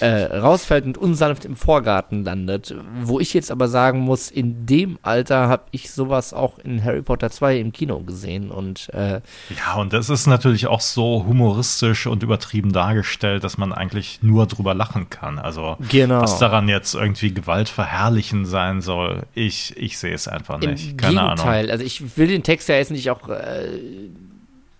äh, 0.00 0.24
rausfällt 0.24 0.84
und 0.84 0.98
unsanft 0.98 1.44
im 1.44 1.56
Vorgarten 1.56 2.24
landet. 2.24 2.74
Wo 3.02 3.20
ich 3.20 3.34
jetzt 3.34 3.50
aber 3.50 3.68
sagen 3.68 4.00
muss, 4.00 4.30
in 4.30 4.66
dem 4.66 4.98
Alter 5.02 5.48
habe 5.48 5.64
ich 5.70 5.90
sowas 5.90 6.32
auch 6.32 6.58
in 6.58 6.82
Harry 6.84 7.02
Potter 7.02 7.30
2 7.30 7.58
im 7.58 7.72
Kino 7.72 8.00
gesehen 8.00 8.50
und 8.50 8.88
äh, 8.94 9.20
ja, 9.56 9.74
und 9.76 9.92
das 9.92 10.10
ist 10.10 10.26
natürlich 10.26 10.66
auch 10.66 10.80
so 10.80 11.24
humoristisch 11.26 12.06
und 12.06 12.22
übertrieben 12.22 12.72
dargestellt, 12.72 13.44
dass 13.44 13.58
man 13.58 13.72
eigentlich 13.72 14.20
nur 14.22 14.46
drüber 14.46 14.74
lachen 14.74 15.10
kann. 15.10 15.38
Also 15.38 15.76
genau. 15.88 16.22
was 16.22 16.38
daran 16.38 16.68
jetzt 16.68 16.94
irgendwie 16.94 17.32
gewaltverherrlichen 17.32 18.46
sein 18.46 18.80
soll, 18.80 19.24
ich, 19.34 19.76
ich 19.76 19.98
sehe 19.98 20.14
es 20.14 20.28
einfach 20.28 20.58
nicht. 20.60 20.90
Im 20.90 20.96
Keine 20.96 21.20
Gegenteil. 21.20 21.58
Ahnung. 21.58 21.70
Also 21.70 21.84
ich 21.84 22.16
will 22.16 22.28
den 22.28 22.42
Text 22.42 22.68
ja 22.68 22.76
jetzt 22.76 22.90
nicht 22.90 23.10
auch 23.10 23.28
äh, 23.28 23.78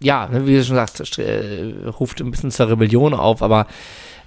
ja, 0.01 0.29
wie 0.33 0.55
du 0.55 0.64
schon 0.64 0.77
sagst, 0.77 1.19
äh, 1.19 1.75
ruft 1.87 2.21
ein 2.21 2.31
bisschen 2.31 2.51
zur 2.51 2.71
Rebellion 2.71 3.14
auf, 3.14 3.43
aber 3.43 3.66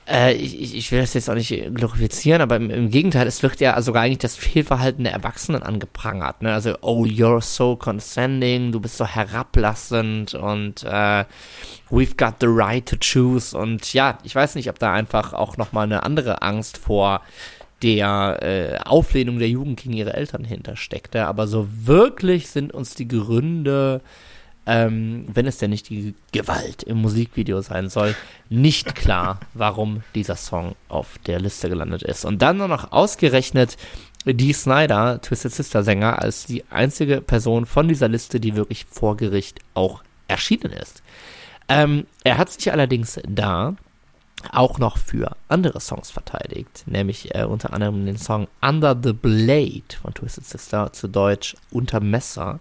äh, 0.07 0.33
ich, 0.33 0.75
ich 0.75 0.91
will 0.91 0.99
das 0.99 1.13
jetzt 1.13 1.29
auch 1.29 1.35
nicht 1.35 1.53
glorifizieren, 1.73 2.41
aber 2.41 2.55
im, 2.55 2.69
im, 2.69 2.89
Gegenteil, 2.89 3.27
es 3.27 3.43
wird 3.43 3.59
ja 3.59 3.79
sogar 3.81 4.03
eigentlich 4.03 4.19
das 4.19 4.35
Fehlverhalten 4.35 5.03
der 5.03 5.13
Erwachsenen 5.13 5.63
angeprangert. 5.63 6.41
Ne? 6.41 6.53
Also, 6.53 6.75
oh, 6.81 7.05
you're 7.05 7.41
so 7.41 7.75
condescending, 7.75 8.71
du 8.71 8.79
bist 8.79 8.97
so 8.97 9.05
herablassend 9.05 10.33
und 10.33 10.83
äh, 10.83 11.25
we've 11.89 12.17
got 12.17 12.35
the 12.41 12.47
right 12.49 12.85
to 12.85 12.95
choose. 12.97 13.57
Und 13.57 13.93
ja, 13.93 14.17
ich 14.23 14.35
weiß 14.35 14.55
nicht, 14.55 14.69
ob 14.69 14.79
da 14.79 14.93
einfach 14.93 15.33
auch 15.33 15.57
nochmal 15.57 15.85
eine 15.85 16.03
andere 16.03 16.41
Angst 16.41 16.77
vor 16.77 17.21
der 17.83 18.39
äh, 18.41 18.77
Auflehnung 18.83 19.39
der 19.39 19.49
Jugend 19.49 19.81
gegen 19.81 19.93
ihre 19.93 20.13
Eltern 20.13 20.43
hintersteckte. 20.43 21.25
Aber 21.25 21.47
so 21.47 21.67
wirklich 21.71 22.47
sind 22.47 22.73
uns 22.73 22.95
die 22.95 23.07
Gründe 23.07 24.01
ähm, 24.65 25.25
wenn 25.33 25.47
es 25.47 25.57
denn 25.57 25.71
nicht 25.71 25.89
die 25.89 26.13
Gewalt 26.31 26.83
im 26.83 26.97
Musikvideo 27.01 27.61
sein 27.61 27.89
soll, 27.89 28.15
nicht 28.49 28.95
klar, 28.95 29.39
warum 29.53 30.03
dieser 30.13 30.35
Song 30.35 30.75
auf 30.87 31.17
der 31.25 31.39
Liste 31.39 31.69
gelandet 31.69 32.03
ist. 32.03 32.25
Und 32.25 32.41
dann 32.41 32.57
noch 32.57 32.91
ausgerechnet 32.91 33.77
Dee 34.25 34.53
Snyder, 34.53 35.19
Twisted 35.21 35.51
Sister 35.51 35.83
Sänger, 35.83 36.21
als 36.21 36.45
die 36.45 36.63
einzige 36.69 37.21
Person 37.21 37.65
von 37.65 37.87
dieser 37.87 38.07
Liste, 38.07 38.39
die 38.39 38.55
wirklich 38.55 38.85
vor 38.85 39.17
Gericht 39.17 39.59
auch 39.73 40.03
erschienen 40.27 40.71
ist. 40.73 41.01
Ähm, 41.67 42.05
er 42.23 42.37
hat 42.37 42.51
sich 42.51 42.71
allerdings 42.71 43.19
da 43.27 43.75
auch 44.51 44.79
noch 44.79 44.97
für 44.97 45.35
andere 45.47 45.79
Songs 45.79 46.11
verteidigt, 46.11 46.83
nämlich 46.85 47.35
äh, 47.35 47.43
unter 47.45 47.73
anderem 47.73 48.05
den 48.05 48.17
Song 48.17 48.47
Under 48.61 48.97
the 49.01 49.13
Blade 49.13 49.83
von 50.01 50.13
Twisted 50.13 50.45
Sister, 50.45 50.93
zu 50.93 51.07
Deutsch 51.07 51.55
Unter 51.71 51.99
Messer. 51.99 52.59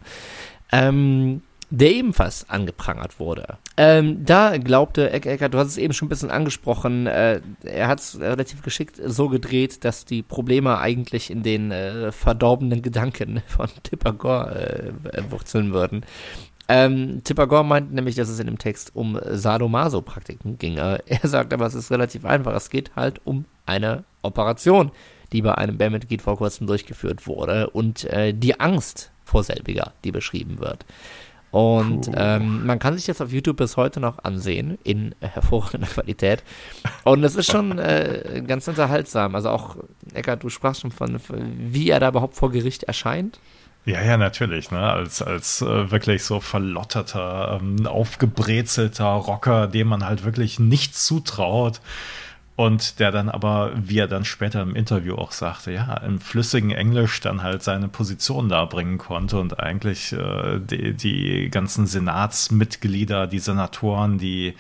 Ähm, 0.73 1.43
der 1.71 1.93
ebenfalls 1.93 2.51
angeprangert 2.51 3.21
wurde. 3.21 3.59
Ähm, 3.77 4.25
da 4.25 4.59
glaubte 4.59 5.11
Ecker, 5.11 5.49
du 5.49 5.59
hast 5.59 5.69
es 5.69 5.79
eben 5.79 5.95
schon 5.95 6.07
ein 6.07 6.11
bisschen 6.11 6.31
angesprochen, 6.31 7.07
äh, 7.07 7.41
er 7.63 7.89
hat 7.89 8.01
es 8.01 8.21
relativ 8.21 8.63
geschickt 8.63 9.01
so 9.05 9.29
gedreht, 9.29 9.85
dass 9.85 10.05
die 10.05 10.23
Probleme 10.23 10.79
eigentlich 10.79 11.31
in 11.31 11.43
den 11.43 11.71
äh, 11.71 12.11
verdorbenen 12.13 12.83
Gedanken 12.83 13.43
von 13.47 13.69
Tipper 13.85 14.13
Gore 14.13 14.93
äh, 15.13 15.23
wurzeln 15.31 15.73
würden. 15.73 16.05
Ähm, 16.67 17.23
Tipper 17.25 17.47
Gore 17.47 17.65
meint 17.65 17.93
nämlich, 17.93 18.15
dass 18.15 18.29
es 18.29 18.39
in 18.39 18.47
dem 18.47 18.59
Text 18.59 18.95
um 18.95 19.19
Sadomaso-Praktiken 19.25 20.59
ginge. 20.59 21.01
Er 21.07 21.29
sagt 21.29 21.53
aber, 21.53 21.67
es 21.67 21.75
ist 21.75 21.91
relativ 21.91 22.25
einfach. 22.25 22.55
Es 22.55 22.71
geht 22.71 22.95
halt 22.95 23.21
um 23.25 23.45
eine 23.67 24.05
Operation, 24.23 24.93
die 25.33 25.43
bei 25.43 25.55
einem 25.55 25.79
Bandmitglied 25.79 26.23
vor 26.23 26.37
kurzem 26.37 26.67
durchgeführt 26.67 27.27
wurde 27.27 27.71
und 27.71 28.05
äh, 28.05 28.33
die 28.33 28.59
Angst 28.61 29.11
vor 29.25 29.43
selbiger, 29.43 29.93
die 30.05 30.13
beschrieben 30.13 30.61
wird. 30.61 30.85
Und 31.51 32.11
ähm, 32.15 32.65
man 32.65 32.79
kann 32.79 32.97
sich 32.97 33.07
das 33.07 33.21
auf 33.21 33.33
YouTube 33.33 33.57
bis 33.57 33.77
heute 33.77 33.99
noch 33.99 34.23
ansehen, 34.23 34.79
in 34.85 35.15
hervorragender 35.21 35.87
Qualität. 35.93 36.45
Und 37.05 37.25
es 37.25 37.35
ist 37.35 37.51
schon 37.51 37.79
äh, 37.79 38.43
ganz 38.47 38.69
unterhaltsam. 38.69 39.35
Also 39.35 39.51
auch, 39.51 39.77
Eckart, 40.15 40.43
du 40.43 40.49
sprachst 40.49 40.83
schon 40.83 40.93
von, 40.93 41.21
wie 41.59 41.91
er 41.91 41.99
da 42.01 42.09
überhaupt 42.09 42.37
vor 42.37 42.53
Gericht 42.53 42.85
erscheint. 42.85 43.41
Ja, 43.87 44.03
ja, 44.03 44.17
natürlich, 44.19 44.71
ne? 44.71 44.79
Als, 44.79 45.23
als 45.23 45.63
äh, 45.63 45.91
wirklich 45.91 46.23
so 46.23 46.41
verlotterter, 46.41 47.61
ähm, 47.61 47.87
aufgebrezelter 47.87 49.07
Rocker, 49.07 49.67
dem 49.67 49.89
man 49.89 50.05
halt 50.05 50.25
wirklich 50.25 50.59
nichts 50.61 51.07
zutraut. 51.07 51.81
Und 52.61 53.01
der 53.01 53.11
dann 53.11 53.31
aber, 53.31 53.73
wie 53.75 54.01
er 54.01 54.07
dann 54.07 54.27
später 54.27 54.61
im 54.61 54.77
Interview 54.77 55.15
auch 55.15 55.33
sagte, 55.33 55.73
ja, 55.73 55.95
im 55.95 56.21
flüssigen 56.21 56.73
Englisch 56.73 57.19
dann 57.23 57.43
halt 57.43 57.63
seine 57.63 57.89
Position 57.89 58.51
darbringen 58.51 58.99
konnte 58.99 59.41
und 59.41 59.59
eigentlich 59.59 60.13
äh, 60.13 60.61
die, 60.61 60.93
die 60.93 61.49
ganzen 61.49 61.87
Senatsmitglieder, 61.87 63.27
die 63.29 63.39
Senatoren, 63.39 64.19
die 64.19 64.57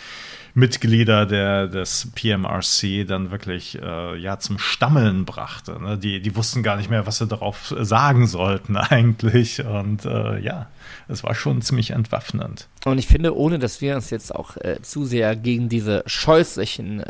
Mitglieder 0.55 1.27
der, 1.27 1.67
des 1.67 2.11
PMRC 2.15 3.07
dann 3.07 3.31
wirklich 3.31 3.79
äh, 3.83 4.17
ja 4.17 4.39
zum 4.39 4.59
Stammeln 4.59 5.27
brachte. 5.27 5.79
Ne? 5.79 5.99
Die, 5.99 6.23
die 6.23 6.35
wussten 6.35 6.63
gar 6.63 6.79
nicht 6.79 6.89
mehr, 6.89 7.07
was 7.07 7.19
sie 7.19 7.27
darauf 7.27 7.75
sagen 7.81 8.27
sollten 8.27 8.77
eigentlich. 8.79 9.63
Und 9.63 10.07
äh, 10.07 10.39
ja, 10.41 10.69
es 11.09 11.23
war 11.23 11.35
schon 11.35 11.61
ziemlich 11.61 11.91
entwaffnend. 11.91 12.67
Und 12.87 12.97
ich 12.97 13.07
finde, 13.07 13.37
ohne 13.37 13.59
dass 13.59 13.83
wir 13.83 13.95
uns 13.95 14.09
jetzt 14.09 14.35
auch 14.35 14.57
äh, 14.57 14.81
zu 14.81 15.05
sehr 15.05 15.37
gegen 15.37 15.69
diese 15.69 16.03
scheußlichen 16.07 17.01
äh, 17.01 17.05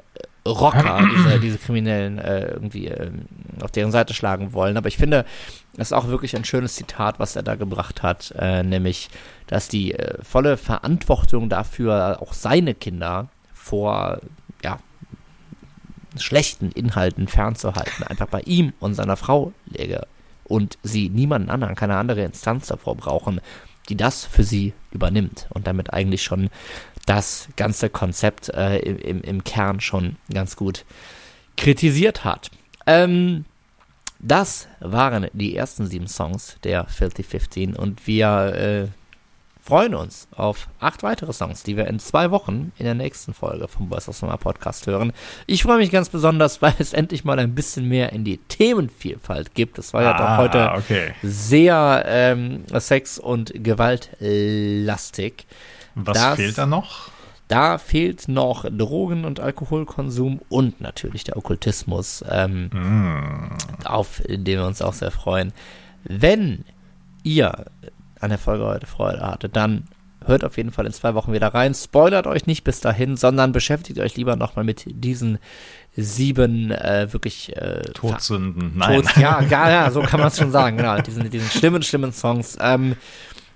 Rocker, 0.47 1.09
diese, 1.15 1.41
diese 1.41 1.59
Kriminellen 1.59 2.19
äh, 2.19 2.49
irgendwie 2.49 2.89
äh, 2.89 3.11
auf 3.61 3.71
deren 3.71 3.93
Seite 3.93 4.15
schlagen 4.15 4.53
wollen. 4.53 4.77
Aber 4.77 4.89
ich 4.89 4.97
finde, 4.97 5.25
das 5.75 5.89
ist 5.89 5.93
auch 5.93 6.09
wirklich 6.09 6.37
ein 6.37 6.45
schönes 6.45 6.75
Zitat, 6.75 7.19
was 7.19 7.37
er 7.37 7.43
da 7.43 7.55
gebracht 7.55 8.03
hat, 8.03 8.35
äh, 8.39 8.63
nämlich, 8.63 9.09
dass 9.47 9.69
die 9.69 9.95
äh, 9.95 10.23
volle 10.23 10.57
Verantwortung 10.57 11.49
dafür 11.49 12.19
auch 12.21 12.33
seine 12.33 12.75
Kinder 12.75 13.29
vor 13.53 14.21
ja, 14.63 14.79
schlechten 16.17 16.73
Inhalten 16.73 17.29
fernzuhalten, 17.29 18.05
einfach 18.05 18.29
bei 18.29 18.41
ihm 18.41 18.73
und 18.81 18.95
seiner 18.95 19.17
Frau 19.17 19.53
läge 19.67 20.07
und 20.45 20.79
sie 20.83 21.09
niemanden 21.09 21.49
anderen, 21.49 21.77
keine 21.77 21.97
andere 21.97 22.25
Instanz 22.25 22.67
davor 22.67 22.97
brauchen, 22.97 23.41
die 23.89 23.97
das 23.97 24.25
für 24.25 24.43
sie 24.43 24.73
übernimmt 24.91 25.47
und 25.51 25.67
damit 25.67 25.93
eigentlich 25.93 26.23
schon 26.23 26.51
das 27.11 27.49
ganze 27.57 27.91
Konzept 27.91 28.51
äh, 28.51 28.79
im, 28.79 29.21
im 29.23 29.43
Kern 29.43 29.81
schon 29.81 30.15
ganz 30.33 30.55
gut 30.55 30.85
kritisiert 31.57 32.23
hat. 32.23 32.53
Ähm, 32.87 33.47
das 34.21 34.69
waren 34.79 35.27
die 35.33 35.57
ersten 35.57 35.87
sieben 35.87 36.07
Songs 36.07 36.59
der 36.63 36.87
Filthy 36.87 37.25
15 37.25 37.75
und 37.75 38.07
wir 38.07 38.55
äh, 38.55 38.87
freuen 39.61 39.97
uns 39.97 40.29
auf 40.37 40.69
acht 40.79 41.03
weitere 41.03 41.33
Songs, 41.33 41.65
die 41.65 41.77
wir 41.77 41.89
in 41.89 41.99
zwei 41.99 42.31
Wochen 42.31 42.71
in 42.79 42.85
der 42.85 42.95
nächsten 42.95 43.35
Folge 43.35 43.67
vom 43.67 43.89
Boys 43.89 44.09
of 44.09 44.15
Summer 44.15 44.37
Podcast 44.37 44.87
hören. 44.87 45.13
Ich 45.49 45.65
freue 45.65 45.79
mich 45.79 45.91
ganz 45.91 46.11
besonders, 46.11 46.63
weil 46.63 46.75
es 46.79 46.93
endlich 46.93 47.25
mal 47.25 47.41
ein 47.41 47.57
bisschen 47.57 47.89
mehr 47.89 48.13
in 48.13 48.23
die 48.23 48.39
Themenvielfalt 48.39 49.57
gibt. 49.57 49.79
Das 49.79 49.93
war 49.95 50.03
ja 50.03 50.13
doch 50.13 50.21
ah, 50.21 50.37
heute 50.37 50.73
okay. 50.77 51.13
sehr 51.25 52.05
ähm, 52.07 52.63
sex- 52.79 53.19
und 53.19 53.53
gewaltlastig. 53.53 55.47
Was 55.95 56.17
das, 56.17 56.37
fehlt 56.37 56.59
da 56.59 56.67
noch? 56.67 57.11
Da 57.49 57.79
fehlt 57.79 58.29
noch 58.29 58.65
Drogen- 58.71 59.25
und 59.25 59.41
Alkoholkonsum 59.41 60.41
und 60.49 60.81
natürlich 60.81 61.25
der 61.25 61.37
Okkultismus, 61.37 62.25
ähm, 62.31 62.69
mm. 62.69 63.87
auf 63.87 64.23
den 64.29 64.45
wir 64.45 64.67
uns 64.67 64.83
auch 64.83 64.93
sehr 64.93 65.11
freuen. 65.11 65.53
Wenn 66.05 66.65
ihr 67.25 67.67
an 68.21 68.31
der 68.31 68.39
Folge 68.39 68.65
heute 68.65 68.87
Freude 68.87 69.21
hattet, 69.21 69.57
dann 69.57 69.89
hört 70.25 70.45
auf 70.45 70.57
jeden 70.57 70.71
Fall 70.71 70.87
in 70.87 70.93
zwei 70.93 71.15
Wochen 71.15 71.33
wieder 71.33 71.49
rein. 71.49 71.75
Spoilert 71.75 72.27
euch 72.27 72.47
nicht 72.47 72.63
bis 72.65 72.81
dahin, 72.81 73.17
sondern 73.17 73.53
beschäftigt 73.53 73.99
euch 73.99 74.17
lieber 74.17 74.37
nochmal 74.37 74.65
mit 74.65 74.85
diesen 74.87 75.39
sieben 75.97 76.71
äh, 76.71 77.13
wirklich 77.13 77.57
äh, 77.57 77.83
Todsünden. 77.95 78.73
Nein. 78.77 79.03
Tod, 79.03 79.17
ja, 79.17 79.41
ja, 79.43 79.71
ja, 79.71 79.91
so 79.91 80.03
kann 80.03 80.21
man 80.21 80.29
es 80.29 80.39
schon 80.39 80.53
sagen. 80.53 80.77
Genau, 80.77 81.01
diesen, 81.01 81.29
diesen 81.31 81.49
schlimmen, 81.49 81.83
schlimmen 81.83 82.13
Songs. 82.13 82.57
Ähm, 82.61 82.97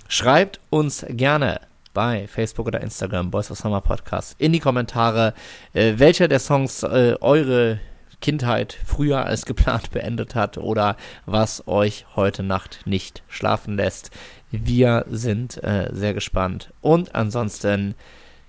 schreibt 0.09 0.61
uns 0.70 1.05
gerne 1.09 1.61
bei 1.95 2.26
Facebook 2.26 2.66
oder 2.66 2.82
Instagram, 2.82 3.30
Boys 3.30 3.51
of 3.51 3.59
Summer 3.59 3.80
Podcast, 3.80 4.34
in 4.38 4.53
die 4.53 4.61
Kommentare, 4.61 5.32
äh, 5.72 5.95
welcher 5.97 6.28
der 6.28 6.40
Songs 6.40 6.82
äh, 6.82 7.16
eure 7.20 7.80
Kindheit 8.20 8.76
früher 8.84 9.24
als 9.24 9.47
geplant 9.47 9.90
beendet 9.92 10.34
hat 10.34 10.59
oder 10.59 10.97
was 11.24 11.66
euch 11.66 12.07
heute 12.16 12.42
Nacht 12.42 12.80
nicht 12.84 13.22
schlafen 13.28 13.76
lässt. 13.76 14.11
Wir 14.51 15.05
sind 15.09 15.62
äh, 15.62 15.88
sehr 15.92 16.14
gespannt. 16.14 16.72
Und 16.80 17.14
ansonsten 17.14 17.95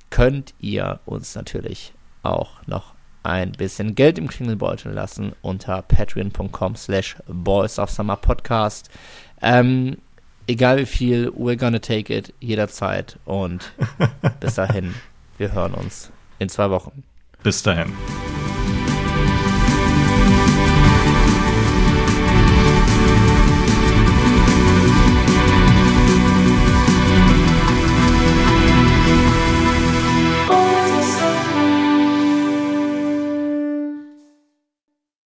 könnt 0.09 0.53
ihr 0.59 0.99
uns 1.05 1.35
natürlich 1.35 1.93
auch 2.23 2.65
noch 2.67 2.95
ein 3.23 3.51
bisschen 3.53 3.95
Geld 3.95 4.17
im 4.17 4.27
Klingelbeutel 4.27 4.93
lassen 4.93 5.33
unter 5.41 5.81
patreon.com 5.81 6.75
slash 6.75 7.17
boys 7.27 7.79
of 7.79 7.89
summer 7.89 8.15
podcast. 8.15 8.89
Ähm, 9.41 9.97
egal 10.47 10.77
wie 10.79 10.85
viel, 10.85 11.31
we're 11.31 11.57
gonna 11.57 11.79
take 11.79 12.15
it 12.15 12.33
jederzeit. 12.39 13.17
Und 13.25 13.71
bis 14.39 14.55
dahin, 14.55 14.95
wir 15.37 15.53
hören 15.53 15.73
uns 15.73 16.11
in 16.39 16.49
zwei 16.49 16.69
Wochen. 16.69 17.03
Bis 17.43 17.63
dahin. 17.63 17.91